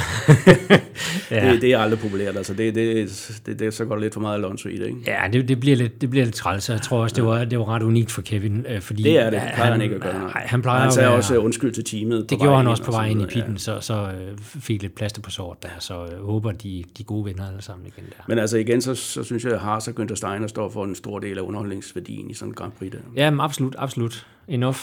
ja. 1.31 1.51
det, 1.51 1.61
det 1.61 1.73
er 1.73 1.77
aldrig 1.77 1.99
populært, 1.99 2.37
altså 2.37 2.53
det, 2.53 2.75
det, 2.75 3.41
det, 3.45 3.59
det 3.59 3.73
så 3.73 3.85
går 3.85 3.95
lidt 3.95 4.13
for 4.13 4.21
meget 4.21 4.35
Alonso 4.35 4.69
i 4.69 4.77
det, 4.77 4.87
ikke? 4.87 4.99
Ja, 5.07 5.27
det, 5.33 5.47
det, 5.47 5.59
bliver 5.59 5.75
lidt, 5.75 6.01
det 6.01 6.09
bliver 6.09 6.25
lidt 6.25 6.35
træls, 6.35 6.69
jeg 6.69 6.81
tror 6.81 7.01
også, 7.01 7.15
det 7.15 7.25
var, 7.25 7.45
det 7.45 7.59
var 7.59 7.69
ret 7.69 7.83
unikt 7.83 8.11
for 8.11 8.21
Kevin, 8.21 8.65
øh, 8.69 8.81
fordi... 8.81 9.03
Det 9.03 9.19
er 9.19 9.23
det, 9.23 9.33
det 9.33 9.41
plejer 9.53 9.63
han, 9.63 9.71
han 9.71 9.81
ikke 9.81 9.95
at 9.95 10.01
gøre. 10.01 10.19
Nej, 10.19 10.45
han 10.45 10.61
plejer 10.61 10.81
han 10.81 10.91
sagde 10.91 11.09
være, 11.09 11.17
også 11.17 11.37
undskyld 11.37 11.73
til 11.73 11.83
teamet. 11.83 12.29
Det 12.29 12.39
gjorde 12.39 12.57
han 12.57 12.67
også 12.67 12.83
på 12.83 12.91
vej 12.91 13.05
ind 13.05 13.21
i 13.21 13.25
pitten, 13.25 13.53
ja. 13.53 13.57
så, 13.57 13.79
så 13.81 13.93
øh, 13.93 14.37
fik 14.37 14.81
lidt 14.81 14.95
plaster 14.95 15.21
på 15.21 15.29
sort 15.29 15.63
der, 15.63 15.69
så 15.79 16.05
jeg 16.05 16.17
håber, 16.17 16.51
de, 16.51 16.83
de 16.97 17.03
gode 17.03 17.25
vinder 17.25 17.47
alle 17.47 17.61
sammen 17.61 17.87
igen 17.87 18.05
der. 18.05 18.23
Men 18.27 18.39
altså 18.39 18.57
igen, 18.57 18.81
så, 18.81 18.95
så 18.95 19.23
synes 19.23 19.43
jeg, 19.43 19.53
at 19.53 19.59
Haas 19.59 19.87
og 19.87 19.93
Günther 19.99 20.15
Steiner 20.15 20.47
står 20.47 20.69
for 20.69 20.83
en 20.83 20.95
stor 20.95 21.19
del 21.19 21.37
af 21.37 21.41
underholdningsværdien 21.41 22.29
i 22.29 22.33
sådan 22.33 22.51
en 22.51 22.55
Grand 22.55 22.71
Prix 22.71 22.91
der. 22.91 22.97
Ja, 23.15 23.31
absolut, 23.39 23.75
absolut. 23.77 24.27
Enough. 24.47 24.77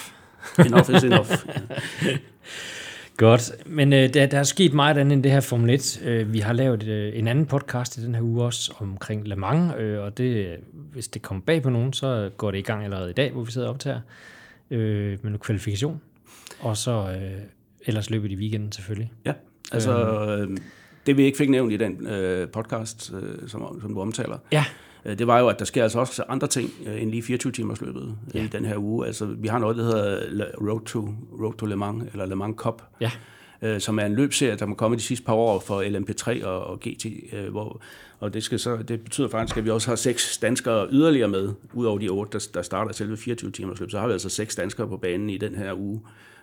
Enough 0.58 0.96
is 0.96 1.04
enough. 1.04 1.30
Godt, 3.16 3.52
men 3.66 3.92
øh, 3.92 4.14
der, 4.14 4.26
der 4.26 4.38
er 4.38 4.42
sket 4.42 4.72
meget 4.72 4.98
andet 4.98 5.12
end 5.12 5.22
det 5.22 5.32
her 5.32 5.40
Formel 5.40 5.70
1. 5.70 6.02
Øh, 6.04 6.32
vi 6.32 6.38
har 6.38 6.52
lavet 6.52 6.82
øh, 6.82 7.18
en 7.18 7.28
anden 7.28 7.46
podcast 7.46 7.98
i 7.98 8.04
den 8.04 8.14
her 8.14 8.22
uge 8.22 8.44
også 8.44 8.72
omkring 8.78 9.28
Le 9.28 9.36
Mans, 9.36 9.74
øh, 9.78 10.00
og 10.00 10.18
det, 10.18 10.56
hvis 10.72 11.08
det 11.08 11.22
kommer 11.22 11.42
bag 11.42 11.62
på 11.62 11.70
nogen, 11.70 11.92
så 11.92 12.30
går 12.36 12.50
det 12.50 12.58
i 12.58 12.62
gang 12.62 12.84
allerede 12.84 13.10
i 13.10 13.12
dag, 13.12 13.32
hvor 13.32 13.42
vi 13.42 13.52
sidder 13.52 13.68
op 13.68 13.78
til 13.78 13.90
her, 13.90 14.00
øh, 14.70 15.10
med 15.10 15.18
noget 15.22 15.40
kvalifikation. 15.40 16.00
Og 16.60 16.76
så 16.76 16.90
øh, 16.90 17.40
ellers 17.86 18.10
løber 18.10 18.28
de 18.28 18.36
weekenden 18.36 18.72
selvfølgelig. 18.72 19.12
Ja, 19.24 19.32
altså 19.72 19.92
øh, 20.38 20.56
det 21.06 21.16
vi 21.16 21.22
ikke 21.22 21.38
fik 21.38 21.50
nævnt 21.50 21.72
i 21.72 21.76
den 21.76 22.06
øh, 22.06 22.48
podcast, 22.48 23.12
øh, 23.22 23.48
som, 23.48 23.80
som 23.80 23.94
du 23.94 24.00
omtaler, 24.00 24.38
ja. 24.52 24.64
Øh, 25.04 25.18
det 25.18 25.26
var 25.26 25.38
jo, 25.38 25.48
at 25.48 25.58
der 25.58 25.64
sker 25.64 25.82
altså 25.82 25.98
også 25.98 26.24
andre 26.28 26.46
ting 26.46 26.70
øh, 26.86 27.02
end 27.02 27.10
lige 27.10 27.22
24 27.22 27.52
timers 27.52 27.80
løbet 27.80 28.16
ja. 28.34 28.44
i 28.44 28.46
den 28.46 28.64
her 28.64 28.76
uge. 28.76 29.06
Altså, 29.06 29.24
vi 29.26 29.48
har 29.48 29.58
noget, 29.58 29.76
der 29.76 29.84
hedder 29.84 30.44
Road 30.70 30.80
to, 30.86 31.08
Road 31.42 31.54
to 31.58 31.66
Le 31.66 31.76
Mans, 31.76 32.04
eller 32.12 32.26
Le 32.26 32.36
Mans 32.36 32.56
Cup, 32.56 32.82
ja. 33.00 33.10
øh, 33.62 33.80
som 33.80 33.98
er 33.98 34.06
en 34.06 34.14
løbserie, 34.14 34.56
der 34.56 34.66
må 34.66 34.74
komme 34.74 34.96
de 34.96 35.02
sidste 35.02 35.26
par 35.26 35.34
år 35.34 35.60
for 35.60 35.82
LMP3 35.82 36.46
og, 36.46 36.66
og 36.66 36.80
GT, 36.80 37.06
øh, 37.32 37.50
hvor, 37.50 37.82
og 38.18 38.34
det, 38.34 38.42
skal 38.42 38.58
så, 38.58 38.76
det 38.76 39.00
betyder 39.00 39.28
faktisk, 39.28 39.56
at 39.56 39.64
vi 39.64 39.70
også 39.70 39.88
har 39.88 39.96
seks 39.96 40.38
danskere 40.38 40.88
yderligere 40.90 41.28
med, 41.28 41.48
ud 41.74 41.86
over 41.86 41.98
de 41.98 42.08
otte, 42.08 42.32
der, 42.32 42.48
der 42.54 42.62
starter 42.62 42.92
selve 42.92 43.16
24 43.16 43.50
timers 43.50 43.80
løb. 43.80 43.90
Så 43.90 43.98
har 43.98 44.06
vi 44.06 44.12
altså 44.12 44.28
seks 44.28 44.56
danskere 44.56 44.88
på 44.88 44.96
banen 44.96 45.30
i 45.30 45.38
den 45.38 45.54
her 45.54 45.74
uge 45.74 46.00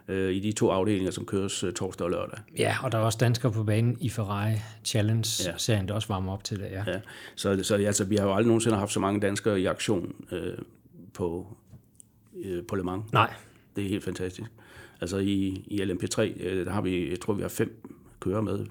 øh, 0.08 0.32
i 0.32 0.40
de 0.40 0.52
to 0.52 0.70
afdelinger, 0.70 1.12
som 1.12 1.26
køres 1.26 1.64
øh, 1.64 1.74
torsdag 1.74 2.06
og 2.06 2.12
lørdag. 2.12 2.40
Ja, 2.58 2.76
og 2.84 2.92
der 2.92 2.98
er 2.98 3.02
også 3.02 3.18
danskere 3.18 3.52
på 3.52 3.64
banen 3.64 3.98
i 4.02 4.10
Ferrari 4.10 4.54
Challenge-serien, 4.86 5.82
ja. 5.82 5.88
der 5.88 5.94
også 5.94 6.08
varmer 6.08 6.34
op 6.34 6.44
til 6.44 6.60
det. 6.60 6.66
Ja, 6.72 6.84
ja. 6.88 7.00
så, 7.36 7.64
så 7.64 7.76
altså, 7.76 8.06
vi 8.06 8.16
har 8.16 8.24
jo 8.24 8.34
aldrig 8.34 8.48
nogensinde 8.48 8.78
haft 8.78 8.92
så 8.92 9.00
mange 9.00 9.20
danskere 9.20 9.62
i 9.62 9.66
aktion 9.66 10.16
øh, 10.32 10.58
på, 11.14 11.48
øh, 12.44 12.64
på 12.64 12.76
Le 12.76 12.84
Mans. 12.84 13.14
Nej. 13.14 13.34
Det 13.76 13.86
er 13.86 13.90
helt 13.90 14.04
fantastisk. 14.04 14.50
Altså 15.02 15.18
i, 15.18 15.64
i 15.68 15.82
LMP3, 15.82 16.22
øh, 16.22 16.66
der 16.66 16.72
har 16.72 16.82
vi, 16.82 17.10
jeg 17.10 17.20
tror 17.20 17.34
vi 17.34 17.42
har 17.42 17.50
fem 17.50 17.88
kører 18.20 18.42
med. 18.42 18.66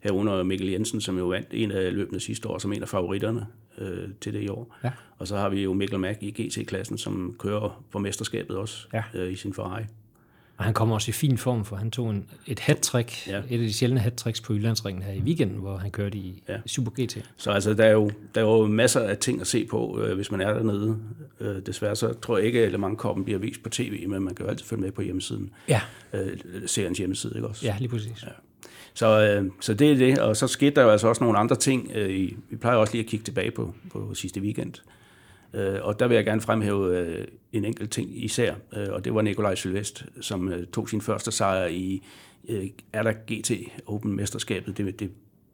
Herunder 0.00 0.42
Mikkel 0.42 0.68
Jensen, 0.68 1.00
som 1.00 1.18
jo 1.18 1.26
vandt 1.26 1.48
en 1.52 1.70
af 1.70 1.94
løbende 1.94 2.20
sidste 2.20 2.48
år, 2.48 2.58
som 2.58 2.72
en 2.72 2.82
af 2.82 2.88
favoritterne 2.88 3.46
øh, 3.78 4.08
til 4.20 4.32
det 4.32 4.42
i 4.42 4.48
år. 4.48 4.76
Ja. 4.84 4.90
Og 5.18 5.28
så 5.28 5.36
har 5.36 5.48
vi 5.48 5.62
jo 5.62 5.72
Mikkel 5.72 5.98
Mack 5.98 6.22
i 6.22 6.30
GT-klassen, 6.30 6.98
som 6.98 7.36
kører 7.38 7.84
på 7.90 7.98
mesterskabet 7.98 8.56
også 8.56 8.88
ja. 8.92 9.02
øh, 9.14 9.32
i 9.32 9.36
sin 9.36 9.54
Ferrari. 9.54 9.82
Og 10.60 10.64
han 10.64 10.74
kommer 10.74 10.94
også 10.94 11.10
i 11.10 11.12
fin 11.12 11.38
form, 11.38 11.64
for 11.64 11.76
han 11.76 11.90
tog 11.90 12.10
en, 12.10 12.24
et 12.46 12.60
hat-trick, 12.60 13.28
ja. 13.28 13.38
et 13.38 13.42
af 13.52 13.58
de 13.58 13.72
sjældne 13.72 14.00
hat 14.00 14.40
på 14.44 14.54
Jyllandsringen 14.54 15.02
her 15.02 15.12
i 15.12 15.20
weekenden, 15.20 15.58
hvor 15.58 15.76
han 15.76 15.90
kørte 15.90 16.18
i 16.18 16.42
ja. 16.48 16.56
Super 16.66 16.90
GT. 16.90 17.24
Så 17.36 17.50
altså, 17.50 17.74
der 17.74 17.84
er, 17.84 17.92
jo, 17.92 18.10
der 18.34 18.40
er 18.40 18.44
jo 18.44 18.66
masser 18.66 19.00
af 19.00 19.18
ting 19.18 19.40
at 19.40 19.46
se 19.46 19.64
på, 19.64 20.00
øh, 20.02 20.14
hvis 20.14 20.30
man 20.30 20.40
er 20.40 20.54
dernede. 20.54 20.98
Øh, 21.40 21.66
desværre 21.66 21.96
så 21.96 22.12
tror 22.12 22.36
jeg 22.36 22.46
ikke, 22.46 22.60
at 22.60 22.80
mange 22.80 22.96
koppen 22.96 23.24
bliver 23.24 23.38
vist 23.38 23.62
på 23.62 23.68
tv, 23.68 24.08
men 24.08 24.22
man 24.22 24.34
kan 24.34 24.44
jo 24.44 24.50
altid 24.50 24.66
følge 24.66 24.82
med 24.82 24.92
på 24.92 25.02
hjemmesiden. 25.02 25.50
Ja. 25.68 25.80
Øh, 26.12 26.38
seriens 26.66 26.98
hjemmeside, 26.98 27.32
ikke 27.36 27.48
også? 27.48 27.66
Ja, 27.66 27.76
lige 27.78 27.88
præcis. 27.88 28.22
Ja. 28.22 28.28
Så, 28.94 29.20
øh, 29.20 29.50
så 29.60 29.74
det 29.74 29.92
er 29.92 29.96
det, 29.96 30.18
og 30.18 30.36
så 30.36 30.46
skete 30.46 30.74
der 30.74 30.82
jo 30.82 30.90
altså 30.90 31.08
også 31.08 31.24
nogle 31.24 31.38
andre 31.38 31.56
ting. 31.56 31.90
Øh, 31.94 32.30
vi 32.50 32.56
plejer 32.60 32.76
også 32.76 32.92
lige 32.92 33.04
at 33.04 33.10
kigge 33.10 33.24
tilbage 33.24 33.50
på, 33.50 33.74
på 33.92 34.14
sidste 34.14 34.40
weekend. 34.40 34.74
Øh, 35.54 35.78
og 35.82 36.00
der 36.00 36.08
vil 36.08 36.14
jeg 36.14 36.24
gerne 36.24 36.40
fremhæve 36.40 36.98
øh, 36.98 37.26
en 37.52 37.64
enkelt 37.64 37.90
ting 37.90 38.24
især, 38.24 38.54
øh, 38.76 38.88
og 38.90 39.04
det 39.04 39.14
var 39.14 39.22
Nikolaj 39.22 39.54
Sylvest, 39.54 40.04
som 40.20 40.52
tog 40.72 40.88
sin 40.88 41.00
første 41.00 41.32
sejr 41.32 41.66
i 41.66 42.02
er 42.92 43.02
der 43.02 43.12
GT 43.12 43.50
Open 43.86 44.16
Mesterskabet, 44.16 44.78
det, 44.78 45.00
det 45.00 45.10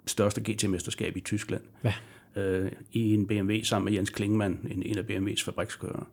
største 0.07 0.41
GT-mesterskab 0.41 1.17
i 1.17 1.21
Tyskland. 1.21 1.63
Ja. 1.85 1.93
I 2.93 3.15
en 3.15 3.27
BMW 3.27 3.63
sammen 3.63 3.85
med 3.85 3.93
Jens 3.93 4.11
Klingman, 4.11 4.59
en, 4.71 4.83
en 4.83 4.99
af 4.99 5.03
BMW's 5.03 5.45
fabrikskører. 5.45 6.09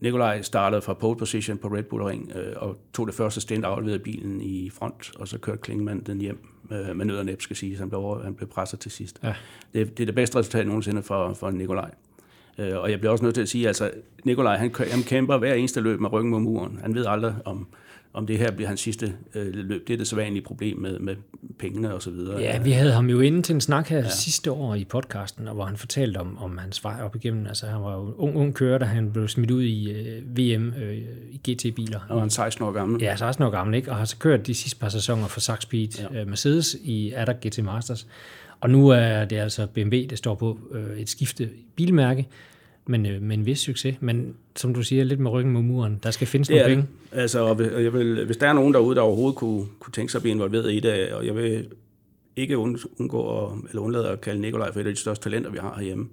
Nikolaj 0.00 0.42
startede 0.42 0.82
fra 0.82 0.94
pole 0.94 1.18
position 1.18 1.58
på 1.58 1.68
Red 1.68 1.82
Bull 1.82 2.02
Ring 2.02 2.32
og 2.56 2.78
tog 2.94 3.06
det 3.06 3.14
første 3.14 3.40
stint 3.40 3.64
afleverede 3.64 3.98
bilen 3.98 4.40
i 4.40 4.70
front, 4.70 5.12
og 5.16 5.28
så 5.28 5.38
kørte 5.38 5.58
Klingman 5.58 6.00
den 6.00 6.20
hjem 6.20 6.46
med 6.70 7.04
nød 7.04 7.18
og 7.18 7.24
næb, 7.24 7.42
skal 7.42 7.56
sige. 7.56 7.78
Han 7.78 7.88
blev, 7.88 8.20
han 8.24 8.34
blev 8.34 8.48
presset 8.48 8.80
til 8.80 8.90
sidst. 8.90 9.18
Ja. 9.22 9.34
Det, 9.74 9.98
det 9.98 10.04
er 10.04 10.06
det 10.06 10.14
bedste 10.14 10.38
resultat 10.38 10.66
nogensinde 10.66 11.02
for, 11.02 11.32
for 11.32 11.50
Nikolaj. 11.50 11.90
Øh, 12.58 12.78
og 12.78 12.90
jeg 12.90 12.98
bliver 12.98 13.12
også 13.12 13.24
nødt 13.24 13.34
til 13.34 13.42
at 13.42 13.48
sige, 13.48 13.68
altså 13.68 13.90
Nikolaj, 14.24 14.56
han, 14.56 14.74
han 14.90 15.02
kæmper 15.02 15.38
hver 15.38 15.54
eneste 15.54 15.80
løb 15.80 16.00
med 16.00 16.12
ryggen 16.12 16.30
mod 16.30 16.40
muren. 16.40 16.78
Han 16.82 16.94
ved 16.94 17.06
aldrig, 17.08 17.34
om, 17.44 17.66
om 18.16 18.26
det 18.26 18.38
her 18.38 18.50
bliver 18.50 18.68
hans 18.68 18.80
sidste 18.80 19.12
øh, 19.34 19.54
løb. 19.54 19.88
Det 19.88 19.92
er 19.94 19.98
det 19.98 20.06
sædvanlige 20.06 20.44
problem 20.44 20.78
med, 20.78 20.98
med 20.98 21.16
pengene 21.58 21.94
og 21.94 22.02
så 22.02 22.10
videre. 22.10 22.40
Ja, 22.40 22.62
vi 22.62 22.70
havde 22.70 22.92
ham 22.92 23.10
jo 23.10 23.20
inde 23.20 23.42
til 23.42 23.54
en 23.54 23.60
snak 23.60 23.88
her 23.88 23.98
ja. 23.98 24.08
sidste 24.08 24.52
år 24.52 24.74
i 24.74 24.84
podcasten, 24.84 25.48
hvor 25.48 25.64
han 25.64 25.76
fortalte 25.76 26.18
om, 26.18 26.38
om 26.38 26.58
hans 26.58 26.84
vej 26.84 27.00
op 27.02 27.16
igennem. 27.16 27.46
Altså 27.46 27.66
han 27.66 27.82
var 27.82 27.92
jo 27.92 28.14
ung, 28.16 28.36
ung 28.36 28.54
kører, 28.54 28.78
da 28.78 28.84
han 28.84 29.12
blev 29.12 29.28
smidt 29.28 29.50
ud 29.50 29.62
i 29.62 29.90
øh, 29.90 30.38
VM 30.38 30.72
øh, 30.82 30.96
i 31.30 31.40
GT-biler. 31.50 32.00
Og 32.08 32.20
han 32.20 32.30
16 32.30 32.64
år 32.64 32.72
gammel. 32.72 33.02
Ja, 33.02 33.16
16 33.16 33.44
år 33.44 33.50
gammel, 33.50 33.74
ikke? 33.76 33.90
Og 33.90 33.96
har 33.96 34.04
så 34.04 34.18
kørt 34.18 34.46
de 34.46 34.54
sidste 34.54 34.80
par 34.80 34.88
sæsoner 34.88 35.26
for 35.26 35.40
Sax 35.40 35.62
Speed 35.62 35.88
ja. 36.12 36.20
øh, 36.20 36.28
Mercedes 36.28 36.76
i 36.82 37.12
Adder 37.12 37.32
GT 37.32 37.64
Masters. 37.64 38.06
Og 38.60 38.70
nu 38.70 38.88
er 38.88 39.24
det 39.24 39.36
altså 39.36 39.66
BMW, 39.66 40.06
der 40.10 40.16
står 40.16 40.34
på 40.34 40.58
øh, 40.72 40.98
et 40.98 41.08
skifte 41.08 41.50
bilmærke, 41.76 42.28
men 42.86 43.06
øh, 43.06 43.22
med 43.22 43.36
en 43.36 43.46
vis 43.46 43.58
succes. 43.58 43.96
Men 44.00 44.34
som 44.56 44.74
du 44.74 44.82
siger, 44.82 45.04
lidt 45.04 45.20
med 45.20 45.30
ryggen 45.30 45.52
mod 45.52 45.62
muren. 45.62 46.00
Der 46.02 46.10
skal 46.10 46.26
findes 46.26 46.50
nogle 46.50 46.64
penge. 46.64 46.86
Altså, 47.12 47.40
og 47.40 47.82
jeg 47.82 47.92
vil, 47.92 48.24
hvis 48.24 48.36
der 48.36 48.48
er 48.48 48.52
nogen 48.52 48.74
derude, 48.74 48.96
der 48.96 49.02
overhovedet 49.02 49.36
kunne, 49.36 49.66
kunne 49.80 49.92
tænke 49.92 50.12
sig 50.12 50.18
at 50.18 50.22
blive 50.22 50.34
involveret 50.34 50.72
i 50.72 50.80
det, 50.80 51.12
og 51.12 51.26
jeg 51.26 51.36
vil 51.36 51.66
ikke 52.36 52.58
undgå 52.58 53.44
at, 53.44 53.52
eller 53.68 53.82
undlade 53.82 54.08
at 54.08 54.20
kalde 54.20 54.40
Nikolaj 54.40 54.72
for 54.72 54.80
et 54.80 54.86
af 54.86 54.94
de 54.94 55.00
største 55.00 55.24
talenter, 55.24 55.50
vi 55.50 55.58
har 55.58 55.74
herhjemme. 55.76 56.08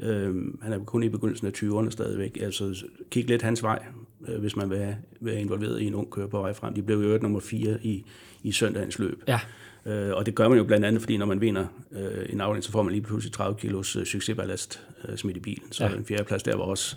Øh, 0.00 0.34
han 0.62 0.72
er 0.72 0.84
kun 0.84 1.02
i 1.02 1.08
begyndelsen 1.08 1.46
af 1.46 1.52
20'erne 1.52 1.90
stadigvæk. 1.90 2.38
Altså, 2.40 2.84
kig 3.10 3.28
lidt 3.28 3.42
hans 3.42 3.62
vej, 3.62 3.84
øh, 4.28 4.40
hvis 4.40 4.56
man 4.56 4.70
vil 4.70 4.96
være 5.20 5.40
involveret 5.40 5.80
i 5.80 5.86
en 5.86 5.94
ung 5.94 6.10
kører 6.10 6.26
på 6.26 6.40
vej 6.40 6.52
frem. 6.52 6.74
De 6.74 6.82
blev 6.82 6.98
jo 6.98 7.18
nummer 7.22 7.40
4 7.40 7.78
i, 7.82 8.04
i 8.42 8.52
søndagens 8.52 8.98
løb. 8.98 9.22
Ja. 9.28 9.40
Øh, 9.86 10.14
og 10.14 10.26
det 10.26 10.34
gør 10.34 10.48
man 10.48 10.58
jo 10.58 10.64
blandt 10.64 10.86
andet, 10.86 11.02
fordi 11.02 11.16
når 11.16 11.26
man 11.26 11.40
vinder 11.40 11.66
øh, 11.92 12.26
en 12.28 12.40
afdeling, 12.40 12.64
så 12.64 12.70
får 12.70 12.82
man 12.82 12.92
lige 12.92 13.02
pludselig 13.02 13.32
30 13.32 13.58
kilos 13.58 13.96
øh, 13.96 14.04
succesballast 14.04 14.86
øh, 15.08 15.16
smidt 15.16 15.36
i 15.36 15.40
bilen. 15.40 15.72
Så 15.72 15.84
ja. 15.84 15.92
en 15.92 16.04
fjerdeplads 16.04 16.42
der 16.42 16.56
var 16.56 16.64
også 16.64 16.96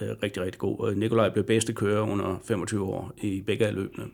øh, 0.00 0.08
rigtig, 0.22 0.42
rigtig 0.42 0.58
god. 0.58 0.78
Og 0.78 0.94
Nikolaj 0.94 1.28
blev 1.28 1.44
bedste 1.44 1.72
kører 1.72 2.00
under 2.00 2.40
25 2.44 2.84
år 2.84 3.12
i 3.18 3.42
begge 3.46 3.66
af 3.66 3.74
løbene. 3.74 4.04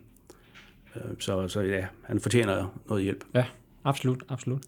Øh, 0.97 1.03
så, 1.19 1.49
så 1.49 1.61
ja, 1.61 1.87
han 2.03 2.21
fortjener 2.21 2.81
noget 2.89 3.05
hjælp. 3.05 3.25
Ja, 3.35 3.45
absolut, 3.85 4.23
absolut. 4.29 4.63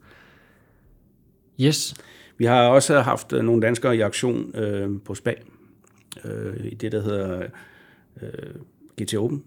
Yes. 1.60 1.94
Vi 2.38 2.44
har 2.44 2.68
også 2.68 3.00
haft 3.00 3.32
øh, 3.32 3.42
nogle 3.42 3.62
danskere 3.62 3.96
i 3.96 4.00
aktion 4.00 4.56
øh, 4.56 5.00
på 5.04 5.14
SPA, 5.14 5.34
øh, 6.24 6.66
i 6.66 6.74
det, 6.74 6.92
der 6.92 7.02
hedder 7.02 7.46
øh, 8.22 8.54
GT 9.02 9.14
Open, 9.14 9.44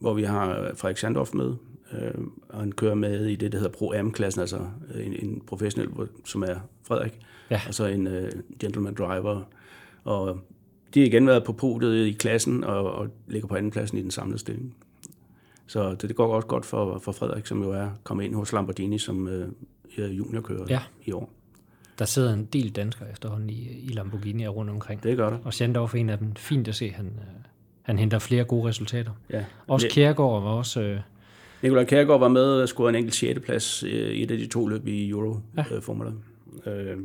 hvor 0.00 0.14
vi 0.14 0.22
har 0.22 0.72
Frederik 0.74 0.96
Sandorf 0.96 1.34
med, 1.34 1.54
øh, 1.92 2.14
og 2.48 2.60
han 2.60 2.72
kører 2.72 2.94
med 2.94 3.26
i 3.26 3.36
det, 3.36 3.52
der 3.52 3.58
hedder 3.58 3.72
Pro 3.72 3.92
Am-klassen, 3.92 4.40
altså 4.40 4.58
en, 4.94 5.12
en 5.12 5.42
professionel, 5.46 5.90
som 6.24 6.42
er 6.42 6.54
Frederik, 6.82 7.18
Ja. 7.50 7.60
og 7.68 7.74
så 7.74 7.86
en 7.86 8.06
øh, 8.06 8.32
gentleman 8.58 8.94
driver. 8.94 9.42
Og 10.04 10.40
de 10.94 11.00
har 11.00 11.06
igen 11.06 11.26
været 11.26 11.44
på 11.44 11.52
podiet 11.52 12.06
i 12.06 12.12
klassen, 12.12 12.64
og, 12.64 12.92
og 12.92 13.08
ligger 13.28 13.48
på 13.48 13.54
andenpladsen 13.54 13.98
i 13.98 14.02
den 14.02 14.10
samlede 14.10 14.38
stilling. 14.38 14.74
Så 15.66 15.90
det, 15.90 16.02
det 16.02 16.16
går 16.16 16.34
også 16.34 16.48
godt 16.48 16.64
for, 16.66 16.98
for 16.98 17.12
Frederik, 17.12 17.46
som 17.46 17.62
jo 17.62 17.70
er 17.72 17.88
kommet 18.04 18.24
ind 18.24 18.34
hos 18.34 18.52
Lamborghini 18.52 18.98
som 18.98 19.28
øh, 19.28 19.48
juniorkører 20.18 20.66
Ja. 20.68 20.80
i 21.04 21.12
år. 21.12 21.30
Der 21.98 22.04
sidder 22.04 22.32
en 22.32 22.44
del 22.44 22.70
danskere 22.70 23.10
efterhånden 23.10 23.50
i, 23.50 23.68
i 23.82 23.88
Lamborghini 23.88 24.46
rundt 24.46 24.70
omkring. 24.70 25.02
Det 25.02 25.16
gør 25.16 25.30
der. 25.30 25.38
Og 25.44 25.54
Schandorf 25.54 25.94
er 25.94 25.98
en 25.98 26.10
af 26.10 26.18
dem. 26.18 26.34
Fint 26.34 26.68
at 26.68 26.74
se, 26.74 26.90
han, 26.90 27.06
øh, 27.06 27.22
han 27.82 27.98
henter 27.98 28.18
flere 28.18 28.44
gode 28.44 28.68
resultater. 28.68 29.12
Ja. 29.30 29.44
Også 29.66 29.86
Kjærgaard 29.90 30.42
var 30.42 30.50
også... 30.50 30.80
Øh, 30.80 31.00
Nikolaj 31.62 31.84
Kjærgaard 31.84 32.20
var 32.20 32.28
med 32.28 32.42
og 32.62 32.68
scorede 32.68 32.88
en 32.88 32.94
enkelt 32.94 33.14
6. 33.14 33.40
plads 33.40 33.82
øh, 33.82 33.90
i 33.90 34.22
et 34.22 34.30
af 34.30 34.38
de 34.38 34.46
to 34.46 34.66
løb 34.66 34.86
i 34.86 35.08
Euro 35.08 35.36
Ja. 35.56 35.64
øh. 36.66 36.90
Øh, 36.90 36.98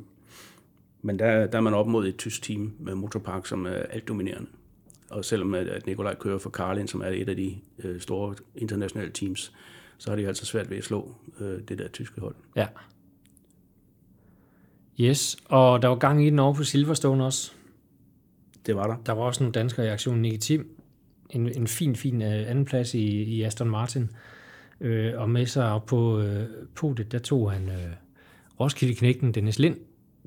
men 1.01 1.19
der, 1.19 1.47
der 1.47 1.57
er 1.57 1.61
man 1.61 1.73
op 1.73 1.87
mod 1.87 2.07
et 2.07 2.17
tysk 2.17 2.41
team 2.41 2.73
med 2.79 2.95
Motorpark, 2.95 3.45
som 3.47 3.65
er 3.65 3.69
alt 3.71 4.07
dominerende. 4.07 4.49
Og 5.09 5.25
selvom 5.25 5.53
at- 5.53 5.67
at 5.67 5.85
Nikolaj 5.87 6.15
kører 6.15 6.37
for 6.37 6.49
Carlin, 6.49 6.87
som 6.87 7.01
er 7.01 7.05
et 7.07 7.29
af 7.29 7.35
de 7.35 7.55
øh, 7.83 8.01
store 8.01 8.35
internationale 8.55 9.11
teams, 9.11 9.53
så 9.97 10.09
har 10.09 10.15
de 10.17 10.27
altså 10.27 10.45
svært 10.45 10.69
ved 10.69 10.77
at 10.77 10.83
slå 10.83 11.15
øh, 11.39 11.59
det 11.67 11.77
der 11.77 11.87
tyske 11.87 12.21
hold. 12.21 12.35
ja. 12.55 12.67
Yes, 15.01 15.37
og 15.45 15.81
der 15.81 15.87
var 15.87 15.95
gang 15.95 16.25
i 16.25 16.29
den 16.29 16.39
over 16.39 16.53
på 16.53 16.63
Silverstone 16.63 17.25
også. 17.25 17.51
Det 18.65 18.75
var 18.75 18.87
der. 18.87 18.95
Der 19.05 19.11
var 19.13 19.21
også 19.23 19.43
nogle 19.43 19.51
danskere 19.53 19.85
i 19.85 19.89
aktionen. 19.89 20.21
Nicky 20.21 20.37
Tim, 20.41 20.75
en, 21.29 21.47
en 21.57 21.67
fin, 21.67 21.95
fin 21.95 22.21
øh, 22.21 22.49
andenplads 22.49 22.93
i, 22.93 23.03
i 23.23 23.41
Aston 23.41 23.69
Martin. 23.69 24.09
Øh, 24.83 25.13
og 25.15 25.29
med 25.29 25.45
sig 25.45 25.71
op 25.71 25.85
på 25.85 26.19
øh, 26.19 26.43
podiet, 26.75 27.11
der 27.11 27.19
tog 27.19 27.51
han 27.51 27.69
øh, 27.69 27.93
Roskilde-knægten 28.59 29.31
Dennis 29.31 29.59
Lind, 29.59 29.77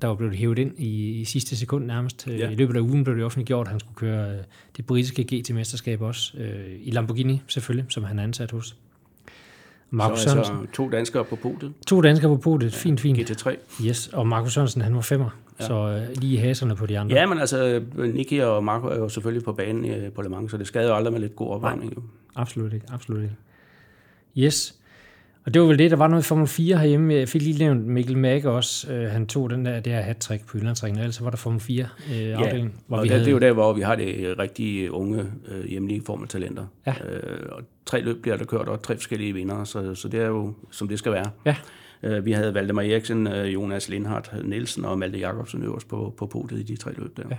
der 0.01 0.07
var 0.07 0.15
blevet 0.15 0.35
hævet 0.35 0.59
ind 0.59 0.79
i, 0.79 1.21
i 1.21 1.25
sidste 1.25 1.57
sekund 1.57 1.85
nærmest. 1.85 2.27
Ja. 2.27 2.33
Ja. 2.33 2.49
I 2.49 2.55
løbet 2.55 2.75
af 2.75 2.79
ugen 2.79 3.03
blev 3.03 3.15
det 3.15 3.25
offentliggjort, 3.25 3.67
at 3.67 3.71
han 3.71 3.79
skulle 3.79 3.95
køre 3.95 4.31
øh, 4.31 4.43
det 4.77 4.85
britiske 4.85 5.23
GT-mesterskab 5.23 6.01
også. 6.01 6.37
Øh, 6.37 6.65
I 6.79 6.91
Lamborghini 6.91 7.41
selvfølgelig, 7.47 7.85
som 7.89 8.03
han 8.03 8.19
er 8.19 8.23
ansat 8.23 8.51
hos. 8.51 8.75
Markus 9.89 10.19
så 10.19 10.29
Sørensen. 10.29 10.55
altså 10.59 10.73
to 10.73 10.89
danskere 10.89 11.25
på 11.25 11.35
podiet. 11.35 11.73
To 11.87 12.01
danskere 12.01 12.35
på 12.35 12.41
podiet. 12.41 12.73
Fint, 12.73 12.99
fint. 12.99 13.31
GT3. 13.31 13.55
Yes, 13.85 14.07
og 14.07 14.27
Markus 14.27 14.53
Sørensen, 14.53 14.81
han 14.81 14.95
var 14.95 15.01
femmer. 15.01 15.29
Ja. 15.59 15.65
Så 15.65 15.73
øh, 15.73 16.17
lige 16.21 16.39
haserne 16.39 16.75
på 16.75 16.85
de 16.85 16.99
andre. 16.99 17.15
Ja, 17.15 17.25
men 17.25 17.39
altså, 17.39 17.81
Nicky 17.97 18.41
og 18.41 18.63
Marco 18.63 18.87
er 18.87 18.97
jo 18.97 19.09
selvfølgelig 19.09 19.43
på 19.43 19.53
banen 19.53 19.85
øh, 19.85 20.11
på 20.11 20.21
Le 20.21 20.29
Mans, 20.29 20.51
så 20.51 20.57
det 20.57 20.67
skader 20.67 20.87
jo 20.89 20.95
aldrig 20.95 21.13
med 21.13 21.21
lidt 21.21 21.35
god 21.35 21.47
opvarmning. 21.49 21.95
Jo. 21.95 22.01
Absolut 22.35 22.73
ikke, 22.73 22.85
absolut 22.89 23.23
ikke. 23.23 23.35
Yes. 24.37 24.73
Og 25.45 25.53
det 25.53 25.61
var 25.61 25.67
vel 25.67 25.79
det, 25.79 25.91
der 25.91 25.97
var 25.97 26.07
noget 26.07 26.23
i 26.23 26.27
Formel 26.27 26.47
4 26.47 26.77
herhjemme. 26.77 27.13
Jeg 27.13 27.29
fik 27.29 27.41
lige 27.41 27.59
nævnt 27.59 27.85
Mikkel 27.85 28.17
Magge 28.17 28.49
også. 28.49 28.91
Øh, 28.93 29.11
han 29.11 29.27
tog 29.27 29.49
den 29.49 29.65
der, 29.65 29.79
det 29.79 29.93
her 29.93 30.01
hat-trick 30.01 30.47
på 30.47 30.57
Jyllandsringen, 30.57 30.99
ellers 30.99 31.15
så 31.15 31.23
var 31.23 31.29
der 31.29 31.37
Formel 31.37 31.59
4 31.59 31.87
øh, 32.11 32.19
Ja, 32.19 32.35
afdeling, 32.35 32.83
hvor 32.87 32.97
og 32.97 33.03
vi 33.03 33.07
det, 33.07 33.11
havde... 33.11 33.25
det 33.25 33.31
er 33.31 33.33
jo 33.33 33.39
der, 33.39 33.53
hvor 33.53 33.73
vi 33.73 33.81
har 33.81 33.95
det 33.95 34.39
rigtig 34.39 34.91
unge 34.91 35.25
øh, 35.47 35.65
hjemlige 35.65 36.01
formeltalenter. 36.05 36.65
Ja. 36.87 36.93
Øh, 37.09 37.49
og 37.51 37.61
tre 37.85 38.01
løb 38.01 38.21
bliver 38.21 38.37
der 38.37 38.45
kørt, 38.45 38.67
og 38.67 38.83
tre 38.83 38.95
forskellige 38.95 39.33
vinder, 39.33 39.63
så, 39.63 39.95
så 39.95 40.07
det 40.07 40.19
er 40.19 40.27
jo, 40.27 40.53
som 40.71 40.87
det 40.87 40.99
skal 40.99 41.11
være. 41.11 41.31
Ja. 41.45 41.55
Øh, 42.03 42.25
vi 42.25 42.31
havde 42.31 42.53
Valdemar 42.53 42.81
Eriksen, 42.81 43.27
øh, 43.27 43.53
Jonas 43.53 43.89
Lindhardt 43.89 44.49
Nielsen 44.49 44.85
og 44.85 44.99
Malte 44.99 45.19
Jacobsen 45.19 45.63
øverst 45.63 45.87
på, 45.87 46.13
på 46.17 46.25
podiet 46.25 46.59
i 46.59 46.63
de 46.63 46.75
tre 46.75 46.91
løb 46.97 47.17
der. 47.17 47.23
Ja. 47.29 47.37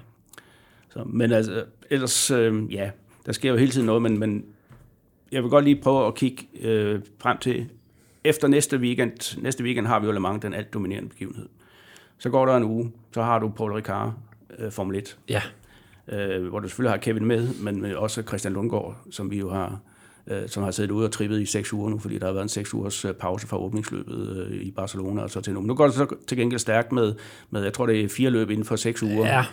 Så, 0.91 1.05
men 1.07 1.33
altså, 1.33 1.65
ellers, 1.91 2.31
øh, 2.31 2.75
ja, 2.75 2.91
der 3.27 3.33
sker 3.33 3.51
jo 3.51 3.57
hele 3.57 3.71
tiden 3.71 3.87
noget, 3.87 4.03
men, 4.03 4.19
men 4.19 4.45
jeg 5.33 5.43
vil 5.43 5.51
godt 5.51 5.65
lige 5.65 5.81
prøve 5.83 6.07
at 6.07 6.15
kigge 6.15 6.49
øh, 6.61 7.01
frem 7.19 7.39
til, 7.39 7.69
efter 8.25 8.49
næste 8.49 8.79
weekend, 8.79 9.43
næste 9.43 9.65
weekend 9.65 9.87
har 9.87 10.01
vi 10.01 10.07
jo 10.07 10.13
Le 10.13 10.21
Mans, 10.21 10.43
den 10.43 10.55
alt 10.55 10.75
dominerende 10.75 11.09
begivenhed. 11.09 11.49
Så 12.19 12.31
går 12.31 12.47
der 12.47 12.57
en 12.57 12.65
uge, 12.65 12.93
så 13.15 13.23
har 13.23 13.39
du 13.39 13.49
Paul 13.49 13.73
Ricard, 13.73 14.13
øh, 14.59 14.73
Formel 14.73 14.97
1, 14.97 15.19
Ja, 15.29 15.43
øh, 16.09 16.47
hvor 16.47 16.61
du 16.61 16.69
selvfølgelig 16.69 16.91
har 16.91 16.97
Kevin 16.97 17.25
med, 17.25 17.55
men 17.55 17.85
også 17.85 18.23
Christian 18.23 18.55
Lundgaard, 18.55 18.97
som 19.11 19.31
vi 19.31 19.39
jo 19.39 19.51
har, 19.51 19.81
øh, 20.27 20.49
som 20.49 20.63
har 20.63 20.71
siddet 20.71 20.91
ude 20.91 21.05
og 21.05 21.13
trippet 21.13 21.41
i 21.41 21.47
seks 21.47 21.73
uger 21.73 21.91
nu, 21.91 21.99
fordi 21.99 22.19
der 22.19 22.27
har 22.27 22.33
været 22.33 22.43
en 22.43 22.49
seks 22.49 22.75
ugers 22.75 23.05
øh, 23.05 23.15
pause 23.15 23.47
fra 23.47 23.59
åbningsløbet 23.59 24.47
øh, 24.51 24.61
i 24.63 24.71
Barcelona 24.71 25.23
og 25.23 25.31
så 25.31 25.41
til 25.41 25.53
nu. 25.53 25.61
Men 25.61 25.67
nu 25.67 25.75
går 25.75 25.85
det 25.85 25.95
så 25.95 26.15
til 26.27 26.39
gengæld 26.39 26.61
stærkt 26.61 26.93
med, 26.93 27.15
med, 27.51 27.63
jeg 27.63 27.73
tror 27.73 27.87
det 27.87 28.01
er 28.01 28.09
fire 28.09 28.31
løb 28.31 28.51
inden 28.51 28.65
for 28.65 28.77
seks 28.77 29.03
uger. 29.03 29.27
ja, 29.27 29.45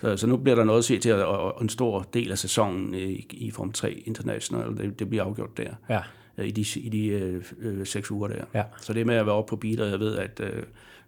Så, 0.00 0.16
så 0.16 0.26
nu 0.26 0.36
bliver 0.36 0.56
der 0.56 0.64
noget 0.64 0.78
at 0.78 0.84
se 0.84 0.98
til, 0.98 1.14
og, 1.14 1.54
og 1.54 1.62
en 1.62 1.68
stor 1.68 2.06
del 2.14 2.30
af 2.30 2.38
sæsonen 2.38 2.94
i, 2.94 3.26
i 3.30 3.50
Form 3.50 3.72
3 3.72 3.92
International, 3.92 4.76
det, 4.76 4.98
det 4.98 5.08
bliver 5.08 5.24
afgjort 5.24 5.56
der 5.56 5.70
ja, 5.88 6.00
øh, 6.38 6.46
i 6.46 6.50
de, 6.50 6.64
i 6.80 6.88
de 6.88 7.06
øh, 7.06 7.44
øh, 7.60 7.86
seks 7.86 8.10
uger 8.10 8.28
der. 8.28 8.44
Ja. 8.54 8.62
Så 8.80 8.92
det 8.92 9.06
med 9.06 9.14
at 9.14 9.26
være 9.26 9.34
oppe 9.34 9.50
på 9.50 9.56
beat, 9.56 9.80
og 9.80 9.90
jeg 9.90 10.00
ved, 10.00 10.16
at 10.16 10.40
øh, 10.40 10.62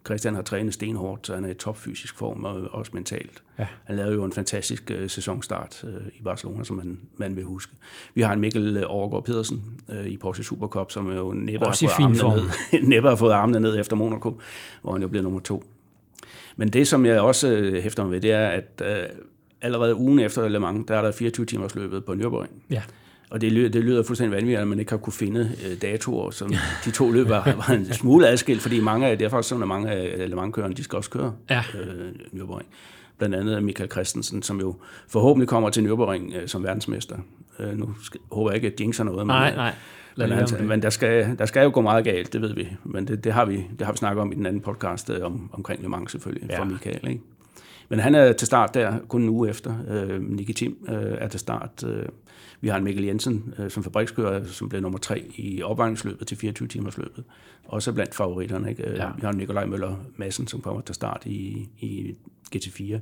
Christian 0.06 0.34
har 0.34 0.42
trænet 0.42 0.74
stenhårdt, 0.74 1.26
så 1.26 1.34
han 1.34 1.44
er 1.44 1.48
i 1.48 1.54
topfysisk 1.54 2.16
form, 2.16 2.44
og 2.44 2.68
også 2.72 2.90
mentalt. 2.94 3.42
Ja. 3.58 3.66
Han 3.84 3.96
lavede 3.96 4.14
jo 4.14 4.24
en 4.24 4.32
fantastisk 4.32 4.90
øh, 4.90 5.10
sæsonstart 5.10 5.84
øh, 5.84 6.06
i 6.18 6.22
Barcelona, 6.22 6.64
som 6.64 6.76
man, 6.76 6.98
man 7.16 7.36
vil 7.36 7.44
huske. 7.44 7.72
Vi 8.14 8.22
har 8.22 8.32
en 8.32 8.40
Mikkel 8.40 8.76
øh, 8.76 8.82
Overgaard 8.86 9.24
Pedersen 9.24 9.62
øh, 9.88 10.06
i 10.06 10.16
Porsche 10.16 10.44
Supercup, 10.44 10.90
som 10.90 11.12
jo 11.12 11.32
næppe 11.32 11.66
har, 11.66 11.72
fået 11.72 11.90
armene 11.90 12.18
ned, 12.18 12.88
næppe 12.88 13.08
har 13.08 13.16
fået 13.16 13.32
armene 13.32 13.60
ned 13.60 13.80
efter 13.80 13.96
Monaco, 13.96 14.40
hvor 14.82 14.92
han 14.92 15.02
jo 15.02 15.08
blev 15.08 15.22
nummer 15.22 15.40
to. 15.40 15.64
Men 16.56 16.68
det, 16.68 16.88
som 16.88 17.06
jeg 17.06 17.20
også 17.20 17.48
øh, 17.48 17.82
hæfter 17.82 18.02
mig 18.02 18.12
ved, 18.12 18.20
det 18.20 18.32
er, 18.32 18.48
at 18.48 18.82
øh, 18.84 18.96
allerede 19.62 19.94
ugen 19.94 20.18
efter 20.18 20.48
Le 20.48 20.60
Mans, 20.60 20.84
der 20.88 20.96
er 20.96 21.02
der 21.02 21.12
24 21.12 21.46
timers 21.46 21.74
løbet 21.74 22.04
på 22.04 22.12
Nürburgring. 22.12 22.50
ja. 22.70 22.82
Og 23.30 23.40
det 23.40 23.52
lyder, 23.52 23.68
det 23.68 23.84
lyder 23.84 24.02
fuldstændig 24.02 24.32
vanvittigt, 24.36 24.60
at 24.60 24.68
man 24.68 24.78
ikke 24.78 24.90
har 24.90 24.98
kunne 24.98 25.12
finde 25.12 25.52
øh, 25.70 25.82
datoer, 25.82 26.30
som 26.30 26.52
de 26.84 26.90
to 26.90 27.10
løb 27.10 27.28
var, 27.28 27.44
var 27.68 27.74
en 27.74 27.92
smule 27.92 28.28
adskilt, 28.28 28.62
fordi 28.62 28.80
mange 28.80 29.06
af, 29.06 29.18
det 29.18 29.24
er 29.24 29.28
faktisk 29.28 29.48
sådan, 29.48 29.62
at 29.62 29.68
mange 29.68 29.90
af 29.90 30.30
Le 30.30 30.36
Mans-kørerne, 30.36 30.74
de 30.74 30.84
skal 30.84 30.96
også 30.96 31.10
køre 31.10 31.34
Ja. 31.50 31.62
øh, 31.80 32.10
Nürburgring. 32.32 32.64
Blandt 33.18 33.34
andet 33.34 33.62
Michael 33.64 33.90
Christensen, 33.90 34.42
som 34.42 34.60
jo 34.60 34.76
forhåbentlig 35.08 35.48
kommer 35.48 35.70
til 35.70 35.86
Nürburgring 35.86 36.36
øh, 36.36 36.48
som 36.48 36.62
verdensmester. 36.64 37.16
Øh, 37.58 37.78
nu 37.78 37.94
skal, 38.02 38.20
håber 38.32 38.50
jeg 38.50 38.56
ikke, 38.56 38.66
at 38.74 38.80
jinxer 38.80 39.04
noget, 39.04 39.18
men, 39.18 39.26
Nej, 39.26 39.50
øh, 39.50 39.56
nej. 39.56 39.72
Men, 40.16 40.30
det. 40.30 40.64
men 40.64 40.82
der, 40.82 40.90
skal, 40.90 41.38
der 41.38 41.46
skal 41.46 41.62
jo 41.64 41.70
gå 41.74 41.80
meget 41.80 42.04
galt, 42.04 42.32
det 42.32 42.40
ved 42.42 42.54
vi. 42.54 42.68
Men 42.84 43.08
det, 43.08 43.24
det, 43.24 43.32
har, 43.32 43.44
vi, 43.44 43.66
det 43.78 43.86
har 43.86 43.92
vi 43.92 43.96
snakket 43.98 44.22
om 44.22 44.32
i 44.32 44.34
den 44.34 44.46
anden 44.46 44.62
podcast 44.62 45.10
øh, 45.10 45.24
om, 45.26 45.50
omkring 45.52 45.82
Le 45.82 45.88
Mans 45.88 46.10
selvfølgelig, 46.10 46.50
ja. 46.50 46.58
For 46.58 46.64
Michael. 46.64 47.08
Ikke? 47.08 47.22
Men 47.88 47.98
han 47.98 48.14
er 48.14 48.32
til 48.32 48.46
start 48.46 48.74
der 48.74 48.98
kun 49.08 49.22
en 49.22 49.28
uge 49.28 49.48
efter. 49.48 49.74
Øh, 49.88 50.22
Nicky 50.22 50.50
Tim 50.52 50.86
øh, 50.88 50.94
er 51.18 51.28
til 51.28 51.40
start. 51.40 51.84
Øh, 51.86 52.06
vi 52.60 52.68
har 52.68 52.76
en 52.76 52.84
Mikkel 52.84 53.04
Jensen 53.04 53.54
øh, 53.58 53.70
som 53.70 53.84
fabrikskører, 53.84 54.44
som 54.44 54.68
blev 54.68 54.80
nummer 54.80 54.98
tre 54.98 55.24
i 55.36 55.62
opvarmningsløbet 55.62 56.26
til 56.26 56.36
24 56.36 56.68
timers 56.68 56.98
løbet. 56.98 57.24
Også 57.64 57.92
blandt 57.92 58.14
favoritterne. 58.14 58.70
Ikke? 58.70 58.82
Øh, 58.90 58.96
Ja. 58.96 59.08
Vi 59.16 59.22
har 59.22 59.32
Nikolaj 59.32 59.66
Møller 59.66 59.96
Madsen, 60.16 60.46
som 60.46 60.60
kommer 60.60 60.80
til 60.80 60.94
start 60.94 61.22
i, 61.26 61.68
i 61.80 62.16
GT4. 62.56 62.82
Ja. 62.84 62.98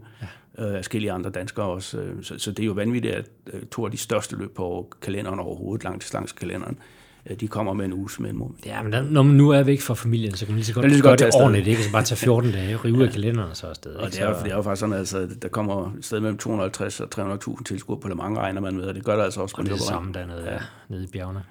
Øh, 0.58 0.74
forskellige 0.76 1.12
andre 1.12 1.30
danskere 1.30 1.66
også. 1.66 1.98
Øh, 2.00 2.22
Så, 2.22 2.38
så 2.38 2.50
det 2.52 2.62
er 2.62 2.66
jo 2.66 2.72
vanvittigt, 2.72 3.14
at 3.14 3.28
to 3.70 3.84
af 3.84 3.90
de 3.90 3.96
største 3.96 4.36
løb 4.36 4.54
på 4.54 4.92
kalenderen 5.02 5.38
overhovedet, 5.38 5.84
langdistancekalenderen, 5.84 6.78
øh, 6.78 6.99
de 7.40 7.48
kommer 7.48 7.72
med 7.72 7.84
en 7.84 7.92
uges 7.92 8.20
mellemrum. 8.20 8.56
Ja, 8.66 8.82
men 8.82 8.92
der, 8.92 9.02
når 9.02 9.22
man 9.22 9.36
nu 9.36 9.50
er 9.50 9.62
væk 9.62 9.80
fra 9.80 9.94
familien, 9.94 10.34
så 10.34 10.46
kan 10.46 10.52
man 10.52 10.56
lige 10.56 10.64
så 10.66 10.74
godt, 10.74 10.86
lige 10.86 10.96
så 10.96 11.02
gøre 11.02 11.10
godt 11.10 11.18
det 11.18 11.24
tage 11.24 11.26
afsted. 11.26 11.40
ordentligt, 11.42 11.66
ikke? 11.68 11.82
Så 11.84 11.92
bare 11.92 12.02
tage 12.02 12.16
14 12.26 12.52
dage, 12.52 12.76
rive 12.76 12.96
ud 12.98 13.02
af 13.02 13.12
kalenderen 13.12 13.50
og 13.50 13.56
så 13.56 13.66
afsted. 13.66 13.94
Og 13.94 14.04
ikke? 14.06 14.16
det 14.16 14.22
er, 14.22 14.28
jo- 14.30 14.36
det 14.44 14.52
er 14.52 14.56
jo 14.56 14.62
faktisk 14.62 14.80
sådan, 14.80 14.94
altså, 14.94 15.28
der 15.42 15.48
kommer 15.48 15.92
et 15.98 16.04
sted 16.04 16.20
mellem 16.20 16.38
250 16.38 17.00
og 17.00 17.08
300.000 17.48 17.62
tilskuere 17.64 18.00
på 18.00 18.08
Le 18.08 18.14
Mans, 18.14 18.38
regner 18.38 18.60
man 18.60 18.76
med, 18.76 18.84
og 18.84 18.94
det 18.94 19.04
gør 19.04 19.16
der 19.16 19.24
altså 19.24 19.40
også 19.40 19.56
på 19.56 19.60
og 19.62 19.64
det 19.66 19.72
er 19.72 19.76
det 19.76 19.84
samme 19.84 20.12
dernede, 20.12 20.44
ja. 20.52 20.58
nede 20.88 21.04
i 21.04 21.06
bjergene. 21.06 21.42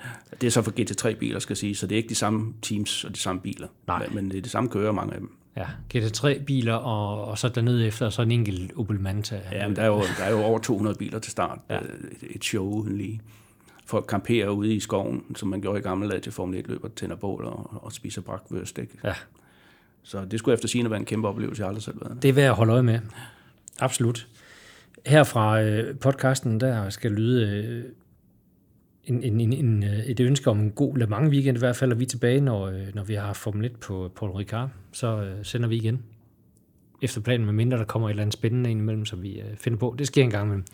Det 0.41 0.47
er 0.47 0.51
så 0.51 0.61
for 0.61 0.71
GT3-biler, 0.71 1.39
skal 1.39 1.55
sige, 1.55 1.75
så 1.75 1.87
det 1.87 1.95
er 1.95 1.97
ikke 1.97 2.09
de 2.09 2.15
samme 2.15 2.53
teams 2.61 3.03
og 3.03 3.15
de 3.15 3.19
samme 3.19 3.41
biler. 3.41 3.67
Nej. 3.87 4.07
Men, 4.11 4.31
det 4.31 4.37
er 4.37 4.41
de 4.41 4.49
samme 4.49 4.69
kører, 4.69 4.91
mange 4.91 5.13
af 5.13 5.19
dem. 5.19 5.31
Ja, 5.57 5.65
GT3-biler, 5.95 6.73
og, 6.73 7.25
og 7.25 7.37
så 7.37 7.49
dernede 7.49 7.87
efter, 7.87 8.05
og 8.05 8.13
så 8.13 8.21
en 8.21 8.31
enkelt 8.31 8.71
Opel 8.77 8.99
Manta. 8.99 9.39
Ja, 9.51 9.67
men 9.67 9.75
der 9.75 9.81
er 9.81 9.87
jo, 9.87 10.01
der 10.17 10.23
er 10.23 10.31
jo 10.31 10.41
over 10.43 10.59
200 10.59 10.95
biler 10.97 11.19
til 11.19 11.31
start. 11.31 11.59
Ja. 11.69 11.77
Et, 11.77 12.35
et 12.35 12.43
show 12.43 12.65
uden 12.65 12.97
lige. 12.97 13.21
Folk 13.89 14.05
camperer 14.05 14.49
ude 14.49 14.75
i 14.75 14.79
skoven, 14.79 15.35
som 15.35 15.49
man 15.49 15.61
gjorde 15.61 15.79
i 15.79 15.81
gamle 15.81 16.09
dage 16.09 16.21
til 16.21 16.31
Formel 16.31 16.59
1 16.59 16.67
løber, 16.67 16.87
tænder 16.87 17.15
bål 17.15 17.45
og, 17.45 17.83
og 17.83 17.93
spiser 17.93 18.21
brakvørst. 18.21 18.77
Ikke? 18.77 18.97
Ja. 19.03 19.13
Så 20.03 20.25
det 20.25 20.39
skulle 20.39 20.53
efter 20.53 20.67
sigende 20.67 20.91
være 20.91 20.99
en 20.99 21.05
kæmpe 21.05 21.27
oplevelse, 21.27 21.61
jeg 21.61 21.67
aldrig 21.67 21.83
selv 21.83 22.01
været. 22.01 22.21
Det 22.21 22.29
er 22.29 22.33
værd 22.33 22.49
at 22.49 22.55
holde 22.55 22.73
øje 22.73 22.83
med. 22.83 22.99
Absolut. 23.79 24.27
Her 25.05 25.23
fra 25.23 25.61
øh, 25.61 25.99
podcasten, 25.99 26.59
der 26.59 26.89
skal 26.89 27.11
lyde 27.11 27.49
øh, 27.49 27.83
en, 29.03 29.23
en, 29.23 29.39
en, 29.39 29.53
en, 29.53 29.83
øh, 29.83 29.99
et 29.99 30.19
ønske 30.19 30.49
om 30.49 30.59
en 30.59 30.71
god 30.71 30.97
Le 30.97 31.07
Mans 31.07 31.29
weekend 31.29 31.57
i 31.57 31.59
hvert 31.59 31.75
fald, 31.75 31.91
og 31.91 31.99
vi 31.99 32.03
er 32.03 32.09
tilbage, 32.09 32.41
når, 32.41 32.73
når 32.93 33.03
vi 33.03 33.13
har 33.13 33.33
Formel 33.33 33.65
1 33.65 33.71
på 33.79 34.11
Paul 34.15 34.31
Ricard. 34.31 34.69
Så 34.91 35.33
sender 35.43 35.69
vi 35.69 35.75
igen 35.75 36.03
efter 37.01 37.21
planen, 37.21 37.45
med 37.45 37.53
mindre 37.53 37.77
der 37.77 37.83
kommer 37.83 38.07
et 38.07 38.11
eller 38.11 38.23
andet 38.23 38.33
spændende 38.33 38.71
ind 38.71 38.79
imellem, 38.79 39.05
som 39.05 39.21
vi 39.21 39.39
øh, 39.39 39.57
finder 39.57 39.79
på. 39.79 39.95
Det 39.97 40.07
sker 40.07 40.23
en 40.23 40.29
gang 40.29 40.45
imellem. 40.45 40.65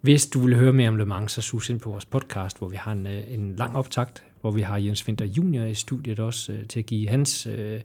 Hvis 0.00 0.26
du 0.26 0.40
vil 0.40 0.56
høre 0.56 0.72
mere 0.72 0.88
om 0.88 0.96
Le 0.96 1.06
Mans, 1.06 1.32
så 1.32 1.42
sus 1.42 1.70
ind 1.70 1.80
på 1.80 1.90
vores 1.90 2.04
podcast, 2.04 2.58
hvor 2.58 2.68
vi 2.68 2.76
har 2.76 2.92
en, 2.92 3.06
øh, 3.06 3.22
en 3.28 3.56
lang 3.56 3.76
optakt 3.76 4.22
hvor 4.46 4.50
vi 4.50 4.60
har 4.60 4.76
Jens 4.76 5.06
Winter 5.06 5.24
Junior 5.24 5.64
i 5.64 5.74
studiet 5.74 6.20
også 6.20 6.52
øh, 6.52 6.66
til 6.66 6.78
at 6.78 6.86
give 6.86 7.08
hans 7.08 7.46
øh, 7.46 7.80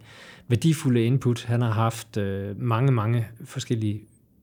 værdifulde 0.48 1.06
input. 1.06 1.44
Han 1.44 1.62
har 1.62 1.72
haft 1.72 2.18
øh, 2.18 2.62
mange, 2.62 2.92
mange 2.92 3.28
forskellige 3.46 4.02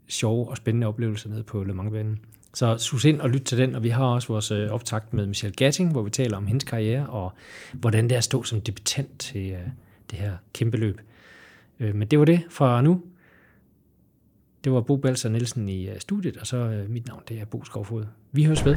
sjove 0.08 0.48
og 0.48 0.56
spændende 0.56 0.86
oplevelser 0.86 1.30
nede 1.30 1.42
på 1.42 1.64
Le 1.64 1.74
Mans-banen. 1.74 2.18
Så 2.54 2.78
sus 2.78 3.04
ind 3.04 3.20
og 3.20 3.30
lyt 3.30 3.42
til 3.42 3.58
den, 3.58 3.74
og 3.74 3.82
vi 3.82 3.88
har 3.88 4.04
også 4.04 4.28
vores 4.28 4.50
øh, 4.50 4.70
optakt 4.70 5.14
med 5.14 5.26
Michelle 5.26 5.54
Gatting, 5.54 5.92
hvor 5.92 6.02
vi 6.02 6.10
taler 6.10 6.36
om 6.36 6.46
hendes 6.46 6.64
karriere, 6.64 7.06
og 7.06 7.32
hvordan 7.72 8.04
det 8.04 8.12
er 8.12 8.18
at 8.18 8.24
stå 8.24 8.42
som 8.42 8.60
debutant 8.60 9.18
til 9.18 9.50
øh, 9.50 9.58
det 10.10 10.18
her 10.18 10.32
kæmpe 10.52 10.76
løb. 10.76 11.00
Øh, 11.80 11.94
men 11.94 12.08
det 12.08 12.18
var 12.18 12.24
det 12.24 12.40
fra 12.50 12.82
nu. 12.82 13.02
Det 14.64 14.72
var 14.72 14.80
Bo 14.80 14.96
Balser 14.96 15.28
Nielsen 15.28 15.68
i 15.68 15.88
øh, 15.88 15.98
studiet, 15.98 16.36
og 16.36 16.46
så 16.46 16.56
øh, 16.56 16.90
mit 16.90 17.06
navn 17.06 17.22
det 17.28 17.40
er 17.40 17.44
Bo 17.44 17.64
Skovfod. 17.64 18.04
Vi 18.32 18.44
høres 18.44 18.64
ved. 18.64 18.76